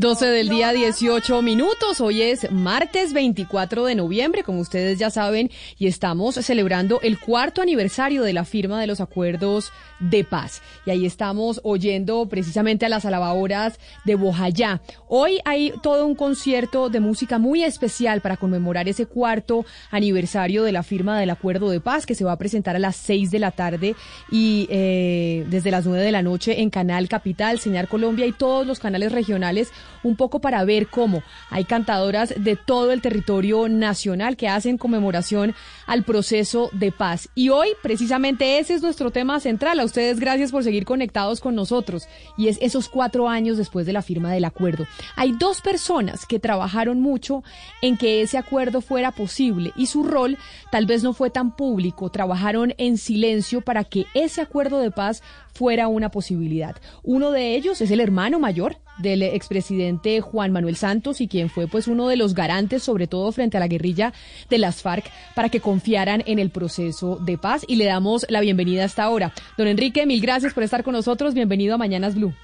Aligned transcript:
12 0.00 0.28
del 0.28 0.48
día 0.48 0.72
18 0.72 1.42
minutos. 1.42 2.00
Hoy 2.00 2.22
es 2.22 2.50
martes 2.50 3.12
24 3.12 3.84
de 3.84 3.94
noviembre, 3.94 4.42
como 4.44 4.60
ustedes 4.60 4.98
ya 4.98 5.10
saben, 5.10 5.50
y 5.78 5.88
estamos 5.88 6.36
celebrando 6.36 7.02
el 7.02 7.18
cuarto 7.20 7.60
aniversario 7.60 8.22
de 8.22 8.32
la 8.32 8.46
firma 8.46 8.80
de 8.80 8.86
los 8.86 9.02
acuerdos 9.02 9.72
de 9.98 10.24
paz. 10.24 10.62
Y 10.86 10.90
ahí 10.90 11.04
estamos 11.04 11.60
oyendo 11.64 12.26
precisamente 12.30 12.86
a 12.86 12.88
las 12.88 13.04
alabadoras 13.04 13.78
de 14.06 14.14
Bojayá. 14.14 14.80
Hoy 15.06 15.40
hay 15.44 15.74
todo 15.82 16.06
un 16.06 16.14
concierto 16.14 16.88
de 16.88 17.00
música 17.00 17.38
muy 17.38 17.62
especial 17.62 18.22
para 18.22 18.38
conmemorar 18.38 18.88
ese 18.88 19.04
cuarto 19.04 19.66
aniversario 19.90 20.62
de 20.62 20.72
la 20.72 20.82
firma 20.82 21.20
del 21.20 21.28
acuerdo 21.28 21.68
de 21.68 21.80
paz 21.80 22.06
que 22.06 22.14
se 22.14 22.24
va 22.24 22.32
a 22.32 22.38
presentar 22.38 22.74
a 22.74 22.78
las 22.78 22.96
6 22.96 23.30
de 23.30 23.38
la 23.38 23.50
tarde 23.50 23.94
y 24.32 24.66
eh, 24.70 25.44
desde 25.50 25.70
las 25.70 25.84
9 25.84 26.02
de 26.02 26.12
la 26.12 26.22
noche 26.22 26.62
en 26.62 26.70
Canal 26.70 27.06
Capital, 27.06 27.60
Señal 27.60 27.86
Colombia 27.86 28.24
y 28.24 28.32
todos 28.32 28.66
los 28.66 28.78
canales 28.78 29.12
regionales, 29.12 29.70
un 30.02 30.16
poco 30.16 30.40
para 30.40 30.64
ver 30.64 30.88
cómo 30.88 31.22
hay 31.50 31.64
cantadoras 31.64 32.34
de 32.36 32.56
todo 32.56 32.92
el 32.92 33.00
territorio 33.00 33.68
nacional 33.68 34.36
que 34.36 34.48
hacen 34.48 34.78
conmemoración 34.78 35.54
al 35.86 36.04
proceso 36.04 36.70
de 36.72 36.92
paz. 36.92 37.28
Y 37.34 37.48
hoy 37.48 37.68
precisamente 37.82 38.58
ese 38.58 38.74
es 38.74 38.82
nuestro 38.82 39.10
tema 39.10 39.40
central. 39.40 39.80
A 39.80 39.84
ustedes 39.84 40.20
gracias 40.20 40.50
por 40.50 40.64
seguir 40.64 40.84
conectados 40.84 41.40
con 41.40 41.54
nosotros 41.54 42.08
y 42.36 42.48
es 42.48 42.58
esos 42.60 42.88
cuatro 42.88 43.28
años 43.28 43.56
después 43.56 43.86
de 43.86 43.92
la 43.92 44.02
firma 44.02 44.32
del 44.32 44.44
acuerdo. 44.44 44.86
Hay 45.16 45.32
dos 45.32 45.60
personas 45.60 46.26
que 46.26 46.38
trabajaron 46.38 47.00
mucho 47.00 47.42
en 47.82 47.96
que 47.96 48.22
ese 48.22 48.38
acuerdo 48.38 48.80
fuera 48.80 49.12
posible 49.12 49.72
y 49.76 49.86
su 49.86 50.02
rol 50.02 50.38
tal 50.70 50.86
vez 50.86 51.02
no 51.02 51.12
fue 51.12 51.30
tan 51.30 51.56
público. 51.56 52.10
Trabajaron 52.10 52.74
en 52.78 52.98
silencio 52.98 53.60
para 53.60 53.84
que 53.84 54.06
ese 54.14 54.40
acuerdo 54.40 54.80
de 54.80 54.90
paz 54.90 55.22
fuera 55.52 55.88
una 55.88 56.10
posibilidad. 56.10 56.76
Uno 57.02 57.30
de 57.30 57.54
ellos 57.54 57.80
es 57.80 57.90
el 57.90 58.00
hermano 58.00 58.38
mayor 58.38 58.76
del 59.00 59.22
expresidente 59.22 60.20
Juan 60.20 60.52
Manuel 60.52 60.76
Santos 60.76 61.20
y 61.20 61.28
quien 61.28 61.48
fue 61.48 61.66
pues 61.66 61.88
uno 61.88 62.08
de 62.08 62.16
los 62.16 62.34
garantes 62.34 62.82
sobre 62.82 63.06
todo 63.06 63.32
frente 63.32 63.56
a 63.56 63.60
la 63.60 63.68
guerrilla 63.68 64.12
de 64.48 64.58
las 64.58 64.82
FARC 64.82 65.10
para 65.34 65.48
que 65.48 65.60
confiaran 65.60 66.22
en 66.26 66.38
el 66.38 66.50
proceso 66.50 67.16
de 67.16 67.38
paz 67.38 67.64
y 67.66 67.76
le 67.76 67.86
damos 67.86 68.26
la 68.28 68.40
bienvenida 68.40 68.84
hasta 68.84 69.04
ahora. 69.04 69.32
Don 69.56 69.66
Enrique, 69.66 70.06
mil 70.06 70.20
gracias 70.20 70.54
por 70.54 70.62
estar 70.62 70.84
con 70.84 70.94
nosotros. 70.94 71.34
Bienvenido 71.34 71.74
a 71.74 71.78
Mañanas 71.78 72.14
Blue. 72.14 72.34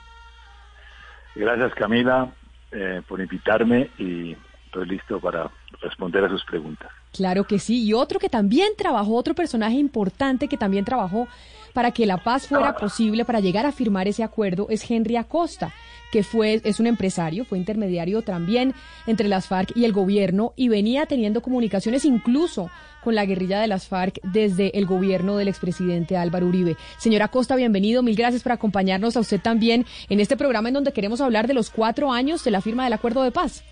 Gracias 1.34 1.74
Camila 1.74 2.32
eh, 2.72 3.02
por 3.06 3.20
invitarme 3.20 3.90
y 3.98 4.36
estoy 4.66 4.88
listo 4.88 5.20
para 5.20 5.50
responder 5.80 6.24
a 6.24 6.28
sus 6.28 6.44
preguntas. 6.44 6.90
Claro 7.12 7.44
que 7.44 7.58
sí. 7.58 7.84
Y 7.84 7.92
otro 7.94 8.18
que 8.18 8.28
también 8.28 8.68
trabajó, 8.76 9.14
otro 9.14 9.34
personaje 9.34 9.76
importante 9.76 10.48
que 10.48 10.56
también 10.56 10.84
trabajó 10.84 11.28
para 11.72 11.90
que 11.90 12.06
la 12.06 12.18
paz 12.18 12.48
fuera 12.48 12.74
posible, 12.74 13.24
para 13.24 13.40
llegar 13.40 13.66
a 13.66 13.72
firmar 13.72 14.08
ese 14.08 14.22
acuerdo, 14.22 14.66
es 14.70 14.90
Henry 14.90 15.16
Acosta, 15.16 15.72
que 16.16 16.22
fue, 16.22 16.62
es 16.64 16.80
un 16.80 16.86
empresario, 16.86 17.44
fue 17.44 17.58
intermediario 17.58 18.22
también 18.22 18.72
entre 19.06 19.28
las 19.28 19.48
FARC 19.48 19.76
y 19.76 19.84
el 19.84 19.92
gobierno 19.92 20.54
y 20.56 20.70
venía 20.70 21.04
teniendo 21.04 21.42
comunicaciones 21.42 22.06
incluso 22.06 22.70
con 23.04 23.14
la 23.14 23.26
guerrilla 23.26 23.60
de 23.60 23.66
las 23.66 23.86
FARC 23.86 24.18
desde 24.22 24.78
el 24.78 24.86
gobierno 24.86 25.36
del 25.36 25.48
expresidente 25.48 26.16
Álvaro 26.16 26.46
Uribe. 26.46 26.78
Señora 26.96 27.26
Acosta, 27.26 27.54
bienvenido, 27.54 28.02
mil 28.02 28.16
gracias 28.16 28.42
por 28.42 28.52
acompañarnos 28.52 29.14
a 29.18 29.20
usted 29.20 29.42
también 29.42 29.84
en 30.08 30.20
este 30.20 30.38
programa 30.38 30.68
en 30.68 30.74
donde 30.76 30.94
queremos 30.94 31.20
hablar 31.20 31.48
de 31.48 31.52
los 31.52 31.68
cuatro 31.68 32.10
años 32.10 32.42
de 32.44 32.50
la 32.50 32.62
firma 32.62 32.84
del 32.84 32.94
acuerdo 32.94 33.22
de 33.22 33.30
paz. 33.30 33.62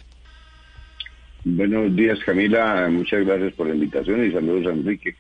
Buenos 1.47 1.97
días, 1.97 2.19
Camila. 2.27 2.91
Muchas 2.91 3.25
gracias 3.25 3.55
por 3.55 3.69
la 3.69 3.75
invitación 3.75 4.23
y 4.23 4.33
saludos 4.33 4.67
a 4.67 4.77
Enrique. 4.77 5.17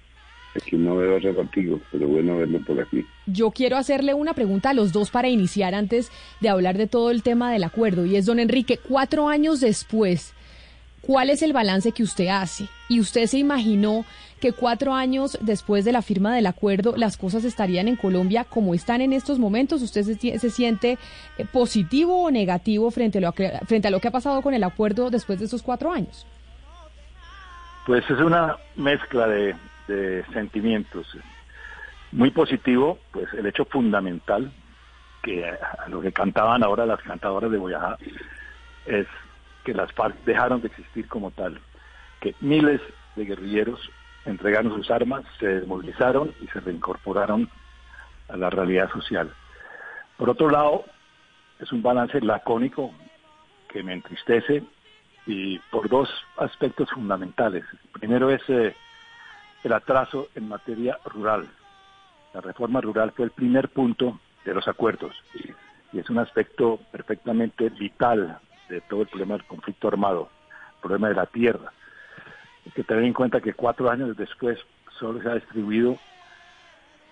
Aquí 0.56 0.76
no 0.76 0.96
veo 0.96 1.16
hace 1.16 1.34
contigo, 1.34 1.80
pero 1.90 2.06
bueno 2.06 2.36
verlo 2.36 2.60
por 2.64 2.80
aquí. 2.80 3.04
Yo 3.26 3.50
quiero 3.50 3.76
hacerle 3.76 4.14
una 4.14 4.34
pregunta 4.34 4.70
a 4.70 4.74
los 4.74 4.92
dos 4.92 5.10
para 5.10 5.28
iniciar 5.28 5.74
antes 5.74 6.12
de 6.40 6.48
hablar 6.48 6.78
de 6.78 6.86
todo 6.86 7.10
el 7.10 7.22
tema 7.22 7.50
del 7.50 7.64
acuerdo. 7.64 8.06
Y 8.06 8.16
es, 8.16 8.26
don 8.26 8.38
Enrique, 8.38 8.78
cuatro 8.78 9.28
años 9.28 9.60
después, 9.60 10.32
¿cuál 11.00 11.30
es 11.30 11.42
el 11.42 11.52
balance 11.52 11.90
que 11.90 12.04
usted 12.04 12.28
hace? 12.28 12.68
¿Y 12.88 13.00
usted 13.00 13.26
se 13.26 13.38
imaginó 13.38 14.04
que 14.40 14.52
cuatro 14.52 14.94
años 14.94 15.38
después 15.40 15.84
de 15.84 15.90
la 15.90 16.02
firma 16.02 16.34
del 16.34 16.46
acuerdo 16.46 16.94
las 16.96 17.16
cosas 17.16 17.44
estarían 17.44 17.88
en 17.88 17.96
Colombia 17.96 18.44
como 18.44 18.74
están 18.74 19.00
en 19.00 19.12
estos 19.12 19.40
momentos? 19.40 19.82
¿Usted 19.82 20.02
se, 20.04 20.38
se 20.38 20.50
siente 20.50 20.98
eh, 21.36 21.46
positivo 21.52 22.22
o 22.22 22.30
negativo 22.30 22.92
frente 22.92 23.18
a, 23.18 23.22
lo 23.22 23.32
que, 23.32 23.50
frente 23.66 23.88
a 23.88 23.90
lo 23.90 23.98
que 23.98 24.08
ha 24.08 24.12
pasado 24.12 24.40
con 24.40 24.54
el 24.54 24.62
acuerdo 24.62 25.10
después 25.10 25.40
de 25.40 25.46
esos 25.46 25.62
cuatro 25.62 25.90
años? 25.90 26.26
Pues 27.86 28.08
es 28.08 28.18
una 28.20 28.56
mezcla 28.76 29.26
de, 29.26 29.54
de 29.86 30.24
sentimientos. 30.32 31.06
Muy 32.12 32.30
positivo, 32.30 32.98
pues 33.10 33.32
el 33.34 33.46
hecho 33.46 33.64
fundamental 33.64 34.52
que 35.22 35.46
a 35.46 35.88
lo 35.88 36.00
que 36.00 36.12
cantaban 36.12 36.62
ahora 36.62 36.86
las 36.86 37.00
cantadoras 37.00 37.50
de 37.50 37.58
Boyajá 37.58 37.96
es 38.86 39.06
que 39.64 39.72
las 39.74 39.90
FARC 39.92 40.14
dejaron 40.24 40.60
de 40.60 40.68
existir 40.68 41.08
como 41.08 41.30
tal, 41.30 41.58
que 42.20 42.34
miles 42.40 42.80
de 43.16 43.24
guerrilleros 43.24 43.90
entregaron 44.26 44.74
sus 44.74 44.90
armas, 44.90 45.24
se 45.38 45.46
desmovilizaron 45.46 46.34
y 46.40 46.46
se 46.48 46.60
reincorporaron 46.60 47.48
a 48.28 48.36
la 48.36 48.50
realidad 48.50 48.90
social. 48.90 49.32
Por 50.16 50.30
otro 50.30 50.50
lado, 50.50 50.84
es 51.58 51.72
un 51.72 51.82
balance 51.82 52.20
lacónico 52.20 52.92
que 53.68 53.82
me 53.82 53.94
entristece 53.94 54.62
y 55.26 55.58
por 55.70 55.88
dos 55.88 56.08
aspectos 56.36 56.90
fundamentales. 56.90 57.64
Primero 57.92 58.30
es 58.30 58.42
eh, 58.48 58.74
el 59.64 59.72
atraso 59.72 60.28
en 60.34 60.48
materia 60.48 60.98
rural. 61.04 61.48
La 62.32 62.40
reforma 62.40 62.80
rural 62.80 63.12
fue 63.12 63.24
el 63.24 63.30
primer 63.30 63.70
punto 63.70 64.20
de 64.44 64.54
los 64.54 64.68
acuerdos 64.68 65.14
y 65.92 65.98
es 65.98 66.10
un 66.10 66.18
aspecto 66.18 66.80
perfectamente 66.92 67.70
vital 67.70 68.38
de 68.68 68.80
todo 68.82 69.02
el 69.02 69.08
problema 69.08 69.34
del 69.34 69.44
conflicto 69.44 69.88
armado, 69.88 70.28
el 70.74 70.80
problema 70.80 71.08
de 71.08 71.14
la 71.14 71.26
tierra. 71.26 71.72
Hay 72.66 72.72
que 72.72 72.84
tener 72.84 73.04
en 73.04 73.12
cuenta 73.12 73.40
que 73.40 73.54
cuatro 73.54 73.90
años 73.90 74.16
después 74.16 74.58
solo 74.98 75.22
se 75.22 75.30
ha 75.30 75.34
distribuido 75.34 75.98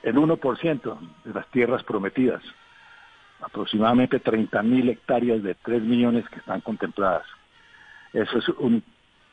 el 0.03 0.17
1% 0.17 0.99
de 1.25 1.33
las 1.33 1.47
tierras 1.49 1.83
prometidas, 1.85 2.43
aproximadamente 3.41 4.23
30.000 4.23 4.91
hectáreas 4.91 5.43
de 5.43 5.55
3 5.55 5.83
millones 5.83 6.29
que 6.29 6.41
están 6.41 6.61
contempladas. 6.61 7.27
Eso 8.13 8.39
es 8.39 8.49
un 8.51 8.83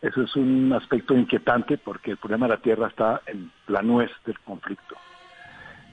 Eso 0.01 0.21
es 0.21 0.35
un 0.35 0.71
aspecto 0.73 1.13
inquietante 1.13 1.77
porque 1.77 2.11
el 2.11 2.17
problema 2.17 2.47
de 2.47 2.53
la 2.53 2.61
tierra 2.61 2.87
está 2.87 3.21
en 3.25 3.51
la 3.67 3.81
nuez 3.81 4.09
del 4.25 4.39
conflicto. 4.39 4.95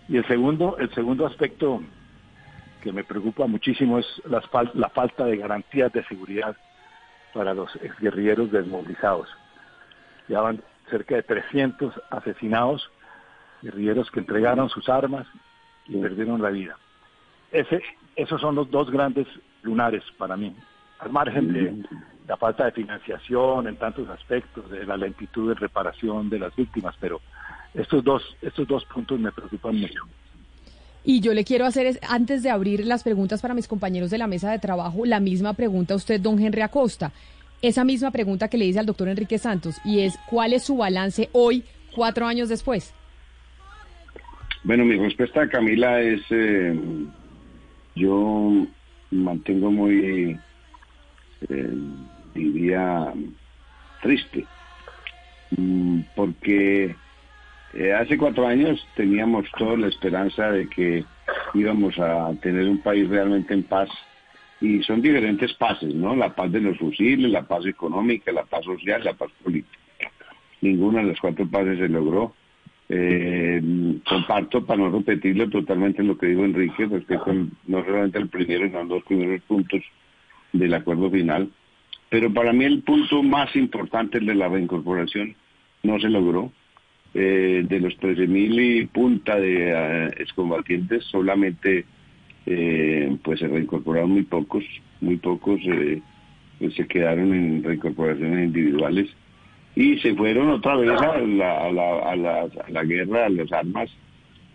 Y 0.09 0.17
el 0.17 0.27
segundo, 0.27 0.77
el 0.79 0.93
segundo 0.95 1.27
aspecto 1.27 1.83
que 2.81 2.93
me 2.93 3.03
preocupa 3.03 3.47
muchísimo 3.47 3.99
es 3.99 4.07
la, 4.27 4.41
la 4.75 4.89
falta 4.91 5.25
de 5.25 5.37
garantías 5.37 5.93
de 5.93 6.05
seguridad 6.05 6.57
para 7.35 7.53
los 7.53 7.75
exguerrilleros 7.77 8.53
desmovilizados. 8.53 9.29
Ya 10.29 10.41
van 10.41 10.63
cerca 10.89 11.17
de 11.17 11.25
300 11.25 11.93
asesinados, 12.11 12.89
guerrilleros 13.63 14.11
que 14.13 14.21
entregaron 14.21 14.69
sus 14.69 14.89
armas 14.89 15.27
y 15.87 15.97
perdieron 15.97 16.41
la 16.41 16.51
vida. 16.51 16.77
Ese, 17.51 17.83
esos 18.15 18.41
son 18.41 18.55
los 18.55 18.71
dos 18.71 18.91
grandes 18.91 19.27
lunares 19.63 20.05
para 20.17 20.37
mí, 20.37 20.55
al 21.01 21.11
margen 21.11 21.53
de 21.53 21.85
la 22.27 22.37
falta 22.37 22.65
de 22.65 22.73
financiación 22.73 23.69
en 23.69 23.77
tantos 23.77 24.09
aspectos, 24.09 24.71
de 24.71 24.85
la 24.85 24.97
lentitud 24.97 25.49
de 25.49 25.55
reparación 25.55 26.29
de 26.29 26.39
las 26.39 26.55
víctimas, 26.57 26.95
pero 27.01 27.21
estos 27.75 28.03
dos, 28.03 28.37
estos 28.43 28.67
dos 28.67 28.85
puntos 28.87 29.19
me 29.21 29.33
preocupan 29.33 29.79
mucho. 29.79 30.03
Y 31.05 31.21
yo 31.21 31.35
le 31.35 31.45
quiero 31.45 31.67
hacer, 31.67 32.01
antes 32.09 32.43
de 32.43 32.51
abrir 32.51 32.85
las 32.85 33.05
preguntas 33.05 33.41
para 33.41 33.55
mis 33.55 33.69
compañeros 33.69 34.11
de 34.11 34.19
la 34.19 34.27
mesa 34.27 34.51
de 34.51 34.59
trabajo, 34.59 35.07
la 35.07 35.21
misma 35.21 35.53
pregunta 35.55 35.95
a 35.95 35.97
usted, 35.97 36.21
don 36.21 36.41
Henry 36.41 36.63
Acosta. 36.63 37.13
Esa 37.63 37.85
misma 37.85 38.11
pregunta 38.11 38.49
que 38.49 38.59
le 38.59 38.65
hice 38.65 38.81
al 38.81 38.87
doctor 38.87 39.09
Enrique 39.09 39.39
Santos, 39.39 39.77
y 39.85 40.01
es, 40.01 40.19
¿cuál 40.29 40.53
es 40.53 40.65
su 40.65 40.77
balance 40.77 41.29
hoy, 41.33 41.63
cuatro 41.95 42.27
años 42.27 42.49
después? 42.49 42.93
Bueno, 44.65 44.85
mi 44.85 44.97
respuesta 44.97 45.43
a 45.43 45.49
Camila 45.49 46.01
es, 46.01 46.23
eh, 46.31 46.77
yo 47.95 48.67
mantengo 49.13 49.71
muy, 49.71 50.37
eh, 51.49 51.75
diría, 52.37 53.13
triste, 54.03 54.45
mm, 55.57 56.01
porque 56.15 56.95
eh, 57.75 57.93
hace 57.93 58.17
cuatro 58.17 58.47
años 58.47 58.87
teníamos 58.97 59.47
toda 59.59 59.77
la 59.77 59.89
esperanza 59.89 60.51
de 60.51 60.69
que 60.69 61.05
íbamos 61.55 61.99
a 61.99 62.33
tener 62.41 62.69
un 62.69 62.79
país 62.79 63.09
realmente 63.09 63.53
en 63.55 63.65
paz 63.65 63.89
y 64.61 64.83
son 64.83 65.03
diferentes 65.03 65.53
pases, 65.55 65.95
¿no? 65.95 66.17
La 66.17 66.35
paz 66.35 66.51
de 66.53 66.61
los 66.61 66.79
fusiles, 66.79 67.31
la 67.31 67.43
paz 67.43 67.67
económica, 67.67 68.33
la 68.33 68.45
paz 68.45 68.65
social, 68.65 69.05
la 69.05 69.13
paz 69.13 69.31
política. 69.43 69.79
Ninguna 70.63 71.01
de 71.01 71.09
las 71.09 71.21
cuatro 71.21 71.47
pases 71.47 71.79
se 71.79 71.89
logró. 71.89 72.35
Eh, 72.89 73.61
comparto, 74.09 74.65
para 74.65 74.81
no 74.81 74.91
repetirlo 74.91 75.51
totalmente 75.51 76.03
lo 76.03 76.17
que 76.17 76.29
dijo 76.29 76.45
Enrique, 76.45 76.87
respecto 76.87 77.33
no 77.67 77.85
solamente 77.85 78.19
al 78.19 78.29
primero, 78.29 78.67
sino 78.67 78.81
los 78.81 78.89
dos 78.89 79.03
primeros 79.05 79.43
puntos 79.43 79.83
del 80.53 80.73
acuerdo 80.73 81.11
final. 81.11 81.51
Pero 82.09 82.33
para 82.33 82.53
mí 82.53 82.65
el 82.65 82.83
punto 82.83 83.23
más 83.23 83.55
importante, 83.57 84.21
de 84.21 84.35
la 84.35 84.49
reincorporación, 84.49 85.35
no 85.83 85.99
se 85.99 86.09
logró. 86.09 86.53
Eh, 87.19 87.65
de 87.67 87.81
los 87.81 87.99
13.000 87.99 88.83
y 88.83 88.87
punta 88.89 89.37
de 89.37 89.71
eh, 89.71 90.11
excombatientes, 90.19 91.03
solamente 91.05 91.87
eh, 92.45 93.17
pues 93.23 93.41
se 93.41 93.49
reincorporaron 93.49 94.11
muy 94.11 94.25
pocos, 94.25 94.63
muy 95.01 95.17
pocos 95.17 95.59
pues 96.59 96.75
se 96.75 96.87
quedaron 96.87 97.33
en 97.33 97.65
reincorporaciones 97.65 98.45
individuales 98.49 99.09
y 99.75 99.97
se 100.01 100.15
fueron 100.15 100.51
otra 100.51 100.77
vez 100.77 100.91
a 100.91 101.19
la, 101.19 101.59
a 101.65 101.73
la, 101.73 101.99
a 102.01 102.17
la, 102.17 102.41
a 102.43 102.71
la 102.71 102.85
guerra, 102.85 103.25
a 103.25 103.31
las 103.31 103.51
armas. 103.51 103.91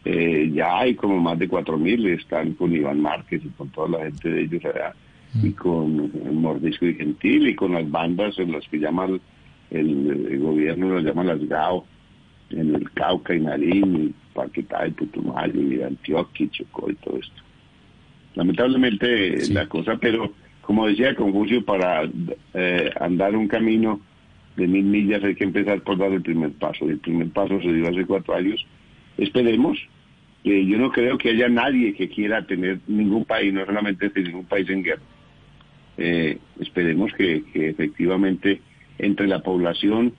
ya 0.06 0.82
hay 0.82 0.94
como 0.94 1.20
más 1.20 1.40
de 1.40 1.50
4.000, 1.50 2.20
están 2.20 2.54
con 2.54 2.76
Iván 2.76 3.02
Márquez 3.02 3.42
y 3.44 3.50
con 3.50 3.70
toda 3.72 3.98
la 3.98 4.06
gente 4.06 4.30
de 4.30 4.42
ellos 4.42 4.64
allá, 4.66 4.94
y 5.36 5.50
mm. 5.50 5.54
con 5.54 6.42
Mordisco 6.42 6.86
y 6.86 6.96
Gentil, 6.96 7.48
y 7.50 7.56
con 7.56 7.74
las 7.74 7.90
bandas 7.90 8.38
en 8.40 8.52
las 8.52 8.68
que 8.68 8.80
llaman 8.80 9.22
el, 9.70 10.28
el 10.30 10.40
gobierno, 10.40 10.96
las 10.96 11.04
llama 11.04 11.24
las 11.24 11.44
GAO, 11.48 11.86
en 12.50 12.76
el 12.76 12.92
Cauca 12.92 13.34
y 13.34 13.40
Nariño, 13.40 14.12
Paquetá 14.34 14.86
Putumayo, 14.98 15.62
y 15.62 15.82
Antioquia, 15.82 16.46
y 16.46 16.50
Chocó 16.50 16.90
y 16.90 16.96
todo 16.96 17.18
esto. 17.18 17.42
Lamentablemente 18.36 19.48
la 19.52 19.68
cosa, 19.68 19.98
pero 19.98 20.34
como 20.62 20.88
decía 20.88 21.16
Confucio, 21.16 21.66
para 21.66 22.10
eh, 22.54 22.92
andar 23.00 23.36
un 23.36 23.48
camino 23.48 24.00
de 24.56 24.68
mil 24.68 24.86
millas 24.86 25.24
hay 25.24 25.36
que 25.36 25.44
empezar 25.44 25.82
por 25.82 25.98
dar 25.98 26.12
el 26.12 26.22
primer 26.22 26.52
paso. 26.52 26.86
Y 26.86 26.92
el 26.92 27.00
primer 27.00 27.30
paso 27.30 27.60
se 27.62 27.74
dio 27.74 27.90
hace 27.90 28.06
cuatro 28.06 28.36
años. 28.36 28.66
Esperemos. 29.18 29.78
que 30.44 30.66
yo 30.66 30.78
no 30.78 30.92
creo 30.92 31.18
que 31.18 31.30
haya 31.30 31.50
nadie 31.50 31.94
que 31.94 32.10
quiera 32.10 32.46
tener 32.46 32.80
ningún 32.88 33.26
país, 33.26 33.54
no 33.54 33.66
solamente 33.66 34.12
ningún 34.16 34.46
país 34.46 34.70
en 34.70 34.84
guerra. 34.84 35.02
Eh, 36.04 36.40
esperemos 36.60 37.14
que, 37.14 37.44
que 37.54 37.70
efectivamente 37.70 38.60
entre 38.98 39.28
la 39.28 39.44
población 39.44 40.14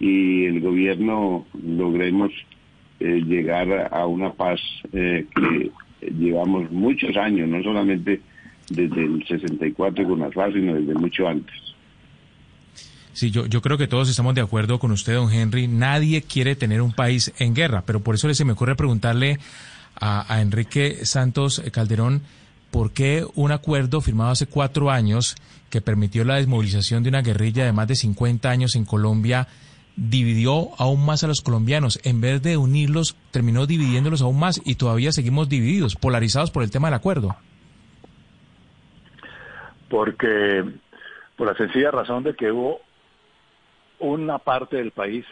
y 0.00 0.46
el 0.46 0.60
gobierno 0.60 1.46
logremos 1.62 2.32
eh, 2.98 3.22
llegar 3.24 3.90
a 3.92 4.06
una 4.06 4.32
paz 4.32 4.60
eh, 4.92 5.26
que 5.32 5.70
llevamos 6.10 6.68
muchos 6.72 7.16
años, 7.16 7.48
no 7.48 7.62
solamente 7.62 8.20
desde 8.70 9.04
el 9.04 9.24
64 9.24 10.04
con 10.04 10.18
la 10.18 10.32
FARC, 10.32 10.54
sino 10.54 10.74
desde 10.74 10.94
mucho 10.94 11.28
antes. 11.28 11.54
Sí, 13.12 13.30
yo, 13.30 13.46
yo 13.46 13.62
creo 13.62 13.78
que 13.78 13.86
todos 13.86 14.10
estamos 14.10 14.34
de 14.34 14.40
acuerdo 14.40 14.80
con 14.80 14.90
usted, 14.90 15.14
don 15.14 15.32
Henry. 15.32 15.68
Nadie 15.68 16.22
quiere 16.22 16.56
tener 16.56 16.82
un 16.82 16.92
país 16.92 17.32
en 17.38 17.54
guerra, 17.54 17.84
pero 17.86 18.00
por 18.00 18.16
eso 18.16 18.32
se 18.34 18.44
me 18.44 18.54
ocurre 18.54 18.74
preguntarle 18.74 19.38
a, 19.94 20.34
a 20.34 20.40
Enrique 20.40 21.04
Santos 21.04 21.62
Calderón 21.72 22.22
por 22.70 22.92
qué 22.92 23.24
un 23.34 23.52
acuerdo 23.52 24.00
firmado 24.00 24.30
hace 24.30 24.46
cuatro 24.46 24.90
años 24.90 25.36
que 25.70 25.80
permitió 25.80 26.24
la 26.24 26.36
desmovilización 26.36 27.02
de 27.02 27.08
una 27.08 27.22
guerrilla 27.22 27.64
de 27.64 27.72
más 27.72 27.88
de 27.88 27.96
50 27.96 28.50
años 28.50 28.76
en 28.76 28.84
Colombia 28.84 29.48
dividió 29.96 30.70
aún 30.78 31.04
más 31.04 31.24
a 31.24 31.26
los 31.26 31.42
colombianos. 31.42 32.00
En 32.04 32.20
vez 32.20 32.42
de 32.42 32.56
unirlos, 32.56 33.16
terminó 33.30 33.66
dividiéndolos 33.66 34.22
aún 34.22 34.38
más 34.38 34.60
y 34.64 34.76
todavía 34.76 35.12
seguimos 35.12 35.48
divididos, 35.48 35.96
polarizados 35.96 36.50
por 36.50 36.62
el 36.62 36.70
tema 36.70 36.88
del 36.88 36.94
acuerdo. 36.94 37.36
Porque, 39.88 40.64
por 41.36 41.48
la 41.48 41.54
sencilla 41.54 41.90
razón 41.90 42.22
de 42.22 42.34
que 42.34 42.50
hubo 42.50 42.80
una 43.98 44.38
parte 44.38 44.76
del 44.76 44.92
país 44.92 45.26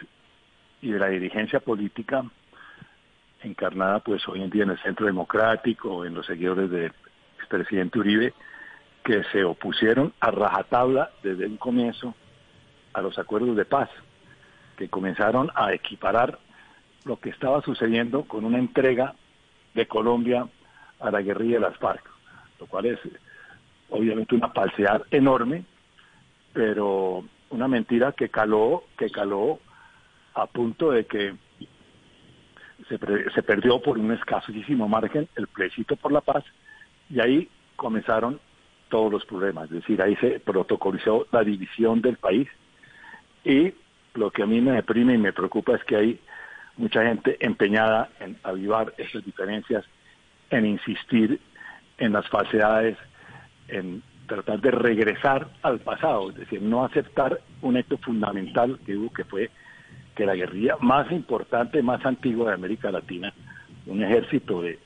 y 0.81 0.91
de 0.91 0.99
la 0.99 1.07
dirigencia 1.07 1.59
política 1.59 2.23
encarnada 3.41 3.99
pues 4.01 4.27
hoy 4.27 4.43
en 4.43 4.49
día 4.49 4.63
en 4.63 4.71
el 4.71 4.81
Centro 4.81 5.05
Democrático, 5.05 6.05
en 6.05 6.13
los 6.13 6.25
seguidores 6.25 6.69
del 6.69 6.91
expresidente 7.49 7.99
Uribe, 7.99 8.33
que 9.03 9.23
se 9.31 9.43
opusieron 9.43 10.13
a 10.19 10.29
rajatabla 10.29 11.11
desde 11.23 11.47
un 11.47 11.57
comienzo 11.57 12.13
a 12.93 13.01
los 13.01 13.17
acuerdos 13.17 13.55
de 13.55 13.65
paz 13.65 13.89
que 14.77 14.87
comenzaron 14.87 15.49
a 15.55 15.73
equiparar 15.73 16.37
lo 17.05 17.19
que 17.19 17.29
estaba 17.29 17.61
sucediendo 17.61 18.23
con 18.23 18.45
una 18.45 18.59
entrega 18.59 19.15
de 19.73 19.87
Colombia 19.87 20.47
a 20.99 21.11
la 21.11 21.21
guerrilla 21.21 21.55
de 21.55 21.61
las 21.61 21.77
FARC, 21.77 22.03
lo 22.59 22.67
cual 22.67 22.85
es 22.85 22.99
obviamente 23.89 24.35
una 24.35 24.49
falsedad 24.49 25.01
enorme, 25.09 25.65
pero 26.53 27.23
una 27.49 27.67
mentira 27.67 28.11
que 28.11 28.29
caló, 28.29 28.83
que 28.97 29.09
caló 29.09 29.59
a 30.35 30.45
punto 30.45 30.91
de 30.91 31.05
que 31.05 31.35
se, 32.87 33.43
perdió 33.43 33.81
por 33.81 33.97
un 33.97 34.11
escasísimo 34.11 34.87
margen 34.87 35.27
el 35.35 35.47
plebiscito 35.47 35.95
por 35.95 36.11
la 36.11 36.21
paz 36.21 36.43
y 37.09 37.19
ahí 37.19 37.49
comenzaron 37.75 38.39
todos 38.89 39.11
los 39.11 39.25
problemas, 39.25 39.65
es 39.65 39.81
decir, 39.81 40.01
ahí 40.01 40.15
se 40.17 40.39
protocolizó 40.39 41.27
la 41.31 41.43
división 41.43 42.01
del 42.01 42.17
país 42.17 42.47
y 43.43 43.73
lo 44.15 44.31
que 44.31 44.43
a 44.43 44.45
mí 44.45 44.61
me 44.61 44.71
deprime 44.71 45.13
y 45.13 45.17
me 45.17 45.33
preocupa 45.33 45.75
es 45.75 45.83
que 45.83 45.95
hay 45.95 46.19
mucha 46.77 47.03
gente 47.03 47.37
empeñada 47.39 48.09
en 48.19 48.37
avivar 48.43 48.93
esas 48.97 49.23
diferencias, 49.23 49.85
en 50.49 50.65
insistir 50.65 51.39
en 51.97 52.13
las 52.13 52.27
falsedades, 52.29 52.97
en 53.67 54.01
tratar 54.27 54.61
de 54.61 54.71
regresar 54.71 55.49
al 55.61 55.79
pasado, 55.79 56.29
es 56.29 56.37
decir, 56.37 56.61
no 56.61 56.83
aceptar 56.83 57.39
un 57.61 57.77
hecho 57.77 57.97
fundamental 57.97 58.79
que 58.85 58.95
hubo, 58.95 59.11
que 59.11 59.25
fue 59.25 59.49
que 60.15 60.25
la 60.25 60.35
guerrilla 60.35 60.75
más 60.79 61.11
importante, 61.11 61.81
más 61.81 62.05
antigua 62.05 62.49
de 62.49 62.55
América 62.55 62.91
Latina, 62.91 63.33
un 63.85 64.03
ejército 64.03 64.61
de 64.61 64.79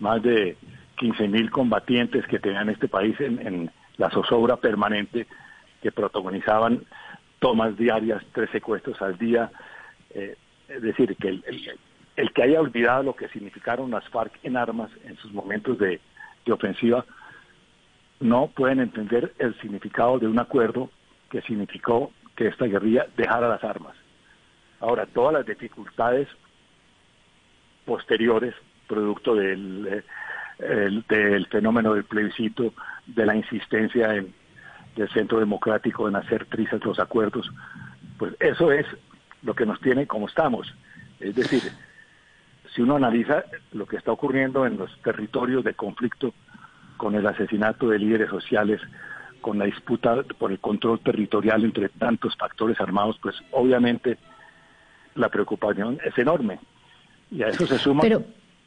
más 0.00 0.22
de 0.22 0.56
15 1.02 1.26
mil 1.26 1.50
combatientes 1.50 2.24
que 2.28 2.38
tenían 2.38 2.68
este 2.68 2.86
país 2.86 3.20
en, 3.20 3.44
en 3.44 3.70
la 3.96 4.08
zozobra 4.10 4.58
permanente, 4.58 5.26
que 5.82 5.90
protagonizaban 5.90 6.84
tomas 7.40 7.76
diarias, 7.76 8.22
tres 8.32 8.48
secuestros 8.50 9.02
al 9.02 9.18
día. 9.18 9.50
Eh, 10.10 10.36
es 10.68 10.80
decir, 10.80 11.16
que 11.16 11.26
el, 11.26 11.44
el, 12.14 12.32
que 12.32 12.42
haya 12.44 12.60
olvidado 12.60 13.02
lo 13.02 13.16
que 13.16 13.26
significaron 13.30 13.90
las 13.90 14.08
FARC 14.10 14.32
en 14.44 14.56
armas 14.56 14.92
en 15.04 15.16
sus 15.16 15.32
momentos 15.32 15.76
de, 15.76 16.00
de 16.46 16.52
ofensiva, 16.52 17.04
no 18.20 18.46
pueden 18.54 18.78
entender 18.78 19.34
el 19.40 19.58
significado 19.60 20.20
de 20.20 20.28
un 20.28 20.38
acuerdo 20.38 20.88
que 21.30 21.42
significó 21.42 22.12
que 22.36 22.46
esta 22.46 22.66
guerrilla 22.66 23.08
dejara 23.16 23.48
las 23.48 23.64
armas. 23.64 23.96
Ahora, 24.78 25.06
todas 25.06 25.32
las 25.34 25.46
dificultades 25.46 26.28
posteriores, 27.86 28.54
producto 28.86 29.34
del, 29.34 29.88
eh, 29.88 30.04
el, 30.58 31.04
del 31.08 31.46
fenómeno 31.46 31.94
del 31.94 32.04
plebiscito, 32.04 32.72
de 33.06 33.26
la 33.26 33.34
insistencia 33.34 34.14
en, 34.14 34.32
del 34.96 35.08
Centro 35.10 35.38
Democrático 35.38 36.08
en 36.08 36.16
hacer 36.16 36.46
trizas 36.46 36.84
los 36.84 36.98
acuerdos, 36.98 37.50
pues 38.18 38.34
eso 38.40 38.72
es 38.72 38.86
lo 39.42 39.54
que 39.54 39.66
nos 39.66 39.80
tiene 39.80 40.06
como 40.06 40.28
estamos. 40.28 40.72
Es 41.20 41.34
decir, 41.34 41.62
si 42.74 42.82
uno 42.82 42.96
analiza 42.96 43.44
lo 43.72 43.86
que 43.86 43.96
está 43.96 44.12
ocurriendo 44.12 44.66
en 44.66 44.76
los 44.76 44.90
territorios 45.02 45.64
de 45.64 45.74
conflicto 45.74 46.32
con 46.96 47.14
el 47.14 47.26
asesinato 47.26 47.88
de 47.88 47.98
líderes 47.98 48.30
sociales, 48.30 48.80
con 49.40 49.58
la 49.58 49.64
disputa 49.64 50.22
por 50.38 50.52
el 50.52 50.60
control 50.60 51.00
territorial 51.00 51.64
entre 51.64 51.88
tantos 51.88 52.36
factores 52.36 52.80
armados, 52.80 53.18
pues 53.20 53.36
obviamente 53.50 54.18
la 55.14 55.28
preocupación 55.28 55.98
es 56.04 56.16
enorme. 56.16 56.60
Y 57.30 57.42
a 57.42 57.48
eso 57.48 57.66
se 57.66 57.78
suma 57.78 58.02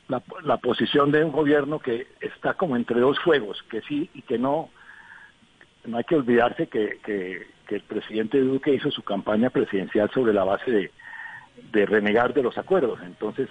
la, 0.08 0.22
la 0.44 0.58
posición 0.58 1.12
de 1.12 1.24
un 1.24 1.32
gobierno 1.32 1.80
que 1.80 2.08
está 2.22 2.54
como 2.54 2.76
entre 2.76 3.00
dos 3.00 3.20
fuegos, 3.20 3.62
que 3.70 3.82
sí 3.82 4.10
y 4.14 4.22
que 4.22 4.38
no. 4.38 4.70
No 5.86 5.98
hay 5.98 6.04
que 6.04 6.16
olvidarse 6.16 6.68
que, 6.68 7.00
que, 7.04 7.48
el 7.70 7.82
presidente 7.82 8.40
Duque 8.40 8.74
hizo 8.74 8.90
su 8.92 9.04
campaña 9.04 9.50
presidencial 9.50 10.10
sobre 10.12 10.34
la 10.34 10.44
base 10.44 10.72
de, 10.72 10.92
de 11.72 11.86
renegar 11.86 12.34
de 12.34 12.44
los 12.44 12.58
acuerdos. 12.58 13.00
Entonces, 13.04 13.50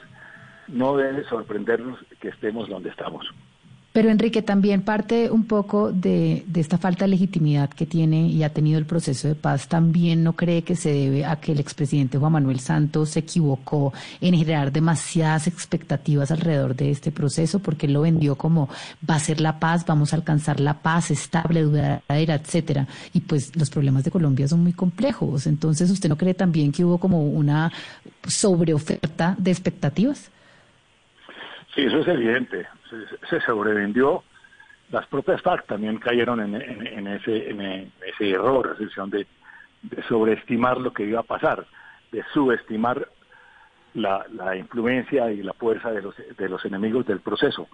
no 0.68 0.96
debe 0.96 1.24
sorprendernos 1.24 1.98
que 2.20 2.28
estemos 2.28 2.68
donde 2.68 2.90
estamos. 2.90 3.26
Pero 3.94 4.10
Enrique, 4.10 4.42
también 4.42 4.82
parte 4.82 5.30
un 5.30 5.44
poco 5.44 5.92
de, 5.92 6.44
esta 6.56 6.78
falta 6.78 7.04
de 7.04 7.10
legitimidad 7.12 7.70
que 7.70 7.86
tiene 7.86 8.26
y 8.26 8.42
ha 8.42 8.48
tenido 8.48 8.76
el 8.76 8.86
proceso 8.86 9.28
de 9.28 9.36
paz, 9.36 9.68
también 9.68 10.24
no 10.24 10.32
cree 10.32 10.62
que 10.62 10.74
se 10.74 10.92
debe 10.92 11.24
a 11.24 11.36
que 11.36 11.52
el 11.52 11.60
expresidente 11.60 12.18
Juan 12.18 12.32
Manuel 12.32 12.58
Santos 12.58 13.10
se 13.10 13.20
equivocó 13.20 13.92
en 14.20 14.34
generar 14.34 14.72
demasiadas 14.72 15.46
expectativas 15.46 16.32
alrededor 16.32 16.74
de 16.74 16.90
este 16.90 17.12
proceso, 17.12 17.60
porque 17.60 17.86
él 17.86 17.92
lo 17.92 18.00
vendió 18.00 18.34
como 18.34 18.68
va 19.08 19.14
a 19.14 19.20
ser 19.20 19.40
la 19.40 19.60
paz, 19.60 19.86
vamos 19.86 20.12
a 20.12 20.16
alcanzar 20.16 20.58
la 20.58 20.82
paz 20.82 21.12
estable, 21.12 21.62
duradera, 21.62 22.34
etcétera. 22.34 22.88
Y 23.12 23.20
pues 23.20 23.54
los 23.54 23.70
problemas 23.70 24.02
de 24.02 24.10
Colombia 24.10 24.48
son 24.48 24.64
muy 24.64 24.72
complejos. 24.72 25.46
Entonces, 25.46 25.88
¿usted 25.88 26.08
no 26.08 26.18
cree 26.18 26.34
también 26.34 26.72
que 26.72 26.84
hubo 26.84 26.98
como 26.98 27.22
una 27.28 27.70
sobreoferta 28.26 29.36
de 29.38 29.52
expectativas? 29.52 30.32
Sí, 31.74 31.82
eso 31.82 31.98
es 31.98 32.08
evidente. 32.08 32.66
Se, 32.88 33.26
se 33.26 33.40
sobrevendió. 33.44 34.22
Las 34.90 35.06
propias 35.06 35.42
FARC 35.42 35.66
también 35.66 35.98
cayeron 35.98 36.40
en, 36.40 36.54
en, 36.54 37.06
ese, 37.08 37.50
en 37.50 37.92
ese 38.06 38.30
error, 38.30 38.68
a 38.68 38.72
excepción 38.72 39.10
de, 39.10 39.26
de, 39.82 40.02
sobreestimar 40.04 40.78
lo 40.78 40.92
que 40.92 41.04
iba 41.04 41.20
a 41.20 41.24
pasar, 41.24 41.66
de 42.12 42.22
subestimar 42.32 43.08
la, 43.94 44.24
la 44.32 44.56
influencia 44.56 45.32
y 45.32 45.42
la 45.42 45.54
fuerza 45.54 45.90
de 45.90 46.02
los, 46.02 46.14
de 46.36 46.48
los 46.48 46.64
enemigos 46.64 47.06
del 47.06 47.20
proceso. 47.20 47.66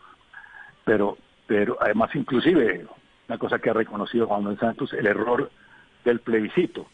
Pero, 0.85 1.19
pero 1.47 1.77
además, 1.81 2.15
inclusive, 2.15 2.87
una 3.29 3.39
cosa 3.39 3.59
que 3.59 3.71
ha 3.71 3.75
reconocido 3.75 4.27
Juan 4.27 4.45
Manuel 4.45 4.61
Santos, 4.61 4.93
el 4.95 5.07
error 5.07 5.51
del 6.05 6.21
plebiscito. 6.21 6.87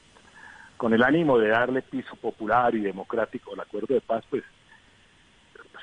Con 0.76 0.92
el 0.92 1.02
ánimo 1.02 1.38
de 1.38 1.48
darle 1.48 1.82
piso 1.82 2.16
popular 2.16 2.74
y 2.74 2.80
democrático 2.80 3.52
al 3.52 3.60
acuerdo 3.60 3.94
de 3.94 4.00
paz, 4.00 4.24
pues 4.28 4.42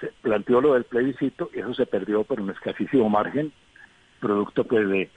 se 0.04 0.12
planteó 0.22 0.60
lo 0.60 0.74
del 0.74 0.84
plebiscito 0.84 1.50
y 1.54 1.60
eso 1.60 1.74
se 1.74 1.86
perdió 1.86 2.26
por 2.26 2.42
un 2.42 2.50
escasísimo 2.50 3.10
margen, 3.10 3.54
producto 4.20 4.66
pues 4.66 4.90
de, 4.90 5.10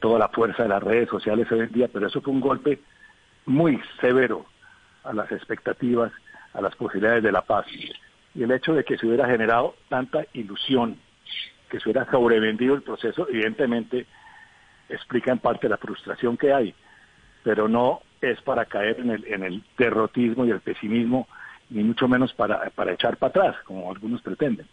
toda 0.00 0.18
la 0.18 0.28
fuerza 0.28 0.64
de 0.64 0.68
las 0.70 0.82
redes 0.82 1.08
sociales 1.08 1.50
hoy 1.52 1.60
en 1.60 1.72
día, 1.72 1.88
pero 1.92 2.08
eso 2.08 2.20
fue 2.20 2.32
un 2.32 2.40
golpe 2.40 2.80
muy 3.44 3.80
severo 4.00 4.44
a 5.04 5.12
las 5.12 5.30
expectativas, 5.30 6.12
a 6.54 6.60
las 6.60 6.74
posibilidades 6.74 7.22
de 7.22 7.30
la 7.30 7.42
paz. 7.42 7.66
Y 8.34 8.42
el 8.42 8.50
hecho 8.50 8.74
de 8.74 8.84
que 8.84 8.96
se 8.96 9.06
hubiera 9.06 9.28
generado 9.28 9.76
tanta 9.88 10.24
ilusión, 10.32 10.98
que 11.68 11.78
se 11.78 11.88
hubiera 11.88 12.10
sobrevendido 12.10 12.74
el 12.74 12.82
proceso, 12.82 13.28
evidentemente 13.28 14.06
explica 14.88 15.30
en 15.30 15.38
parte 15.38 15.68
la 15.68 15.76
frustración 15.76 16.36
que 16.36 16.52
hay, 16.52 16.74
pero 17.44 17.68
no 17.68 18.00
es 18.20 18.40
para 18.42 18.64
caer 18.64 18.98
en 18.98 19.10
el, 19.10 19.24
en 19.26 19.44
el 19.44 19.62
derrotismo 19.78 20.44
y 20.46 20.50
el 20.50 20.60
pesimismo 20.60 21.28
ni 21.70 21.82
mucho 21.82 22.08
menos 22.08 22.32
para, 22.32 22.70
para 22.70 22.92
echar 22.92 23.16
para 23.16 23.30
atrás, 23.30 23.56
como 23.64 23.90
algunos 23.90 24.22
pretenden. 24.22 24.66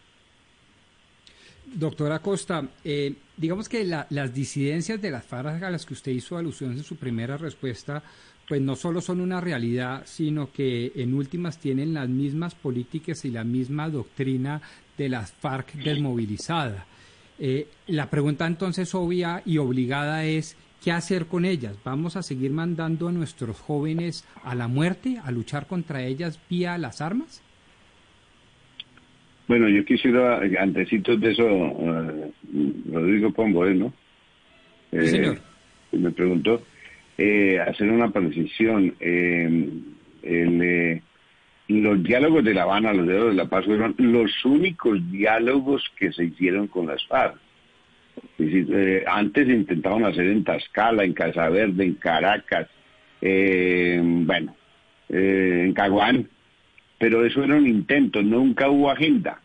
Doctora 1.66 2.20
Costa, 2.20 2.68
eh, 2.84 3.16
digamos 3.36 3.68
que 3.68 3.84
la, 3.84 4.06
las 4.10 4.34
disidencias 4.34 5.02
de 5.02 5.10
las 5.10 5.26
FARC 5.26 5.64
a 5.64 5.72
las 5.72 5.86
que 5.86 5.94
usted 5.94 6.12
hizo 6.12 6.38
alusión 6.38 6.72
en 6.74 6.84
su 6.84 6.98
primera 6.98 7.38
respuesta, 7.38 8.04
pues 8.48 8.62
no 8.62 8.76
solo 8.76 9.02
son 9.02 9.22
una 9.22 9.40
realidad, 9.42 10.04
sino 10.06 10.52
que 10.52 10.92
en 10.96 11.14
últimas 11.14 11.58
tienen 11.58 11.94
las 11.94 12.10
mismas 12.10 12.54
políticas 12.54 13.26
y 13.26 13.32
la 13.32 13.44
misma 13.44 13.90
doctrina 13.90 14.62
de 14.98 15.10
las 15.10 15.32
FARC 15.32 15.74
desmovilizada. 15.74 16.86
Eh, 17.40 17.68
la 17.88 18.10
pregunta 18.10 18.46
entonces 18.46 18.94
obvia 18.94 19.42
y 19.46 19.58
obligada 19.58 20.26
es, 20.26 20.56
¿qué 20.84 20.92
hacer 20.92 21.28
con 21.28 21.46
ellas? 21.46 21.78
¿Vamos 21.84 22.18
a 22.18 22.24
seguir 22.24 22.52
mandando 22.52 23.08
a 23.08 23.12
nuestros 23.12 23.60
jóvenes 23.60 24.28
a 24.44 24.54
la 24.54 24.68
muerte, 24.68 25.18
a 25.24 25.32
luchar 25.32 25.66
contra 25.66 26.04
ellas 26.04 26.40
vía 26.50 26.78
las 26.78 27.02
armas? 27.02 27.42
Bueno, 29.48 29.70
yo 29.70 29.84
quisiera, 29.86 30.42
antecitos 30.60 31.20
de 31.20 31.32
eso, 31.32 31.46
uh, 31.46 32.32
Rodrigo 32.92 33.32
Pombo, 33.32 33.66
¿no? 33.66 33.94
Sí, 34.92 35.08
señor. 35.08 35.38
Eh, 35.92 35.98
me 35.98 36.12
preguntó, 36.12 36.62
eh, 37.18 37.60
hacer 37.60 37.90
una 37.90 38.10
precisión. 38.10 38.94
Eh, 39.00 39.70
el, 40.24 41.02
los 41.68 42.04
diálogos 42.04 42.44
de 42.44 42.54
La 42.54 42.64
Habana, 42.64 42.94
los 42.94 43.06
diálogos 43.06 43.32
de 43.32 43.44
La 43.44 43.50
Paz, 43.50 43.66
fueron 43.66 43.96
los 43.98 44.46
únicos 44.46 45.00
diálogos 45.12 45.84
que 45.98 46.12
se 46.12 46.26
hicieron 46.26 46.68
con 46.68 46.88
las 46.88 47.06
FARC. 47.08 47.43
Eh, 48.40 49.04
antes 49.08 49.48
intentaban 49.48 50.06
hacer 50.06 50.26
en 50.28 50.44
Tascala, 50.44 51.04
en 51.04 51.14
Casa 51.14 51.50
Verde, 51.50 51.84
en 51.84 51.94
Caracas, 51.96 52.68
eh, 53.22 54.00
bueno, 54.04 54.56
eh, 55.10 55.64
en 55.66 55.74
Caguán, 55.74 56.28
pero 56.98 57.26
eso 57.26 57.44
era 57.44 57.56
un 57.56 57.68
intento, 57.68 58.22
nunca 58.22 58.70
hubo 58.70 58.90
agenda. 58.90 59.40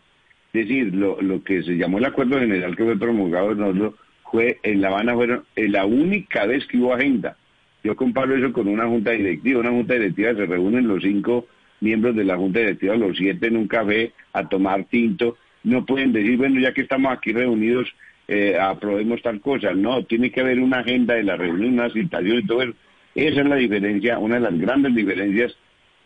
Es 0.52 0.66
decir, 0.66 0.94
lo, 0.94 1.20
lo 1.20 1.42
que 1.44 1.62
se 1.62 1.76
llamó 1.76 1.98
el 1.98 2.06
acuerdo 2.06 2.38
general 2.38 2.76
que 2.76 2.84
fue 2.84 2.98
promulgado 2.98 3.52
en 3.52 3.62
Oslo 3.62 3.94
fue 4.30 4.58
en 4.62 4.80
La 4.80 4.88
Habana 4.88 5.14
fueron 5.14 5.44
la 5.56 5.84
única 5.84 6.46
vez 6.46 6.66
que 6.66 6.78
hubo 6.78 6.94
agenda. 6.94 7.36
Yo 7.84 7.96
comparo 7.96 8.36
eso 8.36 8.52
con 8.52 8.68
una 8.68 8.86
junta 8.86 9.12
directiva. 9.12 9.60
Una 9.60 9.70
junta 9.70 9.94
directiva 9.94 10.34
se 10.34 10.46
reúnen 10.46 10.88
los 10.88 11.02
cinco 11.02 11.46
miembros 11.80 12.16
de 12.16 12.24
la 12.24 12.36
junta 12.36 12.60
directiva, 12.60 12.96
los 12.96 13.16
siete 13.16 13.46
en 13.46 13.56
un 13.56 13.68
café 13.68 14.12
a 14.32 14.48
tomar 14.48 14.84
tinto. 14.84 15.36
No 15.62 15.86
pueden 15.86 16.12
decir, 16.12 16.36
bueno, 16.36 16.60
ya 16.60 16.72
que 16.72 16.82
estamos 16.82 17.12
aquí 17.12 17.32
reunidos, 17.32 17.88
eh, 18.28 18.58
aprobemos 18.60 19.22
tal 19.22 19.40
cosa. 19.40 19.72
No, 19.72 20.04
tiene 20.04 20.30
que 20.30 20.42
haber 20.42 20.60
una 20.60 20.80
agenda 20.80 21.14
de 21.14 21.24
la 21.24 21.36
reunión, 21.36 21.72
una 21.72 21.90
citación 21.90 22.38
y 22.38 22.46
todo 22.46 22.62
eso. 22.62 22.74
Esa 23.14 23.40
es 23.40 23.46
la 23.46 23.56
diferencia, 23.56 24.18
una 24.18 24.36
de 24.36 24.42
las 24.42 24.58
grandes 24.58 24.94
diferencias 24.94 25.56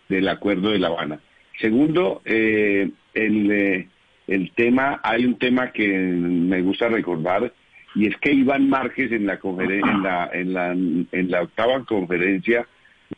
del 0.09 0.29
acuerdo 0.29 0.71
de 0.71 0.79
La 0.79 0.89
Habana. 0.89 1.21
Segundo, 1.61 2.23
eh, 2.25 2.91
el, 3.13 3.51
eh, 3.51 3.89
el 4.27 4.53
tema, 4.53 5.01
hay 5.03 5.27
un 5.27 5.39
tema 5.39 5.73
que 5.73 5.89
me 5.89 6.63
gusta 6.63 6.89
recordar, 6.89 7.53
y 7.95 8.07
es 8.07 8.17
que 8.19 8.33
Iván 8.33 8.69
Márquez 8.71 9.13
en 9.13 9.27
la, 9.27 9.39
en 9.43 10.03
la, 10.03 10.31
en 10.33 10.53
la, 10.53 10.73
en 10.73 11.31
la 11.31 11.43
octava 11.43 11.85
conferencia 11.85 12.67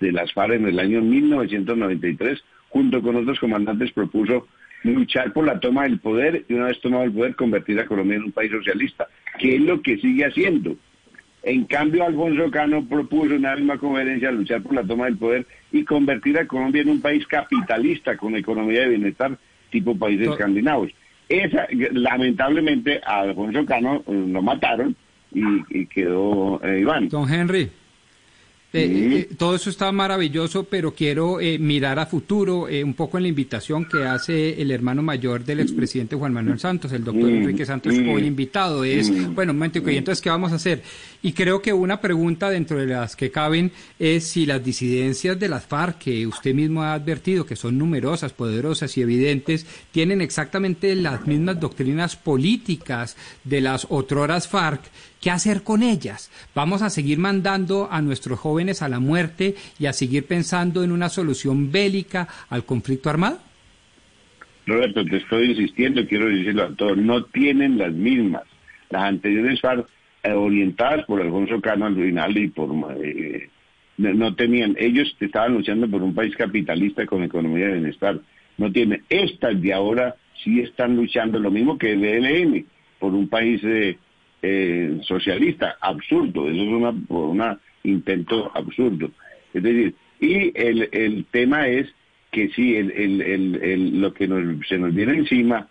de 0.01 0.13
las 0.13 0.33
FARC 0.33 0.55
en 0.55 0.67
el 0.67 0.81
año 0.81 1.01
1993, 1.01 2.43
junto 2.71 3.01
con 3.03 3.17
otros 3.17 3.39
comandantes, 3.39 3.93
propuso 3.93 4.49
luchar 4.85 5.33
por 5.33 5.47
la 5.47 5.59
toma 5.59 5.85
del 5.85 5.99
poder 5.99 6.45
y 6.49 6.55
una 6.55 6.67
vez 6.67 6.81
tomado 6.81 7.05
el 7.05 7.13
poder 7.13 7.35
convertir 7.35 7.81
a 7.81 7.87
Colombia 7.87 8.17
en 8.17 8.25
un 8.25 8.33
país 8.33 8.51
socialista, 8.51 9.09
que 9.39 9.57
es 9.57 9.63
lo 9.63 9.83
que 9.83 9.97
sigue 9.99 10.25
haciendo. 10.25 10.77
En 11.43 11.65
cambio, 11.65 12.05
Alfonso 12.05 12.51
Cano 12.51 12.87
propuso 12.87 13.35
en 13.35 13.43
la 13.43 13.57
misma 13.57 13.77
conferencia 13.77 14.31
luchar 14.31 14.63
por 14.63 14.75
la 14.75 14.83
toma 14.83 15.07
del 15.07 15.19
poder 15.19 15.47
y 15.73 15.85
convertir 15.85 16.39
a 16.39 16.47
Colombia 16.47 16.83
en 16.83 16.89
un 16.89 17.01
país 17.01 17.27
capitalista 17.27 18.17
con 18.17 18.35
economía 18.37 18.83
de 18.83 18.91
bienestar 18.91 19.37
tipo 19.71 19.99
países 19.99 20.29
escandinavos. 20.29 20.91
Esa, 21.29 21.67
lamentablemente, 21.93 23.01
a 23.05 23.21
Alfonso 23.21 23.65
Cano 23.67 24.03
eh, 24.07 24.27
lo 24.29 24.41
mataron 24.41 24.95
y, 25.33 25.43
y 25.71 25.87
quedó 25.87 26.61
eh, 26.63 26.81
Iván. 26.81 27.09
Don 27.09 27.31
Henry. 27.31 27.71
Eh, 28.77 29.29
eh, 29.31 29.35
todo 29.39 29.55
eso 29.55 29.71
está 29.71 29.93
maravilloso, 29.93 30.65
pero 30.65 30.93
quiero 30.93 31.41
eh, 31.41 31.61
mirar 31.61 32.01
a 32.01 32.07
futuro 32.07 32.67
un 32.67 32.95
poco 32.95 33.19
en 33.19 33.23
la 33.23 33.29
invitación 33.29 33.85
que 33.85 34.05
hace 34.05 34.61
el 34.61 34.73
hermano 34.73 35.01
mayor 35.01 35.45
del 35.45 35.61
expresidente 35.61 36.17
Juan 36.17 36.33
Manuel 36.33 36.59
Santos, 36.59 36.91
el 36.93 37.05
doctor 37.05 37.31
Enrique 37.31 37.65
Santos, 37.65 37.95
hoy 37.95 38.25
invitado. 38.27 38.83
Es, 38.85 39.11
bueno, 39.33 39.53
un 39.53 39.59
momento, 39.59 39.79
y 39.89 39.97
entonces, 39.97 40.21
¿qué 40.21 40.29
vamos 40.29 40.51
a 40.51 40.57
hacer? 40.57 40.83
Y 41.23 41.33
creo 41.33 41.63
que 41.63 41.73
una 41.73 42.01
pregunta 42.01 42.51
dentro 42.51 42.79
de 42.79 42.87
las 42.87 43.15
que 43.15 43.31
caben 43.31 43.71
es 43.99 44.25
si 44.25 44.45
las 44.45 44.63
disidencias 44.65 45.39
de 45.39 45.49
las 45.49 45.65
FARC, 45.67 45.99
que 45.99 46.27
usted 46.27 46.53
mismo 46.53 46.83
ha 46.83 46.95
advertido 46.95 47.47
que 47.47 47.57
son 47.57 47.79
numerosas, 47.79 48.33
poderosas 48.33 48.97
y 48.99 49.03
evidentes, 49.03 49.67
tienen 49.93 50.21
exactamente 50.21 50.95
las 50.97 51.27
mismas 51.27 51.61
doctrinas 51.61 52.17
políticas 52.17 53.17
de 53.45 53.61
las 53.61 53.87
otroras 53.89 54.49
FARC, 54.49 54.83
¿qué 55.25 55.31
hacer 55.31 55.63
con 55.63 55.83
ellas? 55.83 56.31
¿Vamos 56.55 56.83
a 56.83 56.91
seguir 56.91 57.19
mandando 57.19 57.89
a 57.91 58.03
nuestros 58.03 58.39
jóvenes 58.39 58.83
a 58.83 58.91
la 58.91 59.01
muerte 59.01 59.55
y 59.79 59.87
a 59.87 59.95
seguir 59.95 60.27
pensando 60.27 60.85
en 60.85 60.93
una 60.93 61.09
solución 61.09 61.73
bélica 61.73 62.29
al 62.51 62.67
conflicto 62.67 63.09
armado? 63.09 63.39
Roberto, 64.67 65.03
te 65.07 65.17
estoy 65.17 65.53
insistiendo, 65.53 66.07
quiero 66.07 66.27
decirlo 66.27 66.65
a 66.65 66.75
todos, 66.75 66.99
no 66.99 67.25
tienen 67.25 67.79
las 67.79 67.95
mismas. 67.95 68.43
Las 68.91 69.05
anteriores 69.05 69.63
FARC 69.63 69.89
orientadas 70.25 71.07
por 71.07 71.23
Alfonso 71.23 71.59
Cano 71.63 71.87
al 71.87 72.37
y 72.37 72.49
por 72.49 72.71
eh, 73.03 73.49
no 73.97 74.35
tenían, 74.35 74.77
ellos 74.79 75.17
estaban 75.21 75.55
luchando 75.55 75.89
por 75.89 76.03
un 76.03 76.15
país 76.15 76.37
capitalista 76.37 77.07
con 77.07 77.23
economía 77.23 77.69
de 77.69 77.75
bienestar, 77.75 78.21
no 78.59 78.71
tienen, 78.71 79.03
estas 79.09 79.59
de 79.61 79.73
ahora 79.73 80.17
sí 80.43 80.61
están 80.61 80.97
luchando 80.97 81.39
lo 81.39 81.51
mismo 81.51 81.79
que 81.79 81.93
el 81.93 82.05
ELN, 82.05 82.67
por 82.99 83.15
un 83.15 83.29
país 83.29 83.63
eh, 83.65 83.97
eh, 84.47 85.01
socialista, 85.03 85.77
absurdo, 85.81 86.49
eso 86.51 86.63
es 86.63 86.69
una, 86.69 86.93
por 86.93 87.29
un 87.29 87.43
intento 87.83 88.51
absurdo. 88.55 89.11
Es 89.53 89.63
decir, 89.63 89.95
y 90.21 90.53
el, 90.55 91.25
tema 91.31 91.69
es 91.69 91.87
que 92.31 92.49
sí, 92.51 92.77
el, 92.77 92.91
el, 92.91 93.23
el, 93.63 94.01
lo 94.01 94.13
que 94.13 94.27
nos, 94.29 94.67
se 94.69 94.79
nos 94.79 94.95
viene 94.95 95.15
encima 95.15 95.69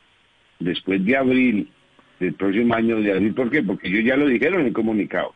después 0.60 1.04
de 1.06 1.18
abril, 1.18 1.70
del 2.20 2.34
próximo 2.34 2.74
año 2.74 3.02
de 3.02 3.12
abril, 3.12 3.34
¿por 3.34 3.50
qué? 3.50 3.62
Porque 3.64 3.90
ellos 3.90 4.06
ya 4.06 4.16
lo 4.16 4.28
dijeron 4.28 4.62
en 4.62 4.68
el 4.68 4.74
comunicado, 4.74 5.34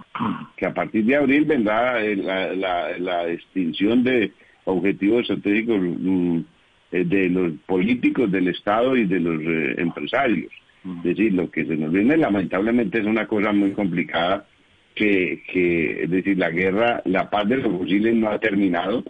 que 0.55 0.65
a 0.65 0.73
partir 0.73 1.05
de 1.05 1.15
abril 1.15 1.45
vendrá 1.45 2.03
eh, 2.03 2.15
la 2.15 3.29
extinción 3.29 4.03
de 4.03 4.31
objetivos 4.67 5.21
estratégicos 5.21 5.79
mm, 5.79 6.39
eh, 6.91 7.03
de 7.03 7.29
los 7.29 7.53
políticos 7.65 8.31
del 8.31 8.49
Estado 8.49 8.95
y 8.95 9.05
de 9.05 9.19
los 9.19 9.41
eh, 9.41 9.75
empresarios. 9.77 10.51
Decir, 11.03 11.33
lo 11.33 11.51
que 11.51 11.65
se 11.65 11.75
nos 11.75 11.91
viene 11.91 12.15
lamentablemente 12.15 12.99
es 12.99 13.05
una 13.05 13.27
cosa 13.27 13.51
muy 13.51 13.71
complicada, 13.71 14.47
que, 14.95 15.43
que 15.51 16.03
es 16.03 16.09
decir, 16.09 16.37
la 16.37 16.49
guerra, 16.49 17.01
la 17.05 17.29
paz 17.29 17.47
de 17.49 17.57
los 17.57 17.77
fusiles 17.77 18.15
no 18.15 18.29
ha 18.29 18.39
terminado. 18.39 19.03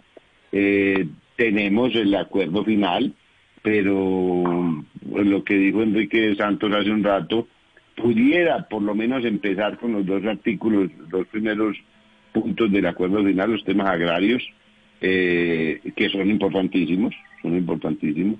Eh, 0.50 1.06
tenemos 1.36 1.94
el 1.94 2.14
acuerdo 2.16 2.64
final, 2.64 3.14
pero 3.62 4.84
lo 5.04 5.44
que 5.44 5.54
dijo 5.54 5.82
Enrique 5.82 6.34
Santos 6.34 6.72
hace 6.72 6.90
un 6.90 7.04
rato, 7.04 7.46
pudiera 7.94 8.68
por 8.68 8.82
lo 8.82 8.94
menos 8.94 9.24
empezar 9.24 9.78
con 9.78 9.92
los 9.92 10.06
dos 10.06 10.24
artículos, 10.24 10.90
los 11.10 11.26
primeros 11.28 11.76
puntos 12.32 12.70
del 12.70 12.86
acuerdo 12.86 13.24
final, 13.24 13.52
los 13.52 13.64
temas 13.64 13.88
agrarios, 13.88 14.42
eh, 15.00 15.80
que 15.96 16.08
son 16.08 16.28
importantísimos, 16.28 17.14
son 17.42 17.56
importantísimos. 17.56 18.38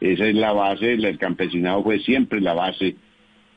Esa 0.00 0.26
es 0.26 0.34
la 0.34 0.52
base, 0.52 0.94
el 0.94 1.18
campesinado 1.18 1.82
fue 1.82 1.98
siempre 2.00 2.40
la 2.40 2.54
base 2.54 2.96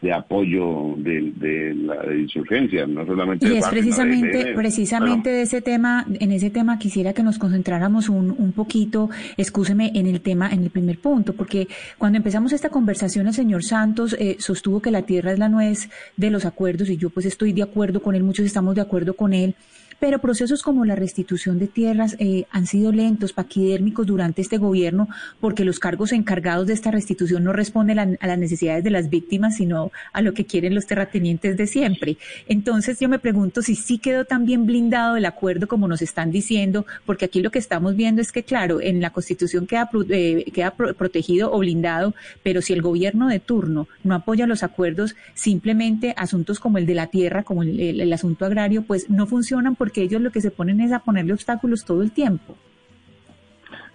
de 0.03 0.12
apoyo 0.12 0.95
de, 0.97 1.31
de 1.38 1.73
la 1.73 2.13
insurgencia, 2.13 2.85
no 2.85 3.05
solamente 3.05 3.45
Y 3.45 3.50
de 3.51 3.59
es 3.59 3.67
precisamente, 3.69 4.53
precisamente 4.53 5.29
de 5.29 5.43
ese 5.43 5.62
tema, 5.62 6.05
en 6.19 6.31
ese 6.33 6.50
tema 6.50 6.77
quisiera 6.77 7.13
que 7.13 7.23
nos 7.23 7.39
concentráramos 7.39 8.09
un, 8.09 8.35
un 8.38 8.51
poquito, 8.51 9.09
excúseme, 9.38 9.91
en 9.95 10.07
el 10.07 10.19
tema, 10.19 10.50
en 10.51 10.63
el 10.63 10.71
primer 10.71 11.00
punto, 11.00 11.33
porque 11.33 11.69
cuando 11.97 12.17
empezamos 12.17 12.51
esta 12.51 12.69
conversación 12.69 13.27
el 13.27 13.33
señor 13.33 13.63
Santos 13.63 14.13
eh, 14.19 14.35
sostuvo 14.39 14.81
que 14.81 14.91
la 14.91 15.03
tierra 15.03 15.31
es 15.31 15.39
la 15.39 15.47
nuez 15.47 15.89
de 16.17 16.29
los 16.29 16.43
acuerdos 16.43 16.89
y 16.89 16.97
yo 16.97 17.09
pues 17.09 17.25
estoy 17.25 17.53
de 17.53 17.63
acuerdo 17.63 18.01
con 18.01 18.13
él, 18.13 18.23
muchos 18.23 18.45
estamos 18.45 18.75
de 18.75 18.81
acuerdo 18.81 19.13
con 19.13 19.33
él. 19.33 19.55
Pero 20.03 20.19
procesos 20.19 20.63
como 20.63 20.83
la 20.83 20.98
restitución 20.98 21.60
de 21.60 21.67
tierras 21.67 22.17
eh, 22.19 22.43
han 22.51 22.67
sido 22.67 22.91
lentos, 22.91 23.31
paquidérmicos 23.31 24.05
durante 24.05 24.41
este 24.41 24.57
gobierno, 24.57 25.07
porque 25.39 25.63
los 25.63 25.79
cargos 25.79 26.12
encargados 26.12 26.67
de 26.67 26.74
esta 26.74 26.91
restitución 26.91 27.45
no 27.45 27.53
responden 27.53 28.00
a, 28.00 28.05
las 28.27 28.38
necesidades 28.38 28.83
de 28.83 28.89
las 28.89 29.10
víctimas, 29.10 29.55
sino 29.55 29.93
a 30.12 30.22
lo 30.22 30.33
que 30.33 30.43
quieren 30.43 30.75
los 30.75 30.88
terratenientes 30.88 31.55
de 31.55 31.67
siempre. 31.67 32.17
Entonces 32.50 33.00
yo 33.00 33.07
me 33.07 33.17
pregunto 33.17 33.62
si 33.62 33.75
sí 33.75 33.98
quedó 33.98 34.25
tan 34.25 34.45
bien 34.45 34.65
blindado 34.65 35.15
el 35.15 35.24
acuerdo 35.25 35.69
como 35.69 35.88
nos 35.88 36.01
están 36.01 36.31
diciendo, 36.31 36.86
porque 37.05 37.24
aquí 37.24 37.41
lo 37.41 37.50
que 37.50 37.60
estamos 37.60 37.95
viendo 37.95 38.22
es 38.22 38.33
que, 38.33 38.43
claro, 38.43 38.81
en 38.81 39.00
la 39.00 39.12
Constitución 39.12 39.67
queda, 39.67 39.89
eh, 40.10 40.43
queda 40.53 40.72
pro- 40.72 40.93
protegido 40.95 41.50
o 41.53 41.60
blindado, 41.60 42.13
pero 42.43 42.62
si 42.62 42.74
el 42.74 42.81
gobierno 42.81 43.29
de 43.29 43.39
turno 43.39 43.88
no 44.03 44.15
apoya 44.15 44.48
los 44.48 44.63
acuerdos, 44.63 45.15
simplemente 45.33 46.13
asuntos 46.17 46.60
como 46.60 46.77
el 46.77 46.86
de 46.86 46.95
la 46.95 47.07
tierra, 47.07 47.43
como 47.43 47.63
el, 47.63 47.79
el- 47.79 48.01
el 48.01 48.12
asunto 48.12 48.43
agrario, 48.43 48.81
pues 48.81 49.10
no 49.10 49.27
funcionan 49.27 49.77
porque 49.77 49.92
ellos 50.01 50.21
lo 50.21 50.31
que 50.31 50.41
se 50.41 50.51
ponen 50.51 50.81
es 50.81 50.91
a 50.91 51.00
ponerle 51.00 51.33
obstáculos 51.33 51.85
todo 51.85 52.01
el 52.01 52.12
tiempo. 52.12 52.57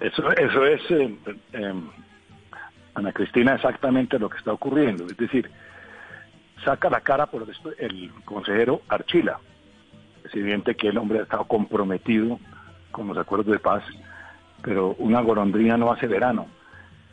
Eso, 0.01 0.31
eso 0.31 0.65
es, 0.65 0.81
eh, 0.91 1.19
eh, 1.53 1.75
Ana 2.95 3.13
Cristina, 3.13 3.55
exactamente 3.55 4.19
lo 4.19 4.31
que 4.31 4.39
está 4.39 4.53
ocurriendo. 4.53 5.07
Es 5.07 5.17
decir, 5.17 5.51
saca 6.65 6.89
la 6.89 7.01
cara 7.01 7.27
por 7.27 7.47
el 7.79 8.11
consejero 8.25 8.83
Archila. 8.89 9.41
Es 10.25 10.35
evidente 10.35 10.75
que 10.75 10.89
el 10.89 10.99
hombre 10.99 11.21
ha 11.21 11.23
estado 11.23 11.45
comprometido 11.45 12.39
con 12.91 13.09
los 13.09 13.19
acuerdos 13.19 13.53
de 13.53 13.59
paz, 13.59 13.83
pero 14.63 14.95
una 14.99 15.21
golondrina 15.21 15.77
no 15.77 15.91
hace 15.91 16.07
verano. 16.07 16.47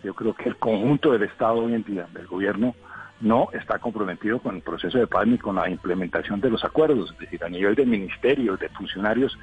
Yo 0.04 0.14
creo 0.14 0.34
que 0.34 0.50
el 0.50 0.58
conjunto 0.58 1.12
del 1.12 1.24
Estado 1.24 1.56
hoy 1.56 1.74
en 1.74 1.84
día, 1.84 2.08
del 2.14 2.28
gobierno, 2.28 2.76
no 3.22 3.50
está 3.54 3.80
comprometido 3.80 4.40
con 4.40 4.56
el 4.56 4.62
proceso 4.62 4.98
de 4.98 5.08
paz 5.08 5.26
ni 5.28 5.38
con 5.38 5.56
la 5.56 5.70
implementación 5.70 6.42
de 6.42 6.50
los 6.50 6.64
acuerdos. 6.64 7.12
Es 7.12 7.20
decir, 7.20 7.44
a 7.44 7.50
nivel 7.50 7.76
de 7.76 7.86
ministerios, 7.86 8.60
de 8.60 8.70
funcionarios, 8.70 9.38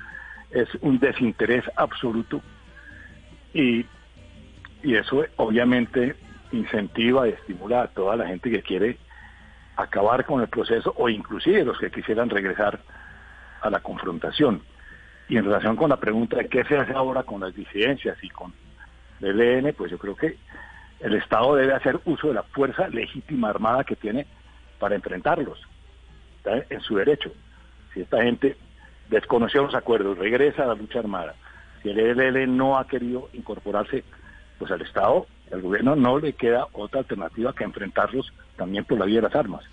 es 0.50 0.68
un 0.80 0.98
desinterés 0.98 1.64
absoluto 1.76 2.42
y, 3.54 3.86
y 4.82 4.94
eso 4.94 5.24
obviamente 5.36 6.16
incentiva 6.52 7.26
y 7.26 7.32
estimula 7.32 7.82
a 7.82 7.88
toda 7.88 8.16
la 8.16 8.26
gente 8.26 8.50
que 8.50 8.62
quiere 8.62 8.98
acabar 9.76 10.26
con 10.26 10.40
el 10.42 10.48
proceso 10.48 10.92
o 10.96 11.08
inclusive 11.08 11.64
los 11.64 11.78
que 11.78 11.90
quisieran 11.90 12.28
regresar 12.28 12.80
a 13.62 13.70
la 13.70 13.80
confrontación. 13.80 14.62
Y 15.28 15.38
en 15.38 15.44
relación 15.44 15.76
con 15.76 15.88
la 15.88 15.96
pregunta 15.96 16.36
de 16.36 16.48
qué 16.48 16.64
se 16.64 16.76
hace 16.76 16.92
ahora 16.92 17.22
con 17.22 17.40
las 17.40 17.54
disidencias 17.54 18.22
y 18.22 18.28
con 18.28 18.52
el 19.20 19.40
ELN, 19.40 19.72
pues 19.72 19.90
yo 19.90 19.98
creo 19.98 20.14
que 20.14 20.36
el 21.02 21.14
Estado 21.14 21.56
debe 21.56 21.74
hacer 21.74 22.00
uso 22.04 22.28
de 22.28 22.34
la 22.34 22.42
fuerza 22.44 22.88
legítima 22.88 23.50
armada 23.50 23.84
que 23.84 23.96
tiene 23.96 24.26
para 24.78 24.94
enfrentarlos. 24.94 25.58
Está 26.38 26.64
en 26.72 26.80
su 26.80 26.96
derecho. 26.96 27.32
Si 27.92 28.00
esta 28.00 28.22
gente 28.22 28.56
desconoció 29.10 29.62
los 29.62 29.74
acuerdos, 29.74 30.16
regresa 30.16 30.62
a 30.62 30.66
la 30.66 30.74
lucha 30.74 31.00
armada, 31.00 31.34
si 31.82 31.90
el 31.90 31.98
ELN 31.98 32.56
no 32.56 32.78
ha 32.78 32.86
querido 32.86 33.28
incorporarse, 33.32 34.04
pues 34.58 34.70
al 34.70 34.80
Estado, 34.80 35.26
al 35.52 35.60
gobierno 35.60 35.96
no 35.96 36.18
le 36.18 36.32
queda 36.32 36.66
otra 36.72 37.00
alternativa 37.00 37.52
que 37.52 37.64
enfrentarlos 37.64 38.32
también 38.56 38.84
por 38.84 38.98
la 38.98 39.04
vía 39.04 39.16
de 39.16 39.22
las 39.22 39.34
armas. 39.34 39.64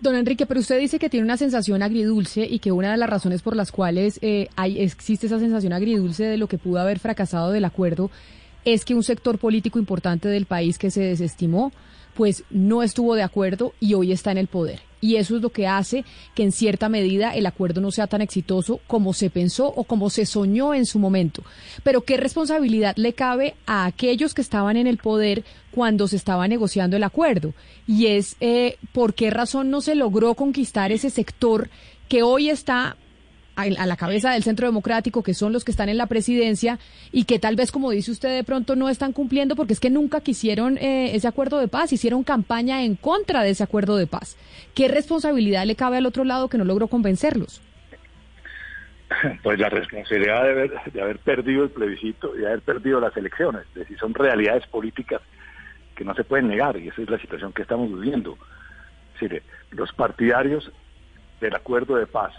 Don 0.00 0.14
Enrique, 0.14 0.44
pero 0.44 0.60
usted 0.60 0.78
dice 0.78 0.98
que 0.98 1.08
tiene 1.08 1.24
una 1.24 1.36
sensación 1.36 1.82
agridulce 1.82 2.46
y 2.48 2.58
que 2.58 2.72
una 2.72 2.90
de 2.90 2.98
las 2.98 3.08
razones 3.08 3.42
por 3.42 3.56
las 3.56 3.72
cuales 3.72 4.18
eh, 4.22 4.48
hay, 4.56 4.80
existe 4.80 5.26
esa 5.26 5.38
sensación 5.38 5.72
agridulce 5.72 6.24
de 6.24 6.36
lo 6.36 6.48
que 6.48 6.58
pudo 6.58 6.80
haber 6.80 6.98
fracasado 6.98 7.50
del 7.50 7.64
acuerdo 7.64 8.10
es 8.66 8.84
que 8.84 8.94
un 8.94 9.04
sector 9.04 9.38
político 9.38 9.78
importante 9.78 10.28
del 10.28 10.44
país 10.44 10.76
que 10.76 10.90
se 10.90 11.00
desestimó, 11.00 11.72
pues 12.14 12.42
no 12.50 12.82
estuvo 12.82 13.14
de 13.14 13.22
acuerdo 13.22 13.72
y 13.78 13.94
hoy 13.94 14.10
está 14.10 14.32
en 14.32 14.38
el 14.38 14.48
poder. 14.48 14.80
Y 15.00 15.16
eso 15.16 15.36
es 15.36 15.42
lo 15.42 15.50
que 15.50 15.68
hace 15.68 16.04
que 16.34 16.42
en 16.42 16.50
cierta 16.50 16.88
medida 16.88 17.34
el 17.34 17.46
acuerdo 17.46 17.80
no 17.80 17.92
sea 17.92 18.08
tan 18.08 18.22
exitoso 18.22 18.80
como 18.88 19.12
se 19.12 19.30
pensó 19.30 19.68
o 19.68 19.84
como 19.84 20.10
se 20.10 20.26
soñó 20.26 20.74
en 20.74 20.84
su 20.84 20.98
momento. 20.98 21.44
Pero 21.84 22.00
¿qué 22.00 22.16
responsabilidad 22.16 22.96
le 22.96 23.12
cabe 23.12 23.54
a 23.66 23.84
aquellos 23.84 24.34
que 24.34 24.42
estaban 24.42 24.76
en 24.76 24.88
el 24.88 24.96
poder 24.96 25.44
cuando 25.70 26.08
se 26.08 26.16
estaba 26.16 26.48
negociando 26.48 26.96
el 26.96 27.04
acuerdo? 27.04 27.54
Y 27.86 28.06
es 28.06 28.34
eh, 28.40 28.78
por 28.92 29.14
qué 29.14 29.30
razón 29.30 29.70
no 29.70 29.80
se 29.80 29.94
logró 29.94 30.34
conquistar 30.34 30.90
ese 30.90 31.10
sector 31.10 31.70
que 32.08 32.24
hoy 32.24 32.48
está 32.50 32.96
a 33.56 33.86
la 33.86 33.96
cabeza 33.96 34.32
del 34.32 34.42
Centro 34.42 34.66
Democrático, 34.66 35.22
que 35.22 35.32
son 35.32 35.52
los 35.52 35.64
que 35.64 35.70
están 35.70 35.88
en 35.88 35.96
la 35.96 36.06
presidencia 36.06 36.78
y 37.10 37.24
que 37.24 37.38
tal 37.38 37.56
vez, 37.56 37.72
como 37.72 37.90
dice 37.90 38.10
usted, 38.10 38.34
de 38.34 38.44
pronto 38.44 38.76
no 38.76 38.88
están 38.90 39.12
cumpliendo 39.12 39.56
porque 39.56 39.72
es 39.72 39.80
que 39.80 39.88
nunca 39.88 40.20
quisieron 40.20 40.76
eh, 40.78 41.16
ese 41.16 41.26
acuerdo 41.26 41.58
de 41.58 41.68
paz, 41.68 41.92
hicieron 41.92 42.22
campaña 42.22 42.82
en 42.84 42.96
contra 42.96 43.42
de 43.42 43.50
ese 43.50 43.64
acuerdo 43.64 43.96
de 43.96 44.06
paz. 44.06 44.36
¿Qué 44.74 44.88
responsabilidad 44.88 45.64
le 45.64 45.74
cabe 45.74 45.96
al 45.96 46.06
otro 46.06 46.24
lado 46.24 46.48
que 46.48 46.58
no 46.58 46.64
logró 46.64 46.88
convencerlos? 46.88 47.62
Pues 49.42 49.58
la 49.60 49.68
responsabilidad 49.68 50.42
de 50.42 50.50
haber, 50.50 50.82
de 50.92 51.00
haber 51.00 51.18
perdido 51.20 51.62
el 51.62 51.70
plebiscito 51.70 52.36
y 52.36 52.40
de 52.40 52.48
haber 52.48 52.60
perdido 52.60 53.00
las 53.00 53.16
elecciones. 53.16 53.62
Es 53.68 53.74
decir, 53.74 53.96
son 53.98 54.12
realidades 54.12 54.66
políticas 54.66 55.22
que 55.94 56.04
no 56.04 56.12
se 56.14 56.24
pueden 56.24 56.48
negar 56.48 56.76
y 56.76 56.88
esa 56.88 57.02
es 57.02 57.08
la 57.08 57.18
situación 57.18 57.52
que 57.52 57.62
estamos 57.62 57.88
viviendo. 57.88 58.36
Es 59.14 59.20
decir, 59.20 59.42
los 59.70 59.92
partidarios 59.92 60.70
del 61.40 61.54
acuerdo 61.54 61.96
de 61.96 62.06
paz 62.06 62.34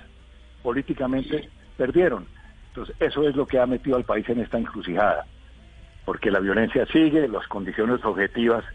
políticamente 0.67 1.47
perdieron. 1.77 2.25
Entonces, 2.67 2.93
eso 2.99 3.25
es 3.25 3.37
lo 3.37 3.45
que 3.45 3.57
ha 3.57 3.65
metido 3.65 3.95
al 3.95 4.03
país 4.03 4.27
en 4.27 4.41
esta 4.41 4.57
encrucijada, 4.57 5.25
porque 6.03 6.29
la 6.29 6.41
violencia 6.41 6.85
sigue, 6.87 7.25
las 7.29 7.47
condiciones 7.47 8.03
objetivas 8.03 8.65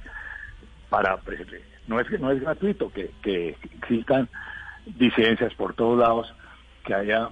para... 0.88 1.18
No 1.86 2.00
es, 2.00 2.10
no 2.18 2.30
es 2.30 2.40
gratuito 2.40 2.90
que, 2.90 3.10
que 3.20 3.58
existan 3.74 4.26
disidencias 4.86 5.52
por 5.52 5.74
todos 5.74 5.98
lados, 5.98 6.34
que 6.86 6.94
haya 6.94 7.28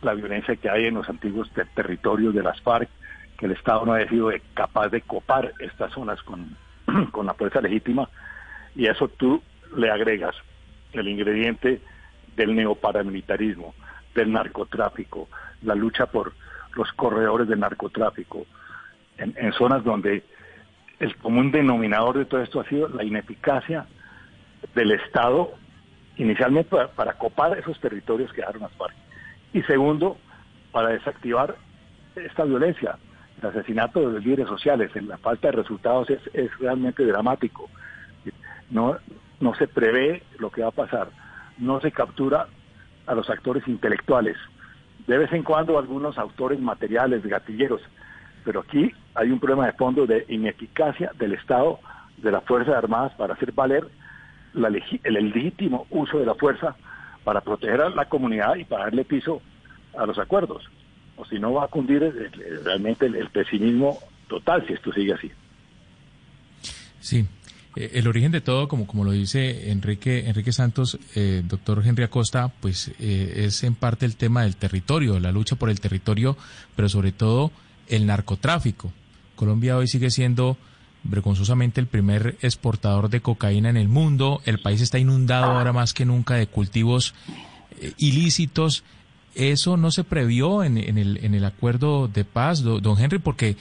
la 0.00 0.14
violencia 0.14 0.54
que 0.54 0.70
hay 0.70 0.84
en 0.84 0.94
los 0.94 1.08
antiguos 1.08 1.50
ter- 1.50 1.66
territorios 1.74 2.32
de 2.36 2.44
las 2.44 2.60
FARC, 2.60 2.88
que 3.36 3.46
el 3.46 3.52
Estado 3.52 3.84
no 3.84 3.94
ha 3.94 4.08
sido 4.08 4.30
capaz 4.54 4.90
de 4.90 5.00
copar 5.00 5.54
estas 5.58 5.92
zonas 5.92 6.22
con, 6.22 7.26
la 7.26 7.34
fuerza 7.34 7.60
legítima, 7.60 8.08
y 8.76 8.86
eso 8.86 9.08
tú 9.08 9.42
le 9.76 9.90
agregas 9.90 10.36
el 10.92 11.08
ingrediente 11.08 11.80
del 12.36 12.54
neoparamilitarismo, 12.54 13.74
del 14.14 14.32
narcotráfico, 14.32 15.28
la 15.62 15.74
lucha 15.74 16.06
por 16.06 16.32
los 16.74 16.90
corredores 16.92 17.48
del 17.48 17.60
narcotráfico, 17.60 18.46
en, 19.18 19.52
zonas 19.52 19.84
donde 19.84 20.24
el 20.98 21.16
común 21.16 21.50
denominador 21.50 22.18
de 22.18 22.24
todo 22.24 22.42
esto 22.42 22.60
ha 22.60 22.68
sido 22.68 22.88
la 22.88 23.04
ineficacia 23.04 23.86
del 24.74 24.92
Estado, 24.92 25.52
inicialmente 26.16 26.70
para, 26.70 26.88
para 26.88 27.12
copar 27.14 27.58
esos 27.58 27.78
territorios 27.80 28.32
que 28.32 28.40
dejaron 28.40 28.62
las 28.62 28.72
FARC, 28.72 28.94
y 29.52 29.62
segundo, 29.62 30.16
para 30.70 30.88
desactivar 30.88 31.56
esta 32.16 32.44
violencia. 32.44 32.98
El 33.40 33.48
asesinato 33.48 34.00
de 34.00 34.12
los 34.14 34.24
líderes 34.24 34.48
sociales, 34.48 34.90
en 34.94 35.08
la 35.08 35.18
falta 35.18 35.48
de 35.48 35.56
resultados 35.56 36.08
es, 36.10 36.20
es 36.32 36.56
realmente 36.58 37.04
dramático. 37.04 37.68
No, 38.70 38.96
no 39.40 39.54
se 39.56 39.68
prevé 39.68 40.22
lo 40.38 40.50
que 40.50 40.62
va 40.62 40.68
a 40.68 40.72
pasar, 40.72 41.08
no 41.62 41.80
se 41.80 41.92
captura 41.92 42.48
a 43.06 43.14
los 43.14 43.30
actores 43.30 43.66
intelectuales. 43.66 44.36
De 45.06 45.18
vez 45.18 45.32
en 45.32 45.42
cuando 45.42 45.78
algunos 45.78 46.18
autores 46.18 46.60
materiales, 46.60 47.24
gatilleros, 47.24 47.80
pero 48.44 48.60
aquí 48.60 48.92
hay 49.14 49.30
un 49.30 49.38
problema 49.38 49.66
de 49.66 49.72
fondo 49.72 50.06
de 50.06 50.24
ineficacia 50.28 51.12
del 51.18 51.34
Estado, 51.34 51.78
de 52.16 52.30
las 52.30 52.44
Fuerzas 52.44 52.74
Armadas 52.74 53.12
para 53.16 53.34
hacer 53.34 53.52
valer 53.52 53.86
la 54.54 54.68
el 54.68 55.30
legítimo 55.30 55.86
uso 55.90 56.18
de 56.18 56.26
la 56.26 56.34
fuerza 56.34 56.76
para 57.24 57.40
proteger 57.40 57.80
a 57.80 57.88
la 57.88 58.04
comunidad 58.06 58.56
y 58.56 58.64
para 58.64 58.84
darle 58.84 59.04
piso 59.04 59.40
a 59.96 60.04
los 60.04 60.18
acuerdos. 60.18 60.68
O 61.16 61.24
si 61.24 61.38
no 61.38 61.52
va 61.52 61.64
a 61.64 61.68
cundir 61.68 62.02
realmente 62.64 63.06
el, 63.06 63.14
el 63.14 63.30
pesimismo 63.30 63.98
total 64.28 64.66
si 64.66 64.72
esto 64.72 64.92
sigue 64.92 65.14
así. 65.14 65.30
Sí. 67.00 67.26
Eh, 67.76 67.90
El 67.94 68.06
origen 68.08 68.32
de 68.32 68.40
todo, 68.40 68.68
como, 68.68 68.86
como 68.86 69.04
lo 69.04 69.12
dice 69.12 69.70
Enrique, 69.70 70.28
Enrique 70.28 70.52
Santos, 70.52 70.98
eh, 71.14 71.42
doctor 71.46 71.82
Henry 71.84 72.04
Acosta, 72.04 72.52
pues 72.60 72.90
eh, 73.00 73.44
es 73.46 73.62
en 73.64 73.74
parte 73.74 74.04
el 74.06 74.16
tema 74.16 74.42
del 74.42 74.56
territorio, 74.56 75.18
la 75.20 75.32
lucha 75.32 75.56
por 75.56 75.70
el 75.70 75.80
territorio, 75.80 76.36
pero 76.76 76.88
sobre 76.88 77.12
todo 77.12 77.50
el 77.88 78.06
narcotráfico. 78.06 78.92
Colombia 79.36 79.76
hoy 79.76 79.88
sigue 79.88 80.10
siendo 80.10 80.56
vergonzosamente 81.04 81.80
el 81.80 81.86
primer 81.88 82.36
exportador 82.42 83.08
de 83.08 83.20
cocaína 83.20 83.70
en 83.70 83.76
el 83.76 83.88
mundo. 83.88 84.40
El 84.44 84.60
país 84.60 84.80
está 84.80 84.98
inundado 84.98 85.50
ahora 85.52 85.72
más 85.72 85.94
que 85.94 86.04
nunca 86.04 86.34
de 86.34 86.46
cultivos 86.46 87.14
eh, 87.80 87.92
ilícitos. 87.98 88.84
Eso 89.34 89.76
no 89.76 89.90
se 89.90 90.04
previó 90.04 90.62
en, 90.62 90.76
en 90.78 90.98
el, 90.98 91.18
en 91.24 91.34
el 91.34 91.44
acuerdo 91.44 92.06
de 92.06 92.24
paz, 92.24 92.62
do- 92.62 92.80
don 92.80 92.98
Henry, 93.00 93.18
porque 93.18 93.56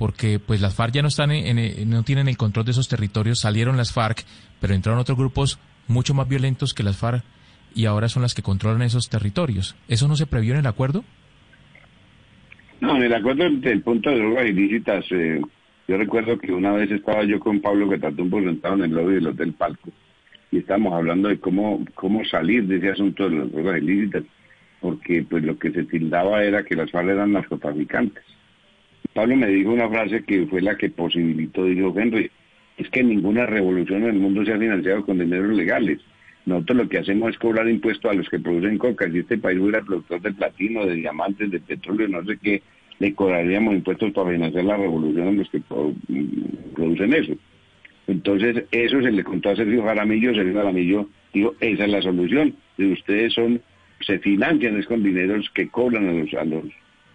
porque 0.00 0.38
pues 0.38 0.62
las 0.62 0.74
FARC 0.74 0.94
ya 0.94 1.02
no 1.02 1.08
están 1.08 1.30
en- 1.30 1.58
en- 1.58 1.90
no 1.90 2.02
tienen 2.04 2.26
el 2.26 2.38
control 2.38 2.64
de 2.64 2.70
esos 2.70 2.88
territorios, 2.88 3.38
salieron 3.40 3.76
las 3.76 3.92
FARC, 3.92 4.24
pero 4.58 4.72
entraron 4.72 4.98
otros 4.98 5.18
grupos 5.18 5.58
mucho 5.88 6.14
más 6.14 6.26
violentos 6.26 6.72
que 6.72 6.82
las 6.82 6.96
FARC 6.96 7.22
y 7.74 7.84
ahora 7.84 8.08
son 8.08 8.22
las 8.22 8.32
que 8.34 8.40
controlan 8.40 8.80
esos 8.80 9.10
territorios. 9.10 9.76
¿Eso 9.88 10.08
no 10.08 10.16
se 10.16 10.24
previó 10.26 10.54
en 10.54 10.60
el 10.60 10.66
acuerdo? 10.66 11.04
No, 12.80 12.96
en 12.96 13.02
el 13.02 13.12
acuerdo 13.14 13.44
del, 13.44 13.82
punto 13.82 14.08
de 14.08 14.16
drogas 14.16 14.46
ilícitas, 14.46 15.04
eh, 15.10 15.38
yo 15.86 15.98
recuerdo 15.98 16.38
que 16.38 16.50
una 16.50 16.72
vez 16.72 16.90
estaba 16.90 17.22
yo 17.24 17.38
con 17.38 17.60
Pablo 17.60 17.86
Catatumbo 17.90 18.40
sentado 18.40 18.76
en 18.76 18.84
el 18.84 18.92
lobby 18.92 19.16
del 19.16 19.26
Hotel 19.26 19.52
Palco 19.52 19.90
y 20.50 20.60
estábamos 20.60 20.94
hablando 20.94 21.28
de 21.28 21.38
cómo, 21.38 21.84
cómo 21.94 22.24
salir 22.24 22.66
de 22.66 22.78
ese 22.78 22.88
asunto 22.88 23.28
de 23.28 23.36
las 23.36 23.52
drogas 23.52 23.82
ilícitas, 23.82 24.22
porque 24.80 25.26
pues 25.28 25.44
lo 25.44 25.58
que 25.58 25.70
se 25.72 25.84
tildaba 25.84 26.42
era 26.42 26.64
que 26.64 26.74
las 26.74 26.90
FARC 26.90 27.08
eran 27.10 27.32
narcotraficantes. 27.32 28.24
Pablo 29.20 29.36
me 29.36 29.48
dijo 29.48 29.70
una 29.70 29.86
frase 29.86 30.24
que 30.24 30.46
fue 30.46 30.62
la 30.62 30.78
que 30.78 30.88
posibilitó, 30.88 31.66
dijo 31.66 31.92
Henry, 31.94 32.30
es 32.78 32.88
que 32.88 33.02
ninguna 33.02 33.44
revolución 33.44 34.04
en 34.04 34.08
el 34.08 34.18
mundo 34.18 34.42
se 34.46 34.54
ha 34.54 34.58
financiado 34.58 35.04
con 35.04 35.18
dineros 35.18 35.54
legales. 35.54 35.98
Nosotros 36.46 36.78
lo 36.78 36.88
que 36.88 37.00
hacemos 37.00 37.32
es 37.32 37.38
cobrar 37.38 37.68
impuestos 37.68 38.10
a 38.10 38.14
los 38.14 38.30
que 38.30 38.38
producen 38.38 38.78
coca. 38.78 39.10
Si 39.10 39.18
este 39.18 39.36
país 39.36 39.58
fuera 39.58 39.82
productor 39.82 40.22
de 40.22 40.32
platino, 40.32 40.86
de 40.86 40.94
diamantes, 40.94 41.50
de 41.50 41.60
petróleo, 41.60 42.08
no 42.08 42.24
sé 42.24 42.38
qué, 42.42 42.62
le 42.98 43.14
cobraríamos 43.14 43.74
impuestos 43.74 44.10
para 44.12 44.30
financiar 44.30 44.64
la 44.64 44.78
revolución 44.78 45.28
a 45.28 45.32
los 45.32 45.50
que 45.50 45.58
mm, 45.58 46.74
producen 46.74 47.12
eso. 47.12 47.34
Entonces, 48.06 48.64
eso 48.70 49.02
se 49.02 49.12
le 49.12 49.22
contó 49.22 49.50
a 49.50 49.56
Sergio 49.56 49.82
Jaramillo, 49.82 50.34
Sergio 50.34 50.54
Jaramillo 50.54 51.10
dijo, 51.34 51.54
esa 51.60 51.84
es 51.84 51.90
la 51.90 52.00
solución. 52.00 52.54
Y 52.78 52.90
ustedes 52.90 53.34
son, 53.34 53.60
se 54.00 54.18
financian 54.20 54.78
es 54.78 54.86
con 54.86 55.02
dineros 55.02 55.50
que 55.50 55.68
cobran 55.68 56.08
a 56.08 56.12
los, 56.12 56.32
a 56.32 56.44
los, 56.46 56.64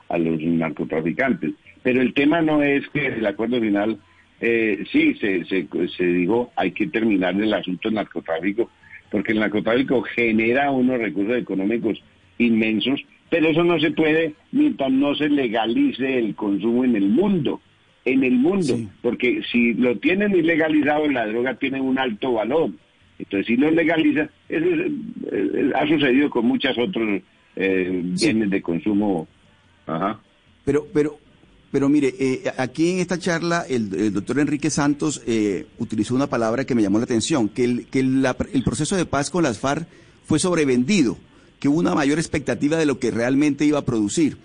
a 0.09 0.19
los 0.19 0.39
narcotraficantes. 0.39 1.55
Pero 1.85 2.01
el 2.01 2.15
tema 2.15 2.41
no 2.41 2.63
es 2.63 2.81
que 2.89 3.05
el 3.05 3.25
acuerdo 3.27 3.61
final, 3.61 3.99
eh, 4.41 4.83
sí, 4.91 5.13
se, 5.21 5.45
se, 5.45 5.67
se 5.95 6.03
dijo, 6.03 6.51
hay 6.55 6.71
que 6.71 6.87
terminar 6.87 7.35
el 7.39 7.53
asunto 7.53 7.89
del 7.89 7.93
narcotráfico, 7.97 8.71
porque 9.11 9.33
el 9.33 9.39
narcotráfico 9.39 10.01
genera 10.01 10.71
unos 10.71 10.97
recursos 10.97 11.37
económicos 11.37 12.01
inmensos, 12.39 12.99
pero 13.29 13.49
eso 13.49 13.63
no 13.63 13.79
se 13.79 13.91
puede 13.91 14.33
mientras 14.51 14.91
no 14.91 15.13
se 15.13 15.29
legalice 15.29 16.17
el 16.17 16.33
consumo 16.33 16.83
en 16.85 16.95
el 16.95 17.07
mundo, 17.07 17.61
en 18.03 18.23
el 18.23 18.33
mundo, 18.33 18.79
porque 19.03 19.43
si 19.51 19.75
lo 19.75 19.95
tienen 19.99 20.35
ilegalizado, 20.35 21.07
la 21.07 21.27
droga 21.27 21.53
tiene 21.53 21.79
un 21.81 21.99
alto 21.99 22.33
valor. 22.33 22.71
Entonces, 23.19 23.45
si 23.45 23.57
no 23.57 23.69
legaliza, 23.69 24.27
eso 24.49 24.65
es- 24.65 24.91
eh, 25.31 25.71
ha 25.75 25.87
sucedido 25.87 26.31
con 26.31 26.47
muchos 26.47 26.75
otros 26.79 27.21
eh, 27.55 28.01
bienes 28.03 28.49
de 28.49 28.61
consumo. 28.63 29.27
Ajá. 29.85 30.19
Pero, 30.65 30.87
pero, 30.91 31.19
pero 31.75 31.89
mire, 31.89 32.15
eh, 32.17 32.53
aquí 32.57 32.91
en 32.91 32.99
esta 32.99 33.19
charla 33.19 33.65
el, 33.67 34.13
doctor 34.13 34.39
Enrique 34.39 34.69
Santos 34.69 35.21
eh, 35.27 35.67
utilizó 35.77 36.15
una 36.15 36.27
palabra 36.27 36.63
que 36.63 36.73
me 36.73 36.81
llamó 36.81 36.99
la 36.99 37.03
atención, 37.03 37.49
que, 37.49 37.65
el, 37.65 37.87
que 37.87 37.99
el 37.99 38.63
proceso 38.63 38.95
de 38.95 39.05
paz 39.05 39.29
con 39.29 39.43
las 39.43 39.59
FARC 39.59 39.85
fue 40.25 40.39
sobrevendido, 40.39 41.17
que 41.59 41.67
hubo 41.67 41.77
una 41.79 41.93
mayor 41.93 42.17
expectativa 42.17 42.77
de 42.77 42.85
lo 42.85 42.97
que 42.97 43.11
realmente 43.11 43.65
iba 43.65 43.79
a 43.79 43.83
producir. 43.83 44.37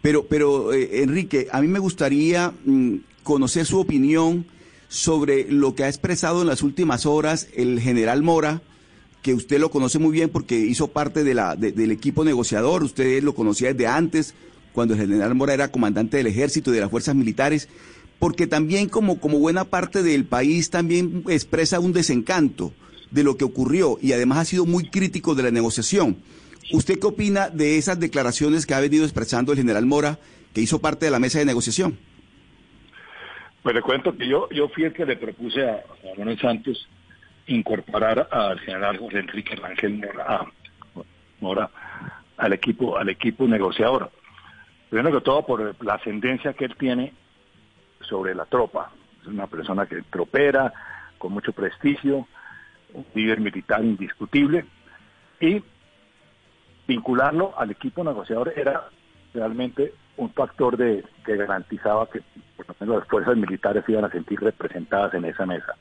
Pero, 0.00 0.26
pero 0.26 0.72
eh, 0.72 1.04
Enrique, 1.04 1.46
a 1.52 1.60
mí 1.60 1.68
me 1.68 1.78
gustaría 1.78 2.52
mm, 2.64 2.96
conocer 3.22 3.64
su 3.64 3.78
opinión 3.78 4.44
sobre 4.88 5.52
lo 5.52 5.76
que 5.76 5.84
ha 5.84 5.88
expresado 5.88 6.42
en 6.42 6.48
las 6.48 6.62
últimas 6.62 7.06
horas 7.06 7.46
el 7.54 7.78
general 7.78 8.24
Mora, 8.24 8.60
que 9.22 9.34
usted 9.34 9.60
lo 9.60 9.70
conoce 9.70 10.00
muy 10.00 10.10
bien 10.10 10.30
porque 10.30 10.58
hizo 10.58 10.88
parte 10.88 11.22
de 11.22 11.34
la, 11.34 11.54
de- 11.54 11.70
del 11.70 11.92
equipo 11.92 12.24
negociador, 12.24 12.82
usted 12.82 13.22
lo 13.22 13.36
conocía 13.36 13.68
desde 13.72 13.86
antes, 13.86 14.34
cuando 14.72 14.94
el 14.94 15.00
general 15.00 15.34
Mora 15.34 15.54
era 15.54 15.68
comandante 15.68 16.16
del 16.16 16.26
ejército 16.26 16.70
y 16.70 16.74
de 16.74 16.80
las 16.80 16.90
fuerzas 16.90 17.14
militares, 17.14 17.68
porque 18.18 18.46
también 18.46 18.88
como, 18.88 19.20
como 19.20 19.38
buena 19.38 19.64
parte 19.64 20.02
del 20.02 20.24
país 20.24 20.70
también 20.70 21.24
expresa 21.28 21.80
un 21.80 21.92
desencanto 21.92 22.72
de 23.10 23.24
lo 23.24 23.36
que 23.36 23.44
ocurrió 23.44 23.98
y 24.00 24.12
además 24.12 24.38
ha 24.38 24.44
sido 24.44 24.64
muy 24.64 24.88
crítico 24.88 25.34
de 25.34 25.42
la 25.44 25.50
negociación. 25.50 26.16
¿Usted 26.72 26.98
qué 26.98 27.06
opina 27.06 27.50
de 27.50 27.76
esas 27.76 28.00
declaraciones 28.00 28.64
que 28.64 28.74
ha 28.74 28.80
venido 28.80 29.04
expresando 29.04 29.52
el 29.52 29.58
general 29.58 29.86
Mora, 29.86 30.18
que 30.54 30.60
hizo 30.60 30.80
parte 30.80 31.04
de 31.04 31.10
la 31.10 31.18
mesa 31.18 31.38
de 31.38 31.44
negociación? 31.44 31.98
Pues 33.62 33.74
le 33.74 33.82
cuento 33.82 34.16
que 34.16 34.26
yo, 34.26 34.48
yo 34.50 34.68
fui 34.68 34.84
el 34.84 34.92
que 34.92 35.04
le 35.04 35.16
propuse 35.16 35.68
a, 35.68 35.84
Manuel 36.16 36.38
Santos 36.40 36.88
incorporar 37.46 38.28
al 38.30 38.58
general 38.60 38.98
José 38.98 39.18
Enrique 39.18 39.54
Rangel 39.54 39.98
Mora, 39.98 40.46
Mora 41.40 41.70
al 42.36 42.52
equipo, 42.52 42.96
al 42.96 43.08
equipo 43.08 43.46
negociador. 43.46 44.10
Primero 44.92 45.10
que 45.10 45.24
todo 45.24 45.46
por 45.46 45.74
la 45.82 45.94
ascendencia 45.94 46.52
que 46.52 46.66
él 46.66 46.76
tiene 46.76 47.14
sobre 48.02 48.34
la 48.34 48.44
tropa. 48.44 48.90
Es 49.22 49.26
una 49.26 49.46
persona 49.46 49.86
que 49.86 50.02
tropera, 50.02 50.70
con 51.16 51.32
mucho 51.32 51.54
prestigio, 51.54 52.28
un 52.92 53.06
líder 53.14 53.40
militar 53.40 53.82
indiscutible, 53.82 54.66
y 55.40 55.64
vincularlo 56.86 57.58
al 57.58 57.70
equipo 57.70 58.04
negociador 58.04 58.52
era 58.54 58.90
realmente 59.32 59.94
un 60.18 60.28
factor 60.34 60.76
de, 60.76 61.02
que 61.24 61.38
garantizaba 61.38 62.10
que 62.10 62.20
por 62.54 62.68
lo 62.68 62.76
menos 62.78 62.98
las 62.98 63.08
fuerzas 63.08 63.34
militares 63.34 63.84
iban 63.88 64.04
a 64.04 64.10
sentir 64.10 64.40
representadas 64.40 65.14
en 65.14 65.24
esa 65.24 65.46
mesa. 65.46 65.74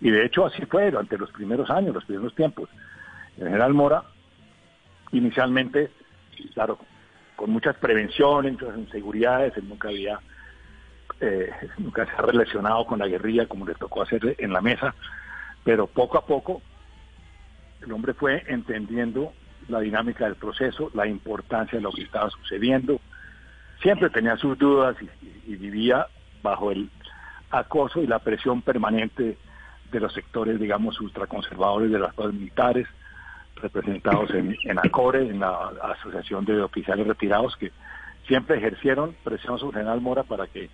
Y 0.00 0.10
de 0.10 0.24
hecho 0.24 0.46
así 0.46 0.66
fue 0.66 0.90
durante 0.90 1.16
los 1.16 1.30
primeros 1.30 1.70
años, 1.70 1.94
los 1.94 2.04
primeros 2.04 2.34
tiempos. 2.34 2.68
El 3.36 3.44
general 3.44 3.72
Mora, 3.72 4.02
inicialmente, 5.12 5.92
claro, 6.54 6.80
con 7.36 7.50
muchas 7.50 7.76
prevenciones, 7.76 8.52
muchas 8.54 8.76
inseguridades, 8.78 9.56
él 9.56 9.68
nunca 9.68 9.88
había, 9.88 10.18
eh, 11.20 11.50
nunca 11.78 12.04
se 12.06 12.12
ha 12.12 12.22
relacionado 12.22 12.84
con 12.86 12.98
la 12.98 13.06
guerrilla 13.06 13.46
como 13.46 13.66
le 13.66 13.74
tocó 13.74 14.02
hacer 14.02 14.34
en 14.38 14.52
la 14.52 14.60
mesa, 14.60 14.94
pero 15.64 15.86
poco 15.86 16.18
a 16.18 16.26
poco 16.26 16.62
el 17.82 17.92
hombre 17.92 18.14
fue 18.14 18.42
entendiendo 18.48 19.32
la 19.68 19.80
dinámica 19.80 20.24
del 20.24 20.36
proceso, 20.36 20.90
la 20.94 21.06
importancia 21.06 21.78
de 21.78 21.82
lo 21.82 21.92
que 21.92 22.02
estaba 22.02 22.30
sucediendo. 22.30 23.00
Siempre 23.82 24.10
tenía 24.10 24.36
sus 24.36 24.56
dudas 24.58 24.96
y, 25.00 25.52
y- 25.52 25.56
vivía 25.56 26.06
bajo 26.42 26.70
el 26.70 26.88
acoso 27.50 28.00
y 28.00 28.06
la 28.06 28.20
presión 28.20 28.62
permanente 28.62 29.36
de 29.90 30.00
los 30.00 30.12
sectores, 30.12 30.58
digamos, 30.58 31.00
ultraconservadores 31.00 31.90
de 31.92 31.98
las 31.98 32.14
fuerzas 32.14 32.34
militares, 32.34 32.86
representados 33.56 34.30
en, 34.30 34.56
en 34.64 34.78
ACORE, 34.78 35.20
en 35.28 35.40
la 35.40 35.72
Asociación 35.82 36.44
de 36.44 36.60
Oficiales 36.60 37.06
Retirados, 37.06 37.56
que 37.56 37.72
siempre 38.26 38.58
ejercieron 38.58 39.14
presión 39.24 39.58
sobre 39.58 39.78
general 39.78 40.00
Mora 40.00 40.22
para 40.22 40.46
que 40.46 40.68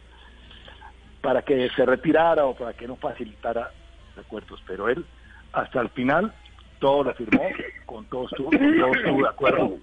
para 1.21 1.43
que 1.43 1.71
se 1.71 1.87
retirara 1.87 2.47
o 2.47 2.55
para 2.55 2.73
que 2.73 2.89
no 2.89 2.97
facilitara 2.97 3.71
recuerdos, 4.17 4.61
pero 4.67 4.89
él 4.89 5.05
hasta 5.53 5.81
el 5.81 5.89
final 5.91 6.33
todo 6.81 7.05
lo 7.05 7.15
firmó, 7.15 7.45
con 7.87 8.05
todo 8.07 8.25
estuvo, 8.25 8.51
con 8.51 8.77
todo 8.77 8.93
estuvo 8.93 9.23
de 9.23 9.29
acuerdo, 9.29 9.77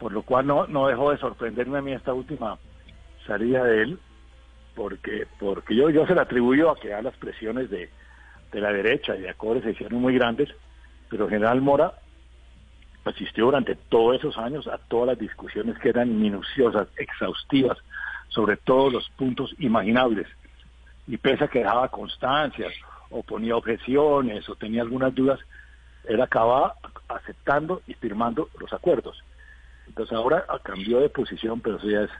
por 0.00 0.12
lo 0.12 0.22
cual 0.22 0.46
no, 0.46 0.66
no 0.66 0.88
dejó 0.88 1.12
de 1.12 1.18
sorprenderme 1.18 1.78
a 1.78 1.82
mí 1.82 1.92
esta 1.92 2.12
última 2.12 2.58
salida 3.26 3.62
de 3.62 3.82
él, 3.82 3.98
porque 4.74 5.26
porque 5.38 5.76
yo 5.76 5.88
yo 5.90 6.04
se 6.06 6.14
le 6.14 6.20
atribuyo 6.20 6.70
a 6.70 6.80
que 6.80 6.92
a 6.92 7.00
las 7.00 7.16
presiones 7.16 7.70
de, 7.70 7.88
de 8.50 8.60
la 8.60 8.72
derecha 8.72 9.14
y 9.14 9.20
de 9.20 9.30
Acore 9.30 9.62
se 9.62 9.70
hicieron 9.70 10.00
muy 10.00 10.14
grandes, 10.14 10.48
pero 11.10 11.28
general 11.28 11.60
Mora 11.60 11.92
asistió 13.04 13.46
durante 13.46 13.74
todos 13.74 14.16
esos 14.16 14.38
años 14.38 14.66
a 14.68 14.78
todas 14.78 15.08
las 15.08 15.18
discusiones 15.18 15.78
que 15.78 15.88
eran 15.90 16.20
minuciosas, 16.20 16.88
exhaustivas, 16.96 17.76
sobre 18.28 18.56
todos 18.56 18.92
los 18.92 19.10
puntos 19.10 19.54
imaginables. 19.58 20.28
Y 21.06 21.16
pese 21.16 21.44
a 21.44 21.48
que 21.48 21.58
dejaba 21.58 21.88
constancias, 21.88 22.72
o 23.10 23.22
ponía 23.22 23.56
objeciones, 23.56 24.48
o 24.48 24.54
tenía 24.54 24.82
algunas 24.82 25.12
dudas, 25.14 25.40
él 26.04 26.20
acababa 26.20 26.76
aceptando 27.08 27.82
y 27.88 27.94
firmando 27.94 28.48
los 28.58 28.72
acuerdos. 28.72 29.22
Entonces 29.88 30.16
ahora 30.16 30.44
cambió 30.62 31.00
de 31.00 31.08
posición, 31.08 31.60
pero 31.60 31.76
eso 31.76 31.90
ya 31.90 32.02
es 32.02 32.10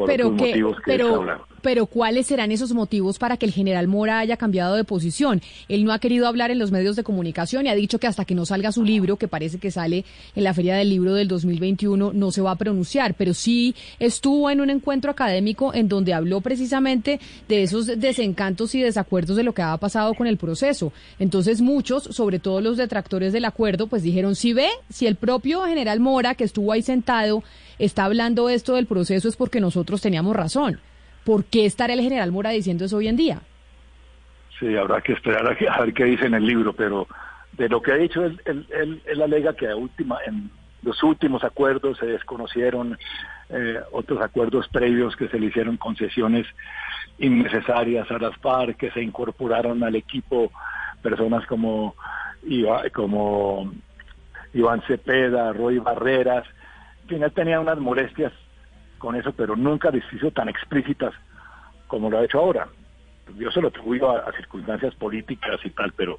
por 0.00 0.08
pero 0.08 0.28
otros 0.28 0.42
que, 0.42 0.48
motivos 0.48 0.76
que 0.76 0.82
pero, 0.86 1.46
pero 1.62 1.86
¿cuáles 1.86 2.26
serán 2.26 2.52
esos 2.52 2.72
motivos 2.72 3.18
para 3.18 3.36
que 3.36 3.46
el 3.46 3.52
general 3.52 3.86
Mora 3.88 4.18
haya 4.18 4.36
cambiado 4.36 4.74
de 4.74 4.84
posición? 4.84 5.42
Él 5.68 5.84
no 5.84 5.92
ha 5.92 5.98
querido 5.98 6.26
hablar 6.26 6.50
en 6.50 6.58
los 6.58 6.70
medios 6.70 6.96
de 6.96 7.04
comunicación 7.04 7.66
y 7.66 7.68
ha 7.68 7.74
dicho 7.74 7.98
que 7.98 8.06
hasta 8.06 8.24
que 8.24 8.34
no 8.34 8.46
salga 8.46 8.72
su 8.72 8.82
libro, 8.82 9.16
que 9.16 9.28
parece 9.28 9.58
que 9.58 9.70
sale 9.70 10.04
en 10.34 10.44
la 10.44 10.54
Feria 10.54 10.76
del 10.76 10.90
Libro 10.90 11.14
del 11.14 11.28
2021, 11.28 12.12
no 12.12 12.30
se 12.30 12.40
va 12.40 12.52
a 12.52 12.56
pronunciar, 12.56 13.14
pero 13.14 13.34
sí 13.34 13.74
estuvo 13.98 14.50
en 14.50 14.60
un 14.60 14.70
encuentro 14.70 15.10
académico 15.10 15.74
en 15.74 15.88
donde 15.88 16.14
habló 16.14 16.40
precisamente 16.40 17.20
de 17.48 17.62
esos 17.62 17.86
desencantos 17.86 18.74
y 18.74 18.80
desacuerdos 18.80 19.36
de 19.36 19.42
lo 19.42 19.52
que 19.52 19.62
había 19.62 19.76
pasado 19.76 20.14
con 20.14 20.26
el 20.26 20.36
proceso. 20.36 20.92
Entonces 21.18 21.60
muchos, 21.60 22.04
sobre 22.04 22.38
todo 22.38 22.60
los 22.60 22.76
detractores 22.76 23.32
del 23.32 23.44
acuerdo, 23.44 23.86
pues 23.86 24.02
dijeron, 24.02 24.34
si 24.34 24.52
ve, 24.52 24.68
si 24.88 25.06
el 25.06 25.16
propio 25.16 25.62
general 25.62 26.00
Mora, 26.00 26.34
que 26.34 26.44
estuvo 26.44 26.72
ahí 26.72 26.82
sentado, 26.82 27.42
está 27.84 28.04
hablando 28.04 28.48
esto 28.48 28.74
del 28.74 28.86
proceso 28.86 29.28
es 29.28 29.36
porque 29.36 29.60
nosotros 29.60 30.00
teníamos 30.00 30.36
razón. 30.36 30.80
¿Por 31.24 31.44
qué 31.44 31.66
estará 31.66 31.92
el 31.94 32.00
general 32.00 32.32
Mora 32.32 32.50
diciendo 32.50 32.84
eso 32.84 32.96
hoy 32.98 33.08
en 33.08 33.16
día? 33.16 33.40
Sí, 34.58 34.76
habrá 34.76 35.00
que 35.00 35.12
esperar 35.14 35.46
a, 35.50 35.56
que- 35.56 35.68
a 35.68 35.78
ver 35.80 35.92
qué 35.94 36.04
dice 36.04 36.26
en 36.26 36.34
el 36.34 36.44
libro, 36.46 36.72
pero 36.72 37.06
de 37.52 37.68
lo 37.68 37.80
que 37.82 37.92
ha 37.92 37.96
dicho, 37.96 38.24
él, 38.24 38.40
él, 38.44 38.66
él- 39.06 39.22
alega 39.22 39.54
que 39.54 39.68
a 39.68 39.76
última, 39.76 40.18
en 40.26 40.50
los 40.82 41.02
últimos 41.02 41.42
acuerdos 41.44 41.98
se 41.98 42.06
desconocieron 42.06 42.98
eh, 43.50 43.80
otros 43.92 44.20
acuerdos 44.22 44.68
previos 44.68 45.16
que 45.16 45.28
se 45.28 45.38
le 45.38 45.46
hicieron 45.46 45.76
concesiones 45.76 46.46
innecesarias 47.18 48.10
a 48.10 48.18
las 48.18 48.36
FARC, 48.38 48.76
que 48.76 48.90
se 48.92 49.02
incorporaron 49.02 49.82
al 49.82 49.94
equipo 49.96 50.50
personas 51.02 51.46
como, 51.46 51.94
como 52.94 53.72
Iván 54.54 54.82
Cepeda, 54.86 55.52
Roy 55.52 55.78
Barreras, 55.78 56.46
él 57.14 57.32
tenía 57.32 57.60
unas 57.60 57.78
molestias 57.78 58.32
con 58.98 59.16
eso, 59.16 59.32
pero 59.32 59.56
nunca 59.56 59.90
les 59.90 60.04
hizo 60.12 60.30
tan 60.30 60.48
explícitas 60.48 61.12
como 61.86 62.10
lo 62.10 62.18
ha 62.18 62.24
hecho 62.24 62.38
ahora. 62.38 62.68
Yo 63.38 63.50
se 63.50 63.60
lo 63.60 63.68
atribuyo 63.68 64.10
a, 64.10 64.32
circunstancias 64.32 64.94
políticas 64.94 65.60
y 65.64 65.70
tal, 65.70 65.92
pero 65.92 66.18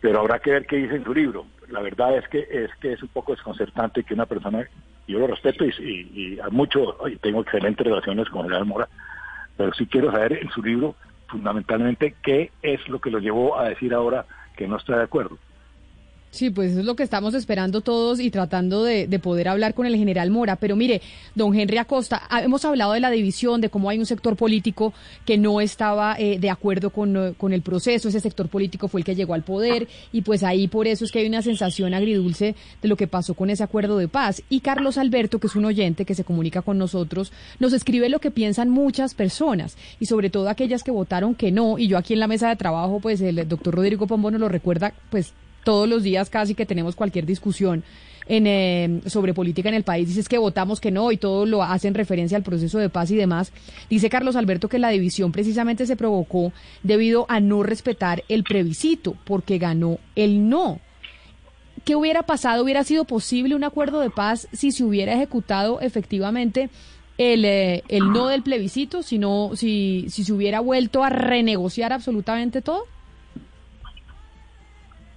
pero 0.00 0.18
habrá 0.18 0.40
que 0.40 0.50
ver 0.50 0.66
qué 0.66 0.76
dice 0.76 0.96
en 0.96 1.04
su 1.04 1.14
libro. 1.14 1.46
La 1.68 1.80
verdad 1.80 2.16
es 2.16 2.26
que 2.28 2.40
es 2.50 2.70
que 2.80 2.92
es 2.94 3.02
un 3.02 3.08
poco 3.10 3.32
desconcertante 3.32 4.02
que 4.02 4.14
una 4.14 4.26
persona, 4.26 4.66
yo 5.06 5.18
lo 5.20 5.28
respeto 5.28 5.64
y, 5.64 5.68
y- 5.78 6.34
y 6.34 6.40
a 6.40 6.48
mucho, 6.48 6.96
y 7.08 7.16
tengo 7.16 7.40
excelentes 7.42 7.86
relaciones 7.86 8.28
con 8.28 8.42
General 8.42 8.66
Mora, 8.66 8.88
pero 9.56 9.72
sí 9.74 9.86
quiero 9.86 10.10
saber 10.10 10.32
en 10.32 10.50
su 10.50 10.62
libro 10.62 10.96
fundamentalmente 11.28 12.16
qué 12.22 12.50
es 12.62 12.86
lo 12.88 13.00
que 13.00 13.10
lo 13.10 13.18
llevó 13.20 13.58
a 13.58 13.68
decir 13.68 13.94
ahora 13.94 14.26
que 14.56 14.66
no 14.66 14.76
está 14.76 14.96
de 14.96 15.04
acuerdo. 15.04 15.38
Sí, 16.32 16.48
pues 16.48 16.70
eso 16.70 16.80
es 16.80 16.86
lo 16.86 16.96
que 16.96 17.02
estamos 17.02 17.34
esperando 17.34 17.82
todos 17.82 18.18
y 18.18 18.30
tratando 18.30 18.84
de, 18.84 19.06
de 19.06 19.18
poder 19.18 19.48
hablar 19.48 19.74
con 19.74 19.84
el 19.84 19.96
general 19.96 20.30
Mora. 20.30 20.56
Pero 20.56 20.76
mire, 20.76 21.02
don 21.34 21.54
Henry 21.54 21.76
Acosta, 21.76 22.22
hemos 22.42 22.64
hablado 22.64 22.94
de 22.94 23.00
la 23.00 23.10
división, 23.10 23.60
de 23.60 23.68
cómo 23.68 23.90
hay 23.90 23.98
un 23.98 24.06
sector 24.06 24.34
político 24.34 24.94
que 25.26 25.36
no 25.36 25.60
estaba 25.60 26.16
eh, 26.18 26.38
de 26.38 26.48
acuerdo 26.48 26.88
con, 26.88 27.14
eh, 27.18 27.34
con 27.36 27.52
el 27.52 27.60
proceso. 27.60 28.08
Ese 28.08 28.18
sector 28.18 28.48
político 28.48 28.88
fue 28.88 29.02
el 29.02 29.04
que 29.04 29.14
llegó 29.14 29.34
al 29.34 29.42
poder 29.42 29.88
y 30.10 30.22
pues 30.22 30.42
ahí 30.42 30.68
por 30.68 30.86
eso 30.86 31.04
es 31.04 31.12
que 31.12 31.18
hay 31.18 31.26
una 31.26 31.42
sensación 31.42 31.92
agridulce 31.92 32.54
de 32.80 32.88
lo 32.88 32.96
que 32.96 33.06
pasó 33.06 33.34
con 33.34 33.50
ese 33.50 33.62
acuerdo 33.62 33.98
de 33.98 34.08
paz. 34.08 34.42
Y 34.48 34.60
Carlos 34.60 34.96
Alberto, 34.96 35.38
que 35.38 35.48
es 35.48 35.54
un 35.54 35.66
oyente 35.66 36.06
que 36.06 36.14
se 36.14 36.24
comunica 36.24 36.62
con 36.62 36.78
nosotros, 36.78 37.30
nos 37.60 37.74
escribe 37.74 38.08
lo 38.08 38.20
que 38.20 38.30
piensan 38.30 38.70
muchas 38.70 39.12
personas 39.12 39.76
y 40.00 40.06
sobre 40.06 40.30
todo 40.30 40.48
aquellas 40.48 40.82
que 40.82 40.92
votaron 40.92 41.34
que 41.34 41.52
no. 41.52 41.78
Y 41.78 41.88
yo 41.88 41.98
aquí 41.98 42.14
en 42.14 42.20
la 42.20 42.26
mesa 42.26 42.48
de 42.48 42.56
trabajo, 42.56 43.00
pues 43.00 43.20
el 43.20 43.46
doctor 43.46 43.74
Rodrigo 43.74 44.06
Pombo 44.06 44.30
nos 44.30 44.40
lo 44.40 44.48
recuerda, 44.48 44.94
pues 45.10 45.34
todos 45.64 45.88
los 45.88 46.02
días 46.02 46.30
casi 46.30 46.54
que 46.54 46.66
tenemos 46.66 46.96
cualquier 46.96 47.26
discusión 47.26 47.84
en, 48.26 48.46
eh, 48.46 49.00
sobre 49.06 49.34
política 49.34 49.68
en 49.68 49.74
el 49.74 49.82
país, 49.82 50.08
dices 50.08 50.28
que 50.28 50.38
votamos 50.38 50.80
que 50.80 50.90
no 50.90 51.12
y 51.12 51.16
todo 51.16 51.46
lo 51.46 51.62
hacen 51.62 51.94
referencia 51.94 52.36
al 52.36 52.42
proceso 52.42 52.78
de 52.78 52.88
paz 52.88 53.10
y 53.10 53.16
demás. 53.16 53.52
Dice 53.90 54.10
Carlos 54.10 54.36
Alberto 54.36 54.68
que 54.68 54.78
la 54.78 54.90
división 54.90 55.32
precisamente 55.32 55.86
se 55.86 55.96
provocó 55.96 56.52
debido 56.82 57.26
a 57.28 57.40
no 57.40 57.62
respetar 57.62 58.22
el 58.28 58.44
plebiscito, 58.44 59.16
porque 59.24 59.58
ganó 59.58 59.98
el 60.14 60.48
no. 60.48 60.80
¿Qué 61.84 61.96
hubiera 61.96 62.22
pasado? 62.22 62.62
¿Hubiera 62.62 62.84
sido 62.84 63.04
posible 63.04 63.56
un 63.56 63.64
acuerdo 63.64 64.00
de 64.00 64.10
paz 64.10 64.46
si 64.52 64.70
se 64.70 64.84
hubiera 64.84 65.14
ejecutado 65.14 65.80
efectivamente 65.80 66.70
el, 67.18 67.44
eh, 67.44 67.82
el 67.88 68.12
no 68.12 68.28
del 68.28 68.42
plebiscito, 68.42 69.02
si, 69.02 69.18
no, 69.18 69.50
si, 69.56 70.06
si 70.08 70.22
se 70.22 70.32
hubiera 70.32 70.60
vuelto 70.60 71.02
a 71.02 71.10
renegociar 71.10 71.92
absolutamente 71.92 72.62
todo? 72.62 72.86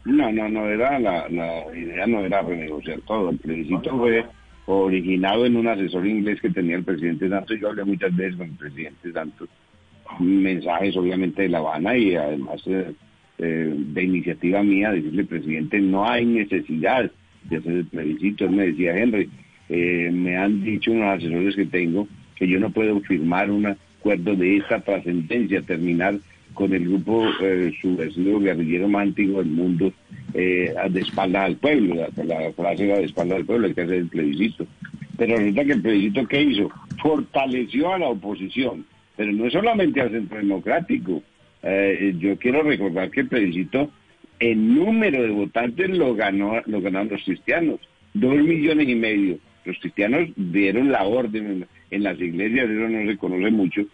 No, 0.06 0.32
no, 0.32 0.48
no 0.48 0.70
era 0.70 1.00
la, 1.00 1.28
idea 1.76 2.06
no 2.06 2.20
era 2.20 2.42
renegociar 2.42 3.02
todo. 3.02 3.32
El 3.32 3.38
plebiscito 3.40 3.98
fue 3.98 4.24
originado 4.68 5.46
en 5.46 5.56
un 5.56 5.68
asesor 5.68 6.06
inglés 6.06 6.40
que 6.42 6.50
tenía 6.50 6.78
el 6.78 6.84
presidente 6.84 7.28
Santos. 7.28 7.58
Yo 7.60 7.70
hablé 7.70 7.84
muchas 7.84 8.16
veces 8.16 8.36
con 8.36 8.48
el 8.48 8.56
presidente 8.56 9.12
Santos. 9.12 9.50
Mensajes 10.20 10.96
obviamente 10.96 11.42
de 11.42 11.50
La 11.50 11.58
Habana 11.58 11.98
y 11.98 12.16
además 12.16 12.62
eh, 12.68 12.94
eh, 13.40 13.74
de 13.76 14.04
iniciativa 14.04 14.62
mía, 14.62 14.92
decirle 14.92 15.26
presidente, 15.26 15.80
no 15.80 16.08
hay 16.08 16.26
necesidad 16.26 17.12
de 17.44 17.58
hacer 17.58 17.72
el 17.72 17.86
plebiscito. 17.86 18.46
Él 18.46 18.52
me 18.52 18.68
decía, 18.68 18.96
Henry, 18.96 19.30
eh, 19.70 20.12
me 20.14 20.38
han 20.38 20.64
dicho 20.64 20.92
unos 20.92 21.18
asesores 21.18 21.56
que 21.56 21.66
tengo 21.66 22.08
que 22.36 22.48
yo 22.48 22.60
no 22.60 22.70
puedo 22.70 23.00
firmar 23.02 23.50
un 23.50 23.66
acuerdo 23.66 24.36
de 24.36 24.58
esta 24.58 24.82
trascendencia, 24.82 25.62
terminar 25.62 26.16
con 26.56 26.74
el 26.74 26.86
grupo 26.86 27.28
eh, 27.42 27.72
subversivo 27.80 28.40
guerrillero 28.40 28.88
más 28.88 29.04
antiguo 29.04 29.44
del 29.44 29.52
mundo 29.52 29.94
eh, 30.34 30.74
de 30.90 31.02
espalda 31.02 31.44
al 31.44 31.58
pueblo. 31.58 31.96
La, 31.96 32.24
la 32.24 32.52
frase 32.54 32.86
era 32.86 32.98
de 32.98 33.04
espalda 33.04 33.36
al 33.36 33.46
pueblo, 33.46 33.68
hay 33.68 33.74
que 33.76 33.82
hacer 33.82 33.96
el 33.96 34.08
plebiscito. 34.08 34.66
Pero 35.18 35.38
resulta 35.38 35.66
que 35.66 35.72
el 35.74 35.82
plebiscito, 35.82 36.28
¿qué 36.28 36.42
hizo? 36.42 36.72
Fortaleció 37.02 37.94
a 37.94 38.00
la 38.00 38.08
oposición, 38.08 38.86
pero 39.16 39.32
no 39.32 39.50
solamente 39.52 40.02
al 40.02 40.12
centro 40.12 40.38
democrático. 40.38 41.22
Eh, 41.62 42.16
yo 42.18 42.38
quiero 42.38 42.64
recordar 42.64 43.12
que 43.12 43.22
el 43.22 43.28
plebiscito, 43.28 43.92
en 44.40 44.76
número 44.76 45.22
de 45.22 45.30
votantes, 45.30 45.90
lo 45.90 46.16
ganó 46.16 46.62
lo 46.66 46.82
ganaron 46.82 47.10
los 47.10 47.24
cristianos, 47.24 47.80
dos 48.14 48.36
millones 48.36 48.88
y 48.90 48.96
medio. 48.96 49.38
Los 49.66 49.78
cristianos 49.80 50.30
dieron 50.36 50.92
la 50.92 51.04
orden 51.04 51.46
en, 51.46 51.68
en 51.92 52.04
las 52.04 52.20
iglesias, 52.20 52.70
eso 52.70 52.88
no 52.88 53.10
se 53.10 53.18
conoce 53.18 53.52
mucho, 53.52 53.86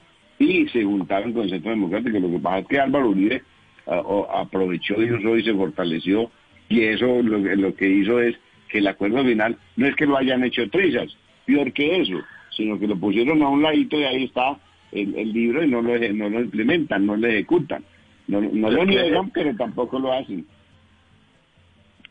y 0.42 0.68
se 0.70 0.84
juntaron 0.84 1.34
con 1.34 1.44
el 1.44 1.50
Centro 1.50 1.72
Democrático. 1.72 2.20
Lo 2.20 2.32
que 2.32 2.40
pasa 2.40 2.60
es 2.60 2.68
que 2.68 2.80
Álvaro 2.80 3.10
Uribe 3.10 3.44
uh, 3.86 3.92
o, 3.92 4.32
aprovechó 4.32 5.02
y 5.02 5.12
usó 5.12 5.38
y 5.38 5.44
se 5.44 5.54
fortaleció 5.54 6.32
y 6.70 6.84
eso 6.84 7.22
lo, 7.22 7.38
lo, 7.38 7.76
que 7.76 7.88
hizo 7.88 8.20
es 8.20 8.36
que 8.70 8.80
el 8.80 8.88
acuerdo 8.88 9.24
final 9.24 9.58
no 9.76 9.88
es 9.88 9.96
que 9.96 10.06
lo 10.06 10.18
hayan 10.18 10.44
hecho 10.44 10.70
trizas, 10.70 11.16
peor 11.46 11.72
que 11.74 12.02
eso, 12.02 12.22
sino 12.56 12.80
que 12.80 12.88
lo 12.88 12.96
pusieron 12.96 13.42
a 13.44 13.50
un 13.50 13.62
ladito 13.62 14.00
y 14.00 14.04
ahí 14.04 14.24
está 14.24 14.58
el, 14.92 15.14
el 15.16 15.34
libro 15.34 15.64
y 15.64 15.68
no 15.68 15.82
lo, 15.82 15.98
no 15.98 16.30
lo 16.30 16.40
implementan, 16.40 17.06
no 17.06 17.16
lo 17.16 17.28
ejecutan. 17.28 17.84
No, 18.28 18.40
no 18.40 18.72
lo 18.72 18.86
niegan, 18.86 19.30
pero 19.32 19.54
tampoco 19.58 20.00
lo 20.00 20.14
hacen. 20.14 20.46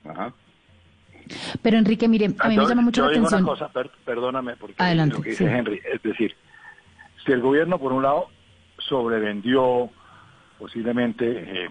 Ajá. 0.05 0.35
Pero 1.63 1.79
Enrique, 1.79 2.09
mire, 2.09 2.27
a 2.39 2.49
mí 2.49 2.57
me 2.57 2.67
llama 2.67 2.83
mucho 2.83 3.03
yo 3.03 3.07
la 3.07 3.13
digo 3.13 3.27
atención. 3.27 3.43
Una 3.43 3.53
cosa, 3.53 3.69
per, 3.73 3.91
perdóname, 4.05 4.57
porque 4.57 4.75
Adelante, 4.79 5.17
lo 5.17 5.23
que 5.23 5.31
dice 5.31 5.47
sí. 5.47 5.51
Henry, 5.51 5.81
es 5.93 6.03
decir, 6.03 6.35
si 7.25 7.33
el 7.33 7.41
gobierno 7.41 7.79
por 7.79 7.93
un 7.93 8.03
lado 8.03 8.29
sobrevendió 8.79 9.91
posiblemente 10.59 11.65
eh, 11.65 11.71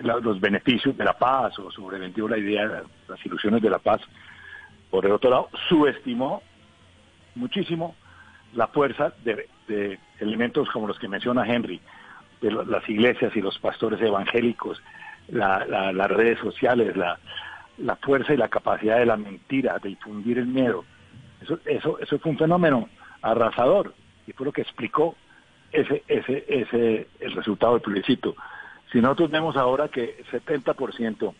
la, 0.00 0.16
los 0.16 0.40
beneficios 0.40 0.96
de 0.96 1.04
la 1.04 1.14
paz 1.14 1.58
o 1.58 1.70
sobrevendió 1.70 2.28
la 2.28 2.38
idea, 2.38 2.82
las 3.08 3.26
ilusiones 3.26 3.62
de 3.62 3.70
la 3.70 3.78
paz, 3.78 4.00
por 4.90 5.04
el 5.06 5.12
otro 5.12 5.30
lado 5.30 5.48
subestimó 5.68 6.42
muchísimo 7.34 7.94
la 8.54 8.66
fuerza 8.68 9.12
de, 9.24 9.48
de 9.68 9.98
elementos 10.20 10.68
como 10.70 10.86
los 10.86 10.98
que 10.98 11.08
menciona 11.08 11.46
Henry, 11.46 11.80
de 12.40 12.50
las 12.50 12.88
iglesias 12.88 13.34
y 13.34 13.40
los 13.40 13.58
pastores 13.58 14.00
evangélicos, 14.00 14.80
la, 15.28 15.66
la, 15.66 15.92
las 15.92 16.10
redes 16.10 16.38
sociales, 16.38 16.96
la, 16.96 17.18
la 17.78 17.96
fuerza 17.96 18.32
y 18.32 18.36
la 18.36 18.48
capacidad 18.48 18.98
de 18.98 19.06
la 19.06 19.16
mentira, 19.16 19.78
de 19.82 19.90
difundir 19.90 20.38
el 20.38 20.46
miedo. 20.46 20.84
Eso, 21.42 21.58
eso, 21.64 21.98
eso 21.98 22.18
fue 22.18 22.32
un 22.32 22.38
fenómeno 22.38 22.88
arrasador 23.22 23.94
y 24.26 24.32
fue 24.32 24.46
lo 24.46 24.52
que 24.52 24.62
explicó 24.62 25.16
ese, 25.72 26.02
ese, 26.08 26.44
ese, 26.48 27.08
el 27.20 27.32
resultado 27.32 27.74
del 27.74 27.82
plebiscito. 27.82 28.34
Si 28.92 29.00
nosotros 29.00 29.30
vemos 29.30 29.56
ahora 29.56 29.88
que 29.88 30.24
70% 30.30 31.34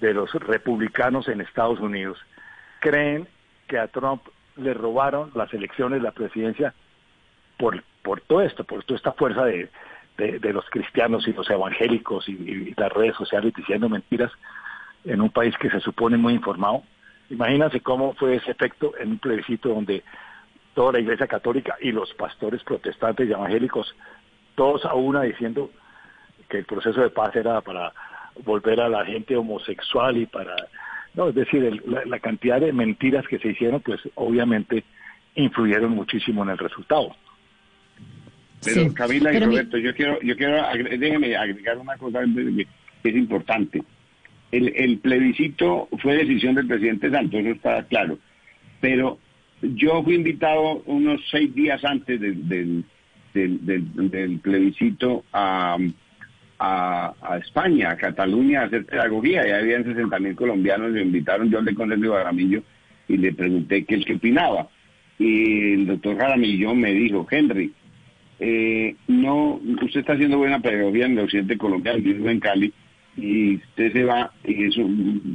de 0.00 0.14
los 0.14 0.32
republicanos 0.34 1.28
en 1.28 1.40
Estados 1.40 1.80
Unidos 1.80 2.18
creen 2.80 3.28
que 3.68 3.78
a 3.78 3.88
Trump 3.88 4.22
le 4.56 4.74
robaron 4.74 5.30
las 5.34 5.52
elecciones, 5.54 6.02
la 6.02 6.12
presidencia, 6.12 6.74
por, 7.58 7.82
por 8.02 8.20
todo 8.20 8.42
esto, 8.42 8.64
por 8.64 8.84
toda 8.84 8.96
esta 8.96 9.12
fuerza 9.12 9.44
de, 9.44 9.70
de, 10.16 10.52
los 10.52 10.68
cristianos 10.70 11.26
y 11.26 11.32
los 11.32 11.48
evangélicos 11.48 12.28
y, 12.28 12.32
y, 12.32 12.74
las 12.76 12.92
redes 12.92 13.16
sociales 13.16 13.52
diciendo 13.56 13.88
mentiras, 13.88 14.30
en 15.04 15.20
un 15.20 15.30
país 15.30 15.56
que 15.58 15.70
se 15.70 15.80
supone 15.80 16.16
muy 16.16 16.34
informado. 16.34 16.82
Imagínense 17.30 17.80
cómo 17.80 18.14
fue 18.14 18.36
ese 18.36 18.50
efecto 18.50 18.92
en 18.98 19.12
un 19.12 19.18
plebiscito 19.18 19.68
donde 19.70 20.04
toda 20.74 20.92
la 20.92 21.00
Iglesia 21.00 21.26
Católica 21.26 21.76
y 21.80 21.92
los 21.92 22.12
pastores 22.14 22.62
protestantes 22.64 23.28
y 23.28 23.32
evangélicos, 23.32 23.94
todos 24.54 24.84
a 24.84 24.94
una 24.94 25.22
diciendo 25.22 25.70
que 26.48 26.58
el 26.58 26.64
proceso 26.64 27.00
de 27.00 27.10
paz 27.10 27.34
era 27.36 27.60
para 27.60 27.92
volver 28.44 28.80
a 28.80 28.88
la 28.88 29.04
gente 29.04 29.36
homosexual 29.36 30.16
y 30.16 30.26
para... 30.26 30.54
No, 31.14 31.28
es 31.28 31.34
decir, 31.34 31.62
el- 31.64 31.82
la, 31.86 32.04
la 32.06 32.18
cantidad 32.20 32.60
de 32.60 32.72
mentiras 32.72 33.26
que 33.28 33.38
se 33.38 33.48
hicieron, 33.48 33.80
pues 33.82 34.00
obviamente 34.14 34.84
influyeron 35.34 35.90
muchísimo 35.92 36.42
en 36.42 36.50
el 36.50 36.58
resultado. 36.58 37.14
Pero 38.64 38.82
Sí, 38.82 38.94
Camila 38.94 39.30
y 39.30 39.34
pero 39.34 39.46
mi- 39.48 39.56
Roberto, 39.56 39.78
yo 39.78 39.94
quiero, 39.94 40.20
yo 40.22 40.36
quiero, 40.36 40.56
agre- 40.58 40.96
déjeme 40.98 41.36
agregar 41.36 41.78
una 41.78 41.96
cosa 41.96 42.20
que 42.22 42.66
que 43.02 43.08
es 43.08 43.16
importante. 43.16 43.82
El, 44.52 44.72
el 44.76 44.98
plebiscito 44.98 45.88
fue 46.00 46.14
decisión 46.18 46.54
del 46.54 46.68
presidente 46.68 47.10
Santos, 47.10 47.40
eso 47.40 47.50
está 47.50 47.82
claro. 47.84 48.18
Pero 48.80 49.18
yo 49.62 50.02
fui 50.02 50.16
invitado 50.16 50.82
unos 50.86 51.20
seis 51.30 51.54
días 51.54 51.84
antes 51.84 52.20
del, 52.20 52.48
del, 52.48 52.84
del, 53.32 54.38
plebiscito 54.40 55.24
a, 55.32 55.78
España, 57.40 57.90
a 57.90 57.96
Cataluña, 57.96 58.62
a 58.62 58.64
hacer 58.64 58.84
pedagogía. 58.86 59.46
Ya 59.46 59.58
habían 59.58 59.84
60 59.84 60.18
mil 60.18 60.36
colombianos, 60.36 60.92
me 60.92 61.02
invitaron, 61.02 61.50
yo 61.50 61.58
hablé 61.58 61.74
con 61.74 61.88
Sergio 61.88 62.14
Jaramillo 62.14 62.62
y 63.08 63.16
le 63.16 63.32
pregunté 63.32 63.84
qué 63.84 63.96
es 63.96 64.04
que 64.04 64.14
opinaba. 64.14 64.68
Y 65.18 65.74
el 65.74 65.86
doctor 65.86 66.18
Jaramillo 66.18 66.74
me 66.74 66.92
dijo, 66.92 67.26
Henry, 67.30 67.72
eh, 68.40 68.96
no, 69.06 69.60
usted 69.82 70.00
está 70.00 70.14
haciendo 70.14 70.38
buena 70.38 70.60
pedagogía 70.60 71.06
en 71.06 71.12
el 71.12 71.24
occidente 71.24 71.56
colombiano, 71.56 71.98
yo 71.98 72.14
vivo 72.14 72.28
en 72.28 72.40
Cali, 72.40 72.72
y 73.16 73.56
usted 73.56 73.92
se 73.92 74.04
va, 74.04 74.32
y 74.44 74.64
eso 74.64 74.88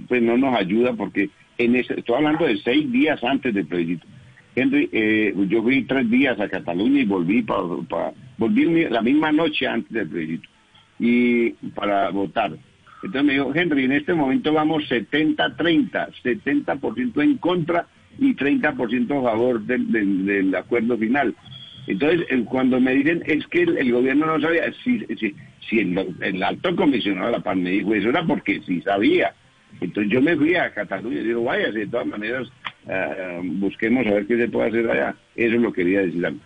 pues 0.07 0.21
no 0.21 0.37
nos 0.37 0.55
ayuda 0.57 0.93
porque 0.93 1.29
en 1.57 1.75
ese, 1.75 1.99
estoy 1.99 2.15
hablando 2.15 2.45
de 2.45 2.57
seis 2.57 2.91
días 2.91 3.23
antes 3.23 3.53
del 3.53 3.65
plebiscito. 3.65 4.07
Henry, 4.55 4.89
eh, 4.91 5.33
yo 5.49 5.61
fui 5.61 5.83
tres 5.83 6.09
días 6.09 6.39
a 6.39 6.49
Cataluña 6.49 7.01
y 7.01 7.05
volví 7.05 7.43
para, 7.43 8.11
volví 8.37 8.85
la 8.89 9.01
misma 9.01 9.31
noche 9.31 9.67
antes 9.67 9.91
del 9.91 10.07
plebiscito 10.07 10.49
y 10.99 11.51
para 11.75 12.09
votar. 12.09 12.53
Entonces 13.03 13.23
me 13.23 13.33
dijo, 13.33 13.51
Henry, 13.53 13.83
en 13.83 13.91
este 13.91 14.13
momento 14.13 14.51
vamos 14.53 14.83
70-30, 14.89 16.11
70% 16.23 17.23
en 17.23 17.37
contra 17.37 17.85
y 18.17 18.33
30% 18.33 19.19
a 19.19 19.21
favor 19.21 19.61
del, 19.61 20.25
del, 20.25 20.55
acuerdo 20.55 20.97
final. 20.97 21.35
Entonces, 21.85 22.25
eh, 22.29 22.43
cuando 22.45 22.79
me 22.79 22.95
dicen, 22.95 23.21
es 23.27 23.45
que 23.47 23.61
el, 23.61 23.91
gobierno 23.91 24.25
no 24.25 24.41
sabía, 24.41 24.63
si, 24.83 24.99
si, 25.19 25.35
si 25.69 25.79
el, 25.79 26.15
el 26.21 26.43
alto 26.43 26.75
comisionado 26.75 27.27
de 27.27 27.33
la 27.33 27.43
paz 27.43 27.55
me 27.55 27.69
dijo 27.69 27.93
eso, 27.93 28.09
era 28.09 28.25
porque 28.25 28.59
sí 28.65 28.81
sabía. 28.81 29.33
Entonces 29.79 30.11
yo 30.11 30.21
me 30.21 30.35
fui 30.35 30.55
a 30.55 30.73
Cataluña 30.73 31.19
y 31.19 31.25
digo, 31.25 31.43
vaya, 31.43 31.71
de 31.71 31.87
todas 31.87 32.07
maneras, 32.07 32.47
eh, 32.87 33.41
busquemos 33.43 34.05
a 34.07 34.11
ver 34.11 34.25
qué 34.25 34.37
se 34.37 34.47
puede 34.47 34.69
hacer 34.69 34.89
allá. 34.89 35.15
Eso 35.35 35.57
lo 35.57 35.71
quería 35.71 36.01
decir 36.01 36.25
a 36.25 36.31
mí. 36.31 36.39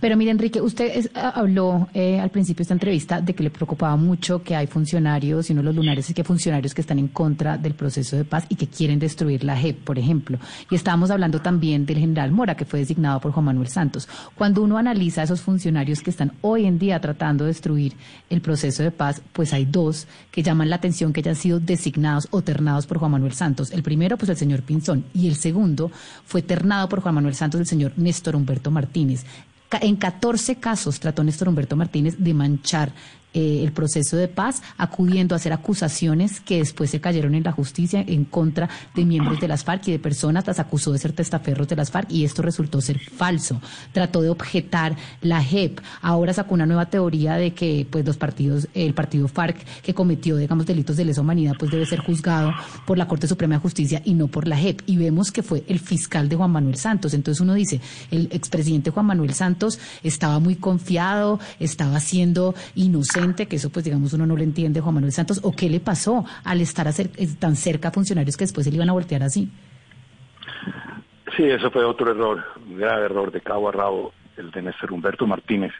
Pero 0.00 0.16
mire, 0.16 0.30
Enrique, 0.30 0.60
usted 0.60 1.10
habló 1.14 1.88
eh, 1.94 2.20
al 2.20 2.30
principio 2.30 2.58
de 2.58 2.62
esta 2.62 2.74
entrevista 2.74 3.20
de 3.20 3.34
que 3.34 3.42
le 3.42 3.50
preocupaba 3.50 3.96
mucho 3.96 4.42
que 4.42 4.56
hay 4.56 4.66
funcionarios, 4.66 5.48
y 5.48 5.52
uno 5.52 5.62
de 5.62 5.66
los 5.66 5.76
lunares 5.76 6.08
es 6.08 6.14
que 6.14 6.22
hay 6.22 6.26
funcionarios 6.26 6.74
que 6.74 6.80
están 6.80 6.98
en 6.98 7.08
contra 7.08 7.58
del 7.58 7.74
proceso 7.74 8.16
de 8.16 8.24
paz 8.24 8.46
y 8.48 8.56
que 8.56 8.66
quieren 8.66 8.98
destruir 8.98 9.44
la 9.44 9.56
JEP, 9.56 9.84
por 9.84 9.98
ejemplo. 9.98 10.38
Y 10.70 10.74
estábamos 10.74 11.10
hablando 11.10 11.40
también 11.40 11.86
del 11.86 11.98
general 11.98 12.30
Mora, 12.30 12.56
que 12.56 12.64
fue 12.64 12.80
designado 12.80 13.20
por 13.20 13.32
Juan 13.32 13.46
Manuel 13.46 13.68
Santos. 13.68 14.08
Cuando 14.34 14.62
uno 14.62 14.78
analiza 14.78 15.20
a 15.20 15.24
esos 15.24 15.40
funcionarios 15.40 16.00
que 16.00 16.10
están 16.10 16.32
hoy 16.40 16.66
en 16.66 16.78
día 16.78 17.00
tratando 17.00 17.44
de 17.44 17.48
destruir 17.48 17.94
el 18.30 18.40
proceso 18.40 18.82
de 18.82 18.90
paz, 18.90 19.22
pues 19.32 19.52
hay 19.52 19.64
dos 19.64 20.06
que 20.30 20.42
llaman 20.42 20.70
la 20.70 20.76
atención 20.76 21.12
que 21.12 21.20
hayan 21.20 21.36
sido 21.36 21.60
designados 21.60 22.28
o 22.30 22.42
ternados 22.42 22.86
por 22.86 22.98
Juan 22.98 23.12
Manuel 23.12 23.32
Santos. 23.32 23.70
El 23.70 23.82
primero, 23.82 24.16
pues 24.16 24.28
el 24.28 24.36
señor 24.36 24.62
Pinzón, 24.62 25.04
y 25.14 25.28
el 25.28 25.36
segundo 25.36 25.90
fue 26.24 26.42
ternado 26.42 26.88
por 26.88 27.00
Juan 27.00 27.14
Manuel 27.14 27.34
Santos 27.34 27.60
el 27.60 27.66
señor 27.66 27.92
Néstor 27.96 28.36
Humberto 28.36 28.70
Martínez. 28.70 29.24
En 29.80 29.96
14 29.96 30.56
casos 30.56 31.00
trató 31.00 31.24
Néstor 31.24 31.48
Humberto 31.48 31.76
Martínez 31.76 32.16
de 32.18 32.34
manchar 32.34 32.92
eh, 33.34 33.62
el 33.62 33.72
proceso 33.72 34.16
de 34.16 34.28
paz, 34.28 34.62
acudiendo 34.78 35.34
a 35.34 35.36
hacer 35.36 35.52
acusaciones 35.52 36.40
que 36.40 36.58
después 36.58 36.90
se 36.90 37.00
cayeron 37.00 37.34
en 37.34 37.42
la 37.42 37.52
justicia 37.52 38.04
en 38.06 38.24
contra 38.24 38.68
de 38.94 39.04
miembros 39.04 39.40
de 39.40 39.48
las 39.48 39.64
FARC 39.64 39.88
y 39.88 39.92
de 39.92 39.98
personas, 39.98 40.46
las 40.46 40.60
acusó 40.60 40.92
de 40.92 40.98
ser 40.98 41.12
testaferros 41.12 41.68
de 41.68 41.76
las 41.76 41.90
FARC 41.90 42.10
y 42.10 42.24
esto 42.24 42.42
resultó 42.42 42.80
ser 42.80 42.98
falso. 42.98 43.60
Trató 43.92 44.22
de 44.22 44.30
objetar 44.30 44.96
la 45.20 45.42
JEP. 45.42 45.80
Ahora 46.00 46.32
sacó 46.32 46.54
una 46.54 46.66
nueva 46.66 46.86
teoría 46.86 47.34
de 47.34 47.52
que 47.52 47.86
pues 47.90 48.04
los 48.04 48.16
partidos, 48.16 48.68
el 48.74 48.94
partido 48.94 49.28
FARC 49.28 49.64
que 49.82 49.94
cometió, 49.94 50.36
digamos, 50.36 50.66
delitos 50.66 50.96
de 50.96 51.04
lesa 51.04 51.20
humanidad, 51.20 51.54
pues 51.58 51.70
debe 51.70 51.86
ser 51.86 52.00
juzgado 52.00 52.52
por 52.86 52.98
la 52.98 53.08
Corte 53.08 53.26
Suprema 53.26 53.56
de 53.56 53.60
Justicia 53.60 54.02
y 54.04 54.14
no 54.14 54.28
por 54.28 54.46
la 54.46 54.56
JEP. 54.56 54.82
Y 54.86 54.96
vemos 54.96 55.32
que 55.32 55.42
fue 55.42 55.64
el 55.68 55.80
fiscal 55.80 56.28
de 56.28 56.36
Juan 56.36 56.52
Manuel 56.52 56.76
Santos. 56.76 57.14
Entonces 57.14 57.40
uno 57.40 57.54
dice, 57.54 57.80
el 58.10 58.28
expresidente 58.30 58.90
Juan 58.90 59.06
Manuel 59.06 59.34
Santos 59.34 59.78
estaba 60.02 60.38
muy 60.38 60.56
confiado, 60.56 61.40
estaba 61.58 62.00
siendo 62.00 62.54
inocente, 62.74 63.23
que 63.32 63.56
eso 63.56 63.70
pues 63.70 63.84
digamos 63.84 64.12
uno 64.12 64.26
no 64.26 64.36
lo 64.36 64.42
entiende 64.42 64.80
Juan 64.80 64.94
Manuel 64.96 65.12
Santos, 65.12 65.40
o 65.42 65.52
qué 65.52 65.70
le 65.70 65.80
pasó 65.80 66.24
al 66.44 66.60
estar 66.60 66.86
eh, 66.88 67.28
tan 67.38 67.56
cerca 67.56 67.88
a 67.88 67.90
funcionarios 67.90 68.36
que 68.36 68.44
después 68.44 68.64
se 68.64 68.70
le 68.70 68.76
iban 68.76 68.90
a 68.90 68.92
voltear 68.92 69.22
así. 69.22 69.50
Sí, 71.36 71.44
eso 71.44 71.70
fue 71.70 71.84
otro 71.84 72.10
error, 72.10 72.44
un 72.68 72.76
grave 72.76 73.06
error 73.06 73.32
de 73.32 73.40
cabo 73.40 73.68
a 73.68 73.72
rabo, 73.72 74.12
el 74.36 74.50
de 74.50 74.62
Néstor 74.62 74.92
Humberto 74.92 75.26
Martínez, 75.26 75.72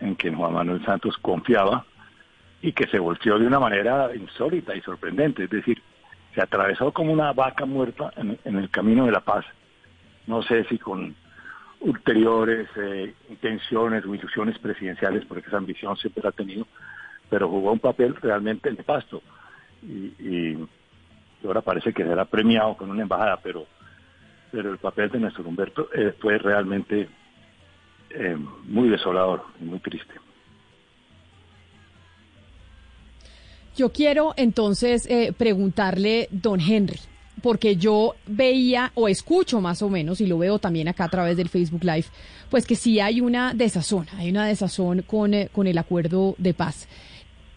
en 0.00 0.14
quien 0.14 0.36
Juan 0.36 0.52
Manuel 0.52 0.84
Santos 0.84 1.16
confiaba 1.20 1.84
y 2.60 2.72
que 2.72 2.86
se 2.88 2.98
volteó 2.98 3.38
de 3.38 3.46
una 3.46 3.58
manera 3.58 4.14
insólita 4.14 4.76
y 4.76 4.80
sorprendente, 4.82 5.44
es 5.44 5.50
decir, 5.50 5.82
se 6.34 6.42
atravesó 6.42 6.92
como 6.92 7.12
una 7.12 7.32
vaca 7.32 7.64
muerta 7.64 8.12
en 8.16 8.56
el 8.56 8.68
camino 8.70 9.06
de 9.06 9.12
la 9.12 9.20
paz. 9.20 9.44
No 10.26 10.42
sé 10.42 10.64
si 10.64 10.78
con 10.78 11.16
ulteriores 11.80 12.68
eh, 12.76 13.14
intenciones 13.30 14.04
o 14.04 14.14
ilusiones 14.14 14.58
presidenciales, 14.58 15.24
porque 15.26 15.46
esa 15.48 15.58
ambición 15.58 15.96
siempre 15.96 16.22
la 16.22 16.30
ha 16.30 16.32
tenido, 16.32 16.66
pero 17.30 17.48
jugó 17.48 17.72
un 17.72 17.78
papel 17.78 18.14
realmente 18.16 18.72
nefasto. 18.72 19.22
Y, 19.82 20.12
y 20.18 20.68
ahora 21.44 21.60
parece 21.60 21.92
que 21.92 22.02
será 22.04 22.24
premiado 22.24 22.76
con 22.76 22.90
una 22.90 23.02
embajada, 23.02 23.38
pero 23.42 23.66
pero 24.50 24.72
el 24.72 24.78
papel 24.78 25.10
de 25.10 25.20
Néstor 25.20 25.46
Humberto 25.46 25.88
eh, 25.94 26.14
fue 26.18 26.38
realmente 26.38 27.08
eh, 28.10 28.36
muy 28.64 28.88
desolador 28.88 29.44
y 29.60 29.64
muy 29.64 29.78
triste. 29.80 30.14
Yo 33.76 33.92
quiero 33.92 34.34
entonces 34.36 35.06
eh, 35.08 35.32
preguntarle, 35.36 36.28
don 36.30 36.60
Henry, 36.60 36.98
porque 37.42 37.76
yo 37.76 38.14
veía 38.26 38.92
o 38.94 39.08
escucho 39.08 39.60
más 39.60 39.82
o 39.82 39.88
menos, 39.88 40.20
y 40.20 40.26
lo 40.26 40.38
veo 40.38 40.58
también 40.58 40.88
acá 40.88 41.04
a 41.04 41.08
través 41.08 41.36
del 41.36 41.48
Facebook 41.48 41.84
Live, 41.84 42.06
pues 42.50 42.66
que 42.66 42.76
sí 42.76 43.00
hay 43.00 43.20
una 43.20 43.54
desazón, 43.54 44.06
hay 44.16 44.30
una 44.30 44.46
desazón 44.46 45.02
con, 45.02 45.34
eh, 45.34 45.48
con 45.52 45.66
el 45.66 45.78
acuerdo 45.78 46.34
de 46.38 46.54
paz 46.54 46.88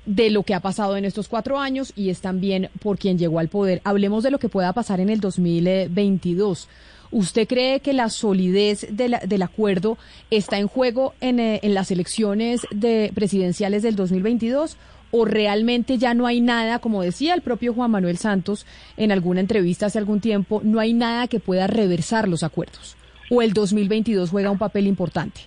de 0.05 0.29
lo 0.31 0.43
que 0.43 0.55
ha 0.55 0.59
pasado 0.59 0.97
en 0.97 1.05
estos 1.05 1.27
cuatro 1.27 1.59
años 1.59 1.93
y 1.95 2.09
es 2.09 2.21
también 2.21 2.69
por 2.81 2.97
quien 2.97 3.17
llegó 3.17 3.39
al 3.39 3.49
poder. 3.49 3.81
Hablemos 3.83 4.23
de 4.23 4.31
lo 4.31 4.39
que 4.39 4.49
pueda 4.49 4.73
pasar 4.73 4.99
en 4.99 5.09
el 5.09 5.19
2022. 5.19 6.67
¿Usted 7.11 7.47
cree 7.47 7.81
que 7.81 7.93
la 7.93 8.09
solidez 8.09 8.87
del 8.89 9.41
acuerdo 9.41 9.97
está 10.29 10.57
en 10.57 10.67
juego 10.67 11.13
en, 11.19 11.39
eh, 11.39 11.59
en 11.61 11.73
las 11.73 11.91
elecciones 11.91 12.61
de 12.71 13.11
presidenciales 13.13 13.83
del 13.83 13.95
2022? 13.95 14.77
¿O 15.11 15.25
realmente 15.25 15.97
ya 15.97 16.13
no 16.13 16.25
hay 16.25 16.39
nada, 16.41 16.79
como 16.79 17.03
decía 17.03 17.33
el 17.33 17.41
propio 17.41 17.73
Juan 17.73 17.91
Manuel 17.91 18.17
Santos 18.17 18.65
en 18.95 19.11
alguna 19.11 19.41
entrevista 19.41 19.87
hace 19.87 19.99
algún 19.99 20.21
tiempo, 20.21 20.61
no 20.63 20.79
hay 20.79 20.93
nada 20.93 21.27
que 21.27 21.39
pueda 21.39 21.67
reversar 21.67 22.27
los 22.27 22.43
acuerdos? 22.43 22.95
¿O 23.29 23.41
el 23.41 23.53
2022 23.53 24.29
juega 24.29 24.51
un 24.51 24.57
papel 24.57 24.87
importante? 24.87 25.41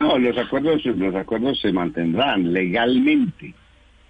No, 0.00 0.18
los 0.18 0.36
acuerdos, 0.38 0.84
los 0.84 1.14
acuerdos 1.14 1.60
se 1.60 1.72
mantendrán 1.72 2.52
legalmente, 2.52 3.54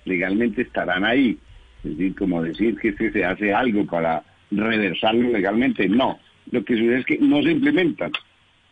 legalmente 0.05 0.63
estarán 0.63 1.05
ahí. 1.05 1.37
Es 1.83 1.97
decir, 1.97 2.15
como 2.15 2.43
decir 2.43 2.77
que, 2.79 2.93
se 3.11 3.25
hace 3.25 3.53
algo 3.53 3.85
para 3.87 4.23
reversarlo 4.51 5.31
legalmente, 5.31 5.89
no. 5.89 6.18
Lo 6.53 6.64
que 6.64 6.74
sucede 6.74 6.99
es 7.01 7.07
que 7.07 7.18
no 7.18 7.43
se 7.43 7.51
implementan. 7.51 8.12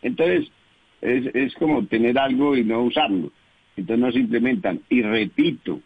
Entonces, 0.01 0.49
es, 1.01 1.25
es 1.35 1.53
como 1.55 1.85
tener 1.85 2.17
algo 2.17 2.55
y 2.55 2.63
no 2.63 2.83
usarlo. 2.83 3.31
Entonces 3.79 4.05
no 4.05 4.11
se 4.11 4.19
implementan. 4.19 4.81
Y 4.89 5.01
repito, 5.01 5.81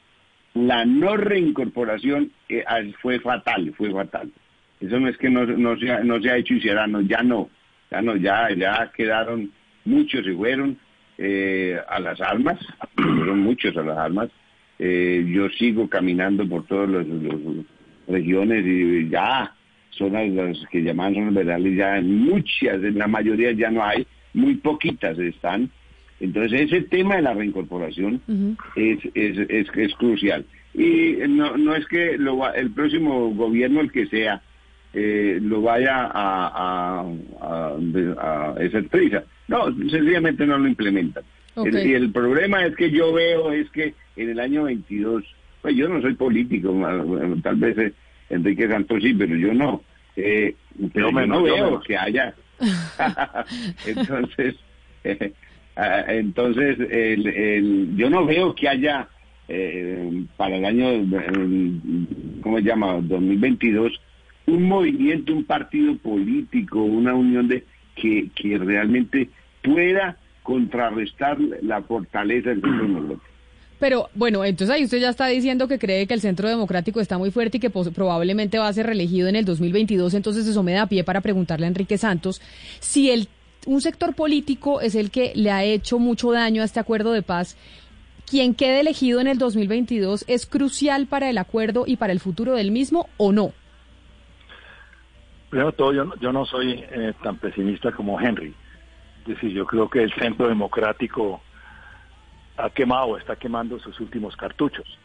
la 0.54 0.86
no 0.86 1.18
reincorporación 1.18 2.32
eh, 2.50 2.64
ah, 2.68 2.82
fue 3.02 3.20
fatal, 3.20 3.74
fue 3.78 3.92
fatal. 3.92 4.32
Eso 4.80 5.00
no 5.00 5.08
es 5.08 5.18
que 5.18 5.30
no, 5.30 5.46
no, 5.46 5.78
se, 5.78 5.92
ha, 5.92 6.04
no 6.04 6.22
se 6.22 6.30
ha 6.30 6.38
hecho 6.38 6.56
y 6.56 6.62
se 6.62 6.72
hará, 6.72 6.88
no, 6.88 7.02
ya 7.02 7.24
no, 7.24 7.50
ya 7.90 8.02
no, 8.02 8.16
ya, 8.18 8.50
ya 8.54 8.92
quedaron, 8.96 9.52
muchos 9.86 10.26
se 10.26 10.34
fueron 10.34 10.78
eh, 11.18 11.78
a 11.88 12.00
las 12.00 12.20
armas, 12.20 12.60
fueron 12.96 13.40
muchos 13.40 13.76
a 13.78 13.84
las 13.84 13.98
armas. 13.98 14.30
Eh, 14.80 15.26
yo 15.28 15.48
sigo 15.50 15.88
caminando 15.88 16.48
por 16.48 16.66
todas 16.66 16.90
las 16.90 17.06
regiones 18.08 18.66
y 18.66 19.08
ya 19.08 19.54
zonas 19.92 20.28
las 20.30 20.58
que 20.70 20.82
llaman 20.82 21.14
zonas 21.14 21.34
verales, 21.34 21.78
ya 21.78 21.98
en 21.98 22.26
muchas, 22.26 22.84
en 22.84 22.98
la 22.98 23.08
mayoría 23.08 23.52
ya 23.52 23.70
no 23.70 23.84
hay, 23.84 24.06
muy 24.34 24.56
poquitas 24.56 25.18
están. 25.20 25.70
Entonces 26.24 26.62
ese 26.62 26.82
tema 26.84 27.18
de 27.18 27.22
la 27.24 27.34
reincorporación 27.34 28.22
es, 28.76 29.00
es, 29.14 29.38
es, 29.50 29.68
es 29.76 29.94
crucial. 29.96 30.46
y 30.74 31.16
no, 31.28 31.58
no 31.58 31.76
es 31.76 31.86
que 31.88 32.18
lo 32.18 32.38
va- 32.38 32.52
el 32.52 32.72
próximo 32.72 33.30
gobierno, 33.36 33.82
el 33.82 33.92
que 33.92 34.08
sea, 34.08 34.42
eh, 34.94 35.40
lo 35.42 35.62
vaya 35.62 36.06
a, 36.06 37.02
a, 37.02 37.06
a, 37.42 37.78
a 38.18 38.50
hacer 38.52 38.88
prisa. 38.88 39.24
No, 39.50 39.66
sencillamente 39.90 40.46
no 40.48 40.58
lo 40.58 40.68
implementan. 40.68 41.24
El- 41.68 41.74
y 41.88 41.94
el 41.94 42.12
problema 42.12 42.66
es 42.66 42.76
que 42.76 42.90
yo 42.90 43.12
veo 43.12 43.52
es 43.52 43.70
que 43.72 43.94
en 44.16 44.30
el 44.30 44.40
año 44.40 44.64
22, 44.64 45.24
pues 45.62 45.76
yo 45.76 45.90
no 45.90 46.02
soy 46.02 46.14
político, 46.14 46.74
tal 47.44 47.56
vez 47.58 47.78
eh, 47.78 47.94
Enrique 48.30 48.68
Santos 48.70 49.04
sí, 49.04 49.14
pero 49.14 49.36
yo 49.36 49.54
no. 49.54 49.82
Eh, 50.16 50.56
pero 50.94 51.08
yo 51.10 51.12
menos, 51.14 51.38
no 51.40 51.44
veo 51.44 51.80
que 51.82 51.98
haya. 51.98 52.34
entonces, 53.86 54.56
eh, 55.04 55.34
ah, 55.76 56.06
entonces 56.08 56.78
el, 56.90 57.96
yo 57.96 58.10
no 58.10 58.26
veo 58.26 58.54
que 58.56 58.70
haya 58.70 59.08
eh, 59.48 60.26
para 60.38 60.56
el 60.58 60.66
año, 60.66 60.88
¿cómo 62.42 62.58
se 62.58 62.64
llama? 62.64 63.00
2022, 63.02 63.92
un 64.48 64.64
movimiento, 64.64 65.34
un 65.34 65.44
partido 65.44 65.96
político, 65.98 66.82
una 66.82 67.14
unión 67.14 67.48
de 67.48 67.64
que, 67.96 68.30
que 68.36 68.58
realmente 68.58 69.30
pueda 69.62 70.18
contrarrestar 70.44 71.38
la 71.62 71.82
fortaleza 71.82 72.50
del 72.50 72.62
centro 72.62 72.84
democrático. 72.84 73.34
Pero 73.80 74.10
bueno, 74.16 74.46
entonces 74.46 74.74
ahí 74.74 74.86
usted 74.86 75.00
ya 75.00 75.10
está 75.10 75.28
diciendo 75.28 75.68
que 75.68 75.78
cree 75.78 76.08
que 76.08 76.14
el 76.14 76.22
Centro 76.22 76.48
Democrático 76.48 77.02
está 77.02 77.18
muy 77.18 77.32
fuerte 77.32 77.58
y 77.58 77.60
que 77.60 77.70
probablemente 77.70 78.58
va 78.58 78.70
a 78.70 78.74
ser 78.74 78.86
reelegido 78.86 79.28
en 79.28 79.36
el 79.36 79.44
2022. 79.44 80.14
Entonces 80.14 80.48
eso 80.48 80.64
me 80.64 80.72
da 80.72 80.88
pie 80.88 81.04
para 81.04 81.20
preguntarle 81.20 81.66
a 81.66 81.70
Enrique 81.70 81.98
Santos 81.98 82.42
si 82.80 83.10
el, 83.10 83.28
un 83.66 83.82
sector 83.82 84.14
político 84.16 84.82
es 84.82 84.96
el 84.96 85.12
que 85.12 85.34
le 85.36 85.52
ha 85.52 85.64
hecho 85.64 86.00
mucho 86.00 86.32
daño 86.32 86.62
a 86.62 86.66
este 86.66 86.80
acuerdo 86.80 87.12
de 87.12 87.22
paz. 87.22 87.58
Quien 88.26 88.56
quede 88.56 88.80
elegido 88.80 89.20
en 89.20 89.28
el 89.28 89.38
2022 89.38 90.26
es 90.28 90.46
crucial 90.46 91.08
para 91.08 91.30
el 91.30 91.38
acuerdo 91.38 91.84
y 91.86 91.98
para 91.98 92.14
el 92.14 92.20
futuro 92.20 92.54
del 92.54 92.72
mismo 92.72 93.10
o 93.18 93.32
no. 93.32 93.54
Primero 95.50 95.72
todo, 95.72 95.94
yo 95.94 96.06
no, 96.06 96.16
yo 96.16 96.32
no 96.32 96.46
soy 96.46 96.84
eh, 96.92 97.14
tan 97.22 97.38
pesimista 97.38 97.92
como 97.92 98.20
Henry. 98.20 98.54
Es 99.22 99.28
decir, 99.28 99.52
yo 99.52 99.66
creo 99.66 99.90
que 99.90 100.04
el 100.04 100.14
centro 100.16 100.48
democrático 100.48 101.42
ha 102.58 102.70
quemado, 102.70 103.18
está 103.18 103.36
quemando 103.36 103.80
sus 103.80 104.00
últimos 104.00 104.36
cartuchos. 104.36 104.98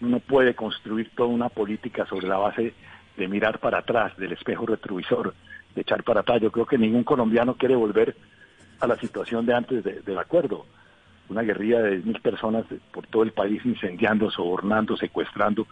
Uno 0.00 0.20
puede 0.20 0.54
construir 0.54 1.10
toda 1.16 1.28
una 1.28 1.48
política 1.48 2.06
sobre 2.06 2.28
la 2.28 2.36
base 2.36 2.74
de 3.16 3.28
mirar 3.28 3.58
para 3.58 3.78
atrás, 3.78 4.16
del 4.16 4.32
espejo 4.32 4.66
retrovisor, 4.66 5.34
de 5.74 5.80
echar 5.80 6.02
para 6.04 6.20
atrás. 6.20 6.40
Yo 6.40 6.50
creo 6.50 6.66
que 6.66 6.78
ningún 6.78 7.04
colombiano 7.04 7.54
quiere 7.54 7.74
volver 7.74 8.16
a 8.80 8.86
la 8.86 8.96
situación 8.96 9.46
de 9.46 9.54
antes 9.54 9.84
de- 9.84 10.00
del 10.02 10.18
acuerdo. 10.18 10.66
Una 11.28 11.42
guerrilla 11.42 11.80
de 11.82 11.98
mil 11.98 12.20
personas 12.20 12.64
por 12.92 13.06
todo 13.06 13.22
el 13.22 13.32
país 13.32 13.64
incendiando, 13.64 14.30
sobornando, 14.30 14.96
secuestrando. 14.96 15.66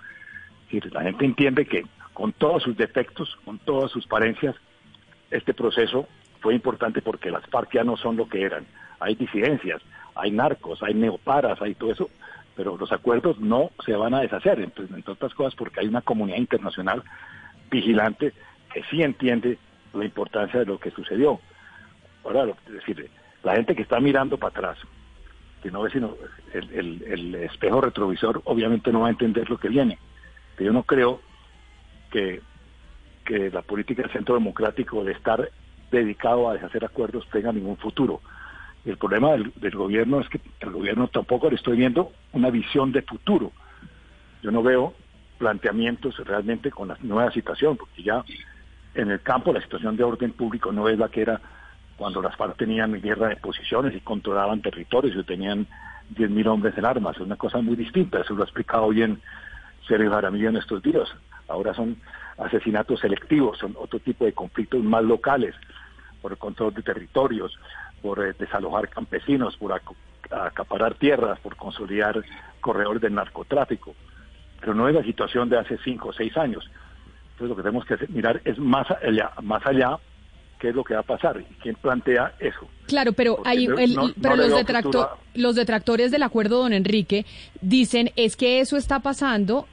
La 0.91 1.03
gente 1.03 1.25
entiende 1.25 1.67
que 1.67 1.85
con 2.13 2.33
todos 2.33 2.63
sus 2.65 2.77
defectos, 2.77 3.37
con 3.45 3.59
todas 3.61 3.91
sus 3.93 4.07
parencias, 4.07 4.57
este 5.31 5.55
proceso 5.55 6.09
fue 6.41 6.55
importante 6.55 7.01
porque 7.03 7.31
las 7.31 7.47
FARC 7.47 7.75
ya 7.75 7.85
no 7.85 7.97
son 7.97 8.17
lo 8.17 8.29
que 8.29 8.43
eran. 8.43 8.67
Hay 8.99 9.15
disidencias, 9.15 9.81
hay 10.17 10.31
narcos, 10.33 10.83
hay 10.83 10.95
neoparas, 10.95 11.61
hay 11.63 11.75
todo 11.75 11.93
eso, 11.93 12.11
pero 12.57 12.77
los 12.77 12.93
acuerdos 12.93 13.39
no 13.39 13.71
se 13.85 13.95
van 13.95 14.15
a 14.15 14.21
deshacer, 14.21 14.61
entre, 14.61 14.87
otras 15.07 15.35
cosas 15.35 15.55
porque 15.55 15.81
hay 15.81 15.89
una 15.89 16.03
comunidad 16.03 16.39
internacional 16.39 17.03
vigilante 17.71 18.33
que 18.73 18.83
sí 18.85 19.03
entiende 19.03 19.59
la 19.93 20.05
importancia 20.05 20.61
de 20.61 20.67
lo 20.67 20.79
que 20.79 20.91
sucedió. 20.91 21.41
Ahora, 22.25 22.47
lo- 22.47 22.57
decir, 22.69 23.11
la 23.43 23.55
gente 23.57 23.75
que 23.75 23.83
está 23.83 24.01
mirando 24.01 24.39
para 24.39 24.51
atrás, 24.51 24.79
que 25.63 25.71
no 25.71 25.83
ve 25.83 25.91
sino 25.91 26.15
el, 26.53 27.35
espejo 27.37 27.81
retrovisor, 27.81 28.43
obviamente 28.45 28.93
no 28.93 29.01
va 29.01 29.09
a 29.09 29.11
entender 29.11 29.49
lo 29.49 29.59
que 29.59 29.69
viene. 29.69 29.99
Yo 30.59 30.73
no 30.73 30.83
creo 30.85 31.21
que, 32.11 32.41
que 33.25 33.51
la 33.51 33.63
política 33.63 34.03
del 34.03 34.13
centro 34.13 34.35
democrático 34.35 35.03
de 35.03 35.13
estar 35.13 35.51
dedicado 35.91 36.49
a 36.49 36.55
deshacer 36.55 36.85
acuerdos 36.85 37.27
tenga 37.31 37.53
ningún 37.53 37.77
futuro. 37.77 38.21
El 38.85 38.99
problema 38.99 39.33
del, 39.33 39.53
del 39.57 39.75
gobierno 39.75 40.21
es 40.21 40.29
que 40.29 40.41
el 40.61 40.71
gobierno 40.71 41.09
tampoco 41.09 41.49
le 41.49 41.57
estoy 41.57 41.77
viendo 41.77 42.13
una 42.33 42.51
visión 42.51 42.93
de 42.93 43.03
futuro. 43.03 43.53
Yo 44.43 44.51
no 44.51 44.63
veo 44.63 44.95
planteamientos 45.39 46.17
realmente 46.19 46.71
con 46.71 46.89
la 46.89 46.99
nueva 47.01 47.31
situación, 47.31 47.77
porque 47.77 48.03
ya 48.03 48.25
en 48.95 49.11
el 49.11 49.21
campo 49.21 49.53
la 49.53 49.61
situación 49.61 49.97
de 49.97 50.05
orden 50.05 50.33
público 50.33 50.71
no 50.71 50.89
es 50.89 50.99
la 50.99 51.09
que 51.09 51.23
era 51.23 51.41
cuando 51.97 52.21
las 52.21 52.37
FARC 52.37 52.57
tenían 52.57 53.01
guerra 53.01 53.29
de 53.29 53.37
posiciones 53.37 53.95
y 53.95 54.01
controlaban 54.01 54.61
territorios 54.61 55.17
y 55.17 55.23
tenían 55.25 55.67
10.000 56.15 56.47
hombres 56.49 56.77
en 56.77 56.85
armas. 56.85 57.17
Es 57.17 57.23
una 57.23 57.37
cosa 57.37 57.61
muy 57.61 57.77
distinta, 57.77 58.21
eso 58.21 58.35
lo 58.35 58.43
ha 58.43 58.47
explicado 58.47 58.89
bien 58.89 59.21
Sergio 59.87 60.11
Jaramillo 60.11 60.49
en 60.49 60.57
estos 60.57 60.83
días. 60.83 61.09
Ahora 61.49 61.75
son 61.75 61.97
asesinatos 62.39 63.01
selectivos, 63.01 63.59
son 63.59 63.75
otro 63.79 63.99
tipo 64.01 64.25
de 64.25 64.33
conflictos 64.33 64.83
más 64.83 65.05
locales, 65.05 65.55
por 66.21 66.33
el 66.33 66.39
control 66.39 66.73
de 66.73 66.83
territorios, 66.83 67.53
por 68.05 68.23
eh, 68.23 68.35
desalojar 68.39 68.91
campesinos, 68.91 69.57
por 69.57 69.73
acaparar 70.31 70.95
tierras, 70.97 71.41
por 71.41 71.57
consolidar 71.57 72.23
corredores 72.61 73.01
del 73.01 73.15
narcotráfico. 73.15 73.95
Pero 74.61 74.75
no 74.75 74.87
es 74.87 74.95
la 74.95 75.03
situación 75.03 75.49
de 75.49 75.59
hace 75.59 75.79
cinco 75.83 76.11
o 76.11 76.13
seis 76.13 76.37
años. 76.37 76.71
Entonces 77.33 77.49
lo 77.49 77.57
que 77.57 77.63
tenemos 77.63 77.87
que 77.87 77.95
hacer- 77.95 78.11
mirar 78.11 78.43
es 78.45 78.59
más 78.59 78.87
allá, 78.91 79.31
más 79.43 79.65
allá 79.67 79.97
qué 80.59 80.69
es 80.69 80.75
lo 80.75 80.85
que 80.85 80.93
va 80.95 81.01
a 81.01 81.05
pasar 81.05 81.41
y 81.41 81.55
quién 81.63 81.77
plantea 81.77 82.35
eso. 82.41 82.69
Claro, 82.87 83.15
pero 83.15 83.39
hay 83.47 83.67
no- 83.69 83.79
el- 83.79 83.95
no- 83.95 84.09
no 84.09 84.15
pero 84.21 84.37
le 84.37 84.43
los, 84.43 84.49
veo 84.51 84.59
detracto- 84.59 84.83
futuro 84.93 85.03
a- 85.05 85.19
los 85.35 85.55
detractores 85.57 86.11
del 86.11 86.23
acuerdo, 86.25 86.59
don 86.59 86.75
Enrique, 86.75 87.25
dicen 87.63 88.11
es 88.17 88.37
que 88.37 88.61
eso 88.61 88.77
está 88.77 89.01
pasando 89.01 89.67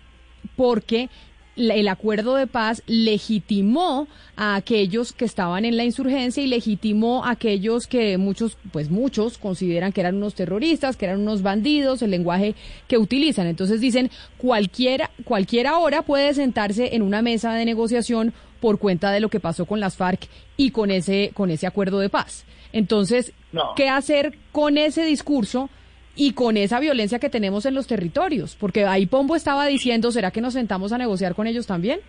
porque 0.55 1.09
el 1.55 1.87
acuerdo 1.87 2.35
de 2.35 2.47
paz 2.47 2.81
legitimó 2.87 4.07
a 4.35 4.55
aquellos 4.55 5.13
que 5.13 5.25
estaban 5.25 5.65
en 5.65 5.77
la 5.77 5.83
insurgencia 5.83 6.41
y 6.41 6.47
legitimó 6.47 7.25
a 7.25 7.31
aquellos 7.31 7.87
que 7.87 8.17
muchos, 8.17 8.57
pues 8.71 8.89
muchos 8.89 9.37
consideran 9.37 9.91
que 9.91 10.01
eran 10.01 10.15
unos 10.15 10.33
terroristas, 10.33 10.95
que 10.95 11.05
eran 11.05 11.19
unos 11.21 11.41
bandidos, 11.41 12.01
el 12.01 12.11
lenguaje 12.11 12.55
que 12.87 12.97
utilizan. 12.97 13.47
Entonces 13.47 13.81
dicen, 13.81 14.09
cualquiera, 14.37 15.11
cualquiera 15.25 15.71
ahora 15.71 16.03
puede 16.03 16.33
sentarse 16.33 16.95
en 16.95 17.01
una 17.01 17.21
mesa 17.21 17.53
de 17.53 17.65
negociación 17.65 18.33
por 18.59 18.79
cuenta 18.79 19.11
de 19.11 19.19
lo 19.19 19.29
que 19.29 19.39
pasó 19.39 19.65
con 19.65 19.79
las 19.79 19.97
FARC 19.97 20.27
y 20.55 20.71
con 20.71 20.91
ese, 20.91 21.31
con 21.33 21.49
ese 21.49 21.67
acuerdo 21.67 21.99
de 21.99 22.09
paz. 22.09 22.45
Entonces, 22.73 23.33
No. 23.51 23.73
¿qué 23.75 23.89
hacer 23.89 24.37
con 24.51 24.77
ese 24.77 25.03
discurso 25.03 25.69
y 26.15 26.33
con 26.33 26.57
esa 26.57 26.79
violencia 26.79 27.19
que 27.19 27.29
tenemos 27.29 27.65
en 27.65 27.73
los 27.73 27.87
territorios? 27.87 28.55
Porque 28.55 28.85
ahí 28.85 29.05
Pombo 29.05 29.35
estaba 29.35 29.65
diciendo, 29.65 30.11
¿será 30.11 30.31
que 30.31 30.41
nos 30.41 30.53
sentamos 30.53 30.91
a 30.91 30.97
negociar 30.97 31.35
con 31.35 31.47
ellos 31.47 31.67
también? 31.67 31.99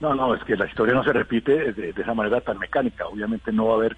No, 0.00 0.14
no, 0.14 0.34
es 0.34 0.42
que 0.42 0.56
la 0.56 0.66
historia 0.66 0.94
no 0.94 1.04
se 1.04 1.12
repite 1.12 1.72
de, 1.72 1.90
esa 1.90 2.14
manera 2.14 2.40
tan 2.40 2.58
mecánica. 2.58 3.06
Obviamente 3.06 3.52
no 3.52 3.66
va 3.66 3.74
a 3.74 3.76
haber 3.76 3.96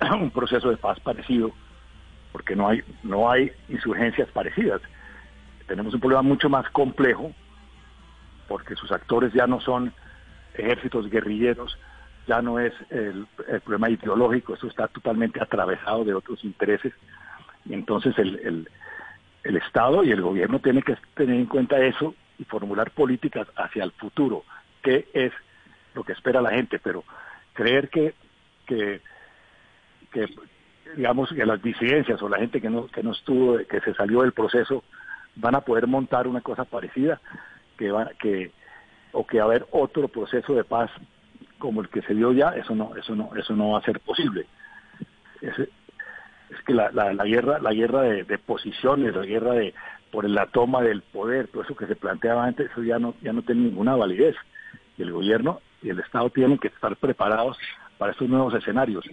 un 0.20 0.30
proceso 0.30 0.70
de 0.70 0.76
paz 0.76 1.00
parecido, 1.00 1.50
porque 2.30 2.54
no 2.54 2.68
hay, 2.68 2.82
no 3.02 3.30
hay 3.30 3.50
insurgencias 3.68 4.28
parecidas. 4.30 4.80
Tenemos 5.66 5.92
un 5.92 6.00
problema 6.00 6.22
mucho 6.22 6.48
más 6.48 6.70
complejo, 6.70 7.32
porque 8.46 8.76
sus 8.76 8.92
actores 8.92 9.32
ya 9.32 9.46
no 9.46 9.60
son 9.60 9.92
ejércitos 10.54 11.10
guerrilleros, 11.10 11.76
ya 12.28 12.42
no 12.42 12.60
es 12.60 12.72
el 12.90 13.26
problema 13.64 13.90
ideológico, 13.90 14.54
eso 14.54 14.68
está 14.68 14.86
totalmente 14.86 15.42
atravesado 15.42 16.04
de 16.04 16.14
otros 16.14 16.44
intereses. 16.44 16.92
Y 17.64 17.74
entonces 17.74 18.18
el, 18.18 18.38
el, 18.40 18.68
el 19.44 19.56
Estado 19.56 20.04
y 20.04 20.10
el 20.10 20.22
gobierno 20.22 20.60
tienen 20.60 20.82
que 20.82 20.96
tener 21.14 21.36
en 21.36 21.46
cuenta 21.46 21.78
eso 21.78 22.14
y 22.38 22.44
formular 22.44 22.90
políticas 22.90 23.46
hacia 23.56 23.84
el 23.84 23.92
futuro, 23.92 24.44
qué 24.82 25.08
es 25.12 25.32
lo 25.94 26.04
que 26.04 26.12
espera 26.12 26.40
la 26.40 26.50
gente, 26.50 26.78
pero 26.78 27.04
creer 27.52 27.88
que, 27.90 28.14
que, 28.66 29.00
que 30.12 30.26
digamos 30.96 31.30
que 31.30 31.44
las 31.44 31.62
disidencias 31.62 32.20
o 32.22 32.28
la 32.28 32.38
gente 32.38 32.60
que 32.60 32.70
no, 32.70 32.86
que 32.86 33.02
no 33.02 33.12
estuvo, 33.12 33.58
que 33.58 33.80
se 33.80 33.94
salió 33.94 34.22
del 34.22 34.32
proceso, 34.32 34.84
van 35.36 35.54
a 35.54 35.60
poder 35.60 35.86
montar 35.86 36.26
una 36.26 36.40
cosa 36.40 36.64
parecida, 36.64 37.20
que 37.76 37.90
va, 37.90 38.10
que, 38.18 38.52
o 39.12 39.26
que 39.26 39.38
va 39.38 39.44
a 39.44 39.46
haber 39.46 39.66
otro 39.70 40.08
proceso 40.08 40.54
de 40.54 40.64
paz 40.64 40.90
como 41.58 41.82
el 41.82 41.88
que 41.88 42.02
se 42.02 42.14
dio 42.14 42.32
ya, 42.32 42.50
eso 42.50 42.74
no, 42.74 42.96
eso 42.96 43.14
no, 43.14 43.30
eso 43.36 43.54
no 43.54 43.70
va 43.70 43.78
a 43.78 43.82
ser 43.82 44.00
posible. 44.00 44.46
Es, 45.40 45.68
es 46.50 46.62
que 46.64 46.74
la, 46.74 46.90
la, 46.90 47.12
la 47.12 47.24
guerra, 47.24 47.58
la 47.60 47.72
guerra 47.72 48.02
de, 48.02 48.38
posiciones, 48.38 49.14
la 49.14 49.24
guerra 49.24 49.52
de 49.52 49.74
por 50.10 50.28
la 50.28 50.46
toma 50.46 50.82
del 50.82 51.02
poder, 51.02 51.48
todo 51.48 51.62
eso 51.62 51.76
que 51.76 51.86
se 51.86 51.94
planteaba 51.94 52.44
antes, 52.44 52.70
eso 52.70 52.82
ya 52.82 52.98
no, 52.98 53.14
ya 53.22 53.32
no 53.32 53.42
tiene 53.42 53.62
ninguna 53.62 53.94
validez. 53.94 54.34
Y 54.98 55.02
el 55.02 55.12
gobierno 55.12 55.60
y 55.82 55.90
el 55.90 56.00
Estado 56.00 56.30
tienen 56.30 56.58
que 56.58 56.68
estar 56.68 56.96
preparados 56.96 57.56
para 57.96 58.12
estos 58.12 58.28
nuevos 58.28 58.52
escenarios. 58.54 59.04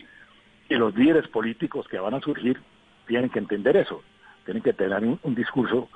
Y 0.69 0.75
los 0.75 0.95
líderes 0.95 1.27
políticos 1.27 1.87
que 1.87 1.99
van 1.99 2.15
a 2.15 2.21
surgir 2.21 2.59
tienen 3.05 3.29
que 3.29 3.39
entender 3.39 3.77
eso, 3.77 4.01
tienen 4.43 4.63
que 4.63 4.73
tener 4.73 5.03
un, 5.03 5.35
discurso 5.35 5.87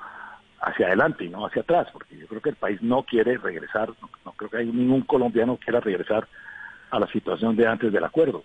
hacia 0.60 0.86
adelante 0.86 1.24
y 1.24 1.28
no 1.28 1.44
hacia 1.44 1.62
atrás, 1.62 1.88
porque 1.92 2.16
yo 2.16 2.26
creo 2.28 2.40
que 2.40 2.50
el 2.50 2.56
país 2.56 2.80
no 2.80 3.02
quiere 3.02 3.36
regresar, 3.36 3.90
no, 4.24 4.32
creo 4.32 4.48
que 4.48 4.58
hay 4.58 4.66
ningún 4.66 5.02
colombiano 5.02 5.56
quiera 5.56 5.80
regresar 5.80 6.28
a 6.90 7.00
la 7.00 7.06
situación 7.08 7.56
de 7.56 7.66
antes 7.66 7.92
del 7.92 8.04
acuerdo. 8.04 8.44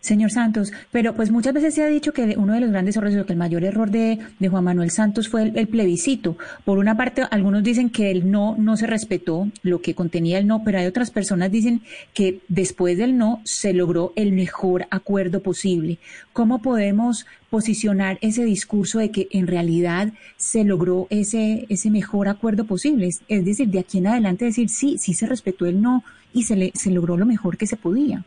Señor 0.00 0.30
Santos, 0.30 0.72
pero 0.92 1.14
pues 1.14 1.32
muchas 1.32 1.52
veces 1.52 1.74
se 1.74 1.82
ha 1.82 1.88
dicho 1.88 2.12
que 2.12 2.36
uno 2.36 2.52
de 2.54 2.60
los 2.60 2.70
grandes 2.70 2.96
errores, 2.96 3.16
o 3.16 3.26
que 3.26 3.32
el 3.32 3.38
mayor 3.38 3.64
error 3.64 3.90
de, 3.90 4.18
Juan 4.48 4.62
Manuel 4.62 4.92
Santos 4.92 5.28
fue 5.28 5.42
el, 5.42 5.58
el, 5.58 5.66
plebiscito. 5.66 6.38
Por 6.64 6.78
una 6.78 6.96
parte, 6.96 7.22
algunos 7.28 7.64
dicen 7.64 7.90
que 7.90 8.12
el 8.12 8.30
no 8.30 8.54
no 8.56 8.76
se 8.76 8.86
respetó, 8.86 9.48
lo 9.62 9.80
que 9.80 9.94
contenía 9.94 10.38
el 10.38 10.46
no, 10.46 10.62
pero 10.62 10.78
hay 10.78 10.86
otras 10.86 11.10
personas 11.10 11.50
dicen 11.50 11.82
que 12.14 12.40
después 12.46 12.98
del 12.98 13.18
no 13.18 13.40
se 13.44 13.72
logró 13.72 14.12
el 14.14 14.32
mejor 14.32 14.86
acuerdo 14.90 15.42
posible. 15.42 15.98
¿Cómo 16.32 16.62
podemos 16.62 17.26
posicionar 17.50 18.18
ese 18.20 18.44
discurso 18.44 19.00
de 19.00 19.10
que 19.10 19.26
en 19.32 19.48
realidad 19.48 20.12
se 20.36 20.62
logró 20.62 21.08
ese, 21.10 21.66
ese 21.68 21.90
mejor 21.90 22.28
acuerdo 22.28 22.64
posible? 22.64 23.08
Es, 23.08 23.22
es 23.26 23.44
decir, 23.44 23.68
de 23.68 23.80
aquí 23.80 23.98
en 23.98 24.06
adelante 24.06 24.44
decir 24.44 24.68
sí, 24.68 24.98
sí 24.98 25.14
se 25.14 25.26
respetó 25.26 25.66
el 25.66 25.82
no 25.82 26.04
y 26.32 26.44
se, 26.44 26.54
le, 26.54 26.70
se 26.74 26.90
logró 26.90 27.16
lo 27.16 27.26
mejor 27.26 27.56
que 27.56 27.66
se 27.66 27.76
podía. 27.76 28.24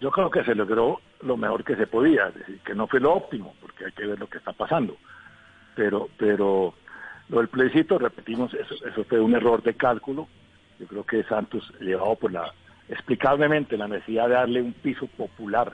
Yo 0.00 0.10
creo 0.10 0.30
que 0.30 0.44
se 0.44 0.54
logró 0.54 1.00
lo 1.22 1.36
mejor 1.36 1.62
que 1.62 1.76
se 1.76 1.86
podía, 1.86 2.28
es 2.28 2.34
decir, 2.34 2.60
que 2.64 2.74
no 2.74 2.86
fue 2.86 3.00
lo 3.00 3.12
óptimo, 3.12 3.54
porque 3.60 3.84
hay 3.84 3.92
que 3.92 4.06
ver 4.06 4.18
lo 4.18 4.28
que 4.28 4.38
está 4.38 4.52
pasando. 4.52 4.96
Pero, 5.76 6.08
pero 6.16 6.74
lo 7.28 7.38
del 7.38 7.48
plebiscito, 7.48 7.98
repetimos, 7.98 8.54
eso, 8.54 8.74
eso 8.86 9.04
fue 9.04 9.20
un 9.20 9.34
error 9.34 9.62
de 9.62 9.74
cálculo. 9.74 10.26
Yo 10.78 10.86
creo 10.86 11.04
que 11.04 11.22
Santos, 11.24 11.70
llevado 11.80 12.16
por 12.16 12.32
la, 12.32 12.50
explicablemente, 12.88 13.76
la 13.76 13.88
necesidad 13.88 14.28
de 14.28 14.34
darle 14.34 14.62
un 14.62 14.72
piso 14.72 15.06
popular 15.06 15.72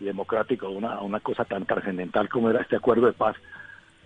y 0.00 0.04
democrático 0.04 0.66
a 0.66 1.00
una, 1.00 1.20
cosa 1.20 1.44
tan 1.44 1.64
trascendental 1.64 2.28
como 2.28 2.50
era 2.50 2.62
este 2.62 2.76
acuerdo 2.76 3.06
de 3.06 3.12
paz, 3.12 3.36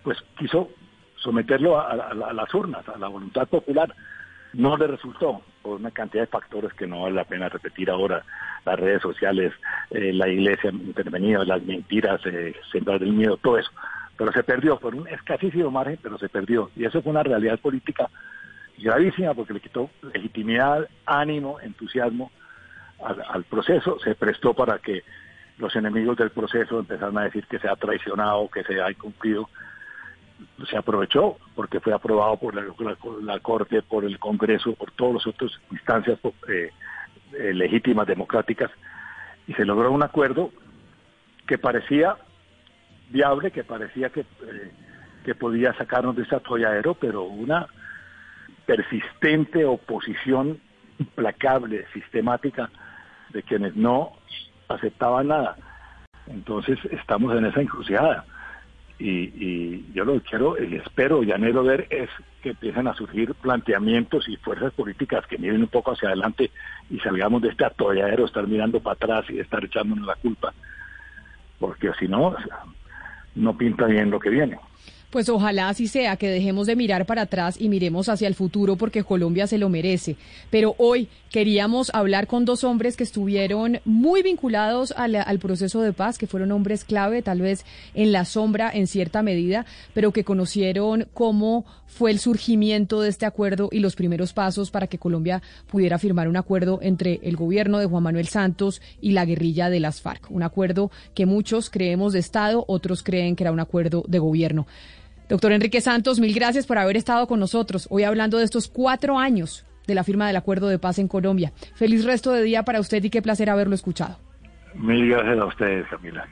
pues 0.03 0.19
quiso 0.39 0.69
someterlo 1.17 1.81
a 1.81 2.13
las 2.15 2.55
urnas, 2.55 2.87
a 2.87 2.99
la 2.99 3.09
voluntad 3.09 3.49
popular 3.49 3.95
no 4.55 4.77
le 4.77 4.87
resultó 4.87 5.43
por 5.63 5.81
una 5.81 5.91
cantidad 5.91 6.23
de 6.23 6.29
factores 6.29 6.73
que 6.75 6.87
no 6.87 7.03
vale 7.03 7.15
la 7.15 7.25
pena 7.25 7.49
repetir 7.49 7.91
ahora, 7.91 8.25
las 8.65 8.79
redes 8.79 9.03
sociales, 9.03 9.53
eh, 9.91 10.13
la 10.13 10.29
iglesia 10.29 10.71
intervenida, 10.71 11.45
las 11.45 11.63
mentiras, 11.63 12.21
eh, 12.27 12.55
sembrar 12.73 13.03
el 13.03 13.13
miedo, 13.13 13.37
todo 13.37 13.59
eso. 13.59 13.71
Pero 14.17 14.33
se 14.33 14.43
perdió 14.43 14.79
por 14.79 14.95
un 14.95 15.09
escasísimo 15.09 15.71
margen, 15.71 15.99
pero 16.03 16.19
se 16.19 16.29
perdió. 16.29 16.71
Y 16.77 16.85
eso 16.85 17.03
fue 17.03 17.11
una 17.11 17.23
realidad 17.23 17.59
política 17.59 18.09
gravísima 18.79 19.35
porque 19.35 19.55
le 19.55 19.61
quitó 19.61 19.91
legitimidad, 20.15 20.89
ánimo, 21.07 21.61
entusiasmo 21.61 22.31
al, 23.03 23.23
al 23.29 23.45
proceso, 23.45 23.99
se 24.01 24.15
prestó 24.15 24.55
para 24.55 24.79
que 24.79 25.03
los 25.59 25.75
enemigos 25.77 26.17
del 26.17 26.31
proceso 26.31 26.81
empezaran 26.81 27.19
a 27.19 27.25
decir 27.25 27.47
que 27.47 27.59
se 27.59 27.69
ha 27.69 27.77
traicionado, 27.77 28.49
que 28.49 28.65
se 28.65 28.81
ha 28.81 28.91
incumplido 28.91 29.49
se 30.69 30.77
aprovechó 30.77 31.37
porque 31.55 31.81
fue 31.81 31.93
aprobado 31.93 32.37
por 32.37 32.55
la, 33.23 33.39
Corte, 33.41 33.83
por 33.83 34.05
el 34.05 34.19
Congreso, 34.19 34.75
por 34.75 34.91
todas 34.93 35.15
las 35.15 35.27
otras 35.27 35.53
instancias 35.71 36.19
eh, 36.49 36.71
eh, 37.39 37.55
legítimas, 37.55 38.07
democráticas, 38.07 38.71
y 39.47 39.55
se 39.55 39.65
logró 39.65 39.91
un 39.91 40.03
acuerdo 40.03 40.51
que 41.47 41.59
parecía 41.59 42.17
viable, 43.11 43.51
que 43.51 43.65
parecía 43.65 44.11
que, 44.11 44.21
eh, 44.21 44.73
que 45.25 45.35
podía 45.35 45.75
sacarnos 45.75 46.17
de 46.17 46.23
ese 46.23 46.37
atolladero, 46.37 46.95
pero 46.95 47.23
una 47.23 47.67
persistente 48.67 49.65
oposición 49.65 50.59
implacable, 50.99 51.87
sistemática, 51.93 52.71
de 53.31 53.43
quienes 53.43 53.77
no 53.77 54.13
aceptaban 54.69 55.29
nada. 55.29 55.57
Entonces 56.27 56.79
estamos 56.91 57.37
en 57.37 57.47
esa 57.47 57.61
encrucijada 57.61 58.25
y, 58.99 59.09
y, 59.09 59.91
yo 59.93 60.05
lo 60.05 60.21
quiero 60.21 60.63
y 60.63 60.77
espero 60.77 61.23
y 61.23 61.33
anhelo 61.33 61.65
ver 61.65 61.87
es 61.91 62.09
que 62.43 62.51
empiecen 62.51 62.87
a 62.87 62.95
surgir 62.95 63.35
planteamientos 63.35 64.29
y 64.29 64.37
fuerzas 64.37 64.73
políticas 64.73 65.27
que 65.27 65.39
miren 65.39 65.63
un 65.63 65.69
poco 65.69 65.93
hacia 65.93 66.09
adelante 66.09 66.51
y 66.91 66.99
salgamos 67.01 67.43
de 67.43 67.49
este 67.49 67.65
atolladero, 67.65 68.25
estar 68.25 68.47
mirando 68.47 68.81
para 68.81 68.95
atrás 68.95 69.25
y 69.31 69.41
estar 69.41 69.65
echándonos 69.65 70.07
la 70.07 70.15
culpa, 70.15 70.53
porque 71.59 71.91
si 71.99 72.07
no, 72.07 72.37
no 73.35 73.57
pinta 73.57 73.87
bien 73.87 74.11
lo 74.11 74.21
que 74.21 74.31
viene. 74.31 74.59
Pues 75.15 75.29
ojalá 75.29 75.69
así 75.69 75.87
sea, 75.87 76.17
que 76.17 76.29
dejemos 76.29 76.67
de 76.67 76.75
mirar 76.75 77.07
para 77.07 77.23
atrás 77.23 77.55
y 77.57 77.69
miremos 77.69 78.09
hacia 78.09 78.27
el 78.27 78.35
futuro 78.35 78.75
porque 78.75 79.05
Colombia 79.05 79.47
se 79.47 79.59
lo 79.59 79.69
merece. 79.69 80.17
Pero 80.51 80.75
hoy 80.77 81.09
queríamos 81.31 81.95
hablar 81.95 82.27
con 82.27 82.45
dos 82.45 82.65
hombres 82.65 82.97
que 82.97 83.05
estuvieron 83.05 83.79
muy 83.85 84.25
vinculados 84.25 84.93
al, 84.97 85.15
al, 85.15 85.39
proceso 85.39 85.83
de 85.83 85.93
paz, 85.93 86.19
que 86.19 86.27
fueron 86.27 86.51
hombres 86.51 86.83
clave, 86.83 87.23
tal 87.23 87.43
vez 87.43 87.65
en 87.95 88.11
la 88.11 88.25
sombra 88.25 88.73
en 88.75 88.89
cierta 88.89 89.23
medida, 89.23 89.67
pero 89.93 90.11
que 90.11 90.25
conocieron 90.25 91.07
cómo 91.15 91.65
fue 91.87 92.11
el 92.11 92.19
surgimiento 92.19 93.01
de 93.01 93.09
este 93.09 93.25
acuerdo 93.25 93.69
y 93.71 93.79
los 93.79 93.95
primeros 93.95 94.33
pasos 94.33 94.73
para 94.73 94.89
que 94.89 94.99
Colombia 94.99 95.43
pudiera 95.71 96.01
firmar 96.01 96.27
un 96.27 96.37
acuerdo 96.37 96.81
entre 96.83 97.21
el 97.23 97.37
gobierno 97.37 97.79
de 97.79 97.87
Juan 97.87 98.03
Manuel 98.03 98.27
Santos 98.27 98.83
y 99.01 99.13
la 99.13 99.25
guerrilla 99.25 99.71
de 99.71 99.79
las 99.79 100.01
FARC. 100.01 100.29
Un 100.29 100.43
acuerdo 100.43 100.91
que 101.15 101.25
muchos 101.25 101.71
creemos 101.71 102.15
de 102.15 102.19
Estado, 102.19 102.65
otros 102.67 103.05
creen 103.05 103.37
que 103.37 103.45
era 103.45 103.53
un 103.53 103.61
acuerdo 103.61 104.05
de 104.09 104.19
gobierno. 104.19 104.67
Doctor 105.29 105.53
Enrique 105.53 105.81
Santos, 105.81 106.21
mil 106.21 106.35
gracias 106.35 106.67
por 106.67 106.77
haber 106.77 106.97
estado 106.97 107.27
con 107.27 107.41
nosotros 107.41 107.87
hoy 107.91 108.03
hablando 108.03 108.39
de 108.39 108.45
estos 108.45 108.69
cuatro 108.69 109.19
años 109.19 109.65
de 109.87 109.95
la 109.95 110.05
firma 110.05 110.27
del 110.27 110.37
acuerdo 110.37 110.69
de 110.69 110.79
paz 110.79 110.99
en 110.99 111.09
Colombia. 111.09 111.53
Feliz 111.75 112.05
resto 112.05 112.33
de 112.33 112.43
día 112.43 112.63
para 112.63 112.81
usted 112.81 113.03
y 113.03 113.11
qué 113.11 113.23
placer 113.23 113.49
haberlo 113.49 113.75
escuchado. 113.75 114.19
Mil 114.75 115.09
gracias 115.09 115.39
a 115.39 115.45
ustedes, 115.47 115.87
Camila. 115.89 116.29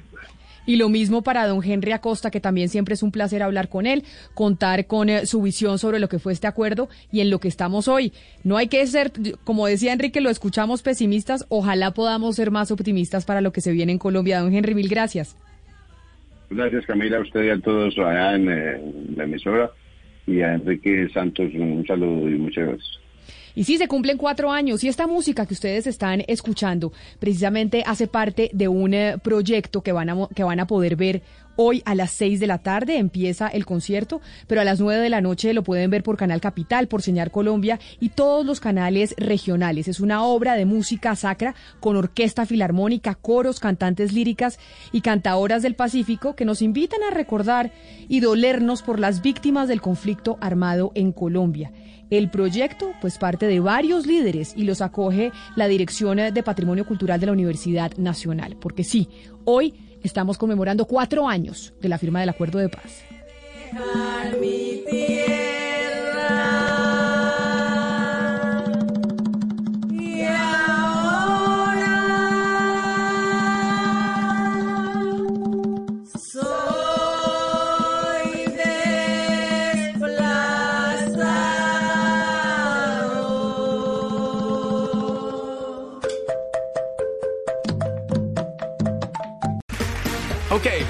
Y 0.65 0.77
lo 0.77 0.89
mismo 0.89 1.23
para 1.23 1.47
don 1.47 1.65
Henry 1.65 1.93
Acosta, 1.93 2.31
que 2.31 2.41
también 2.41 2.69
siempre 2.69 2.95
es 2.95 3.03
un 3.03 3.11
placer 3.11 3.43
hablar 3.43 3.69
con 3.69 3.85
él, 3.85 4.05
contar 4.35 4.87
con 4.87 5.09
eh, 5.09 5.27
su 5.27 5.43
visión 5.43 5.79
sobre 5.79 5.99
lo 5.99 6.09
que 6.09 6.21
fue 6.21 6.33
este 6.33 6.47
acuerdo 6.47 6.89
y 7.11 7.21
en 7.21 7.31
lo 7.31 7.41
que 7.41 7.49
estamos 7.49 7.89
hoy. 7.89 8.13
No 8.45 8.59
hay 8.59 8.69
que 8.69 8.87
ser, 8.87 9.11
como 9.43 9.67
decía 9.67 9.93
Enrique, 9.93 10.21
lo 10.21 10.31
escuchamos 10.31 10.83
pesimistas, 10.83 11.47
ojalá 11.49 11.93
podamos 11.93 12.37
ser 12.37 12.53
más 12.53 12.71
optimistas 12.71 13.25
para 13.25 13.41
lo 13.41 13.53
que 13.53 13.61
se 13.61 13.73
viene 13.73 13.93
en 13.93 13.99
Colombia. 13.99 14.41
Don 14.41 14.55
Henry, 14.55 14.75
mil 14.75 14.89
gracias. 14.89 15.37
Gracias 16.55 16.87
Camila, 16.87 17.19
a 17.19 17.21
usted 17.21 17.45
y 17.45 17.51
a 17.51 17.61
todos 17.61 17.97
allá 17.99 18.35
en, 18.35 19.17
la 19.17 19.25
emisora 19.25 19.71
y 20.27 20.41
a 20.43 20.55
Enrique 20.55 21.09
Santos 21.13 21.51
un 21.55 21.85
saludo 21.87 22.29
y 22.29 22.35
muchas 22.35 22.67
gracias. 22.67 23.03
Y 23.55 23.65
sí, 23.65 23.77
se 23.77 23.87
cumplen 23.87 24.17
cuatro 24.17 24.51
años 24.51 24.83
y 24.83 24.89
esta 24.89 25.07
música 25.07 25.45
que 25.47 25.55
ustedes 25.55 25.87
están 25.87 26.23
escuchando 26.27 26.93
precisamente 27.19 27.83
hace 27.87 28.07
parte 28.07 28.51
de 28.53 28.69
un 28.69 28.95
eh, 28.95 29.17
proyecto 29.23 29.83
que 29.83 29.93
van, 29.93 30.09
a, 30.09 30.29
que 30.35 30.43
van 30.43 30.61
a 30.61 30.67
poder 30.67 30.97
ver 30.97 31.23
hoy 31.57 31.83
a 31.85 31.95
las 31.95 32.11
seis 32.11 32.41
de 32.41 32.47
la 32.47 32.59
tarde. 32.59 32.99
Empieza 32.99 33.49
el 33.49 33.67
concierto, 33.67 34.21
pero 34.47 34.61
a 34.61 34.65
las 34.65 34.81
nueve 34.81 35.03
de 35.03 35.09
la 35.09 35.21
noche 35.21 35.55
lo 35.55 35.63
pueden 35.63 35.91
ver 35.91 36.03
por 36.03 36.17
Canal 36.17 36.41
Capital, 36.41 36.89
por 36.89 37.03
Señal 37.03 37.31
Colombia 37.31 37.79
y 38.01 38.11
todos 38.11 38.45
los 38.45 38.61
canales 38.61 39.15
regionales. 39.19 39.89
Es 39.89 40.01
una 40.01 40.25
obra 40.25 40.55
de 40.55 40.65
música 40.65 41.15
sacra 41.17 41.55
con 41.81 41.97
orquesta 41.97 42.47
filarmónica, 42.47 43.15
coros, 43.15 43.61
cantantes 43.61 44.13
líricas 44.13 44.59
y 44.93 45.01
cantadoras 45.01 45.63
del 45.63 45.75
Pacífico 45.75 46.35
que 46.35 46.45
nos 46.45 46.63
invitan 46.63 47.01
a 47.03 47.15
recordar 47.15 47.73
y 48.09 48.21
dolernos 48.21 48.83
por 48.83 48.99
las 48.99 49.23
víctimas 49.23 49.69
del 49.69 49.81
conflicto 49.81 50.39
armado 50.41 50.93
en 50.95 51.13
Colombia. 51.13 51.73
El 52.11 52.29
proyecto, 52.29 52.93
pues 53.01 53.17
parte 53.17 53.47
de 53.47 53.61
varios 53.61 54.07
líderes 54.07 54.53
y 54.55 54.65
los 54.65 54.83
acoge 54.83 55.33
la 55.57 55.67
Dirección 55.67 56.19
de 56.19 56.43
Patrimonio 56.43 56.87
Cultural 56.87 57.19
de 57.19 57.25
la 57.25 57.33
Universidad 57.33 57.97
Nacional. 57.97 58.57
Porque 58.61 58.85
sí, 58.85 59.09
hoy 59.47 59.73
estamos 60.03 60.39
conmemorando 60.39 60.87
cuatro 60.87 61.29
años 61.29 61.73
de 61.81 61.89
la 61.89 61.99
firma 61.99 62.21
del 62.21 62.29
Acuerdo 62.29 62.59
de 62.59 62.69
Paz. 62.69 63.03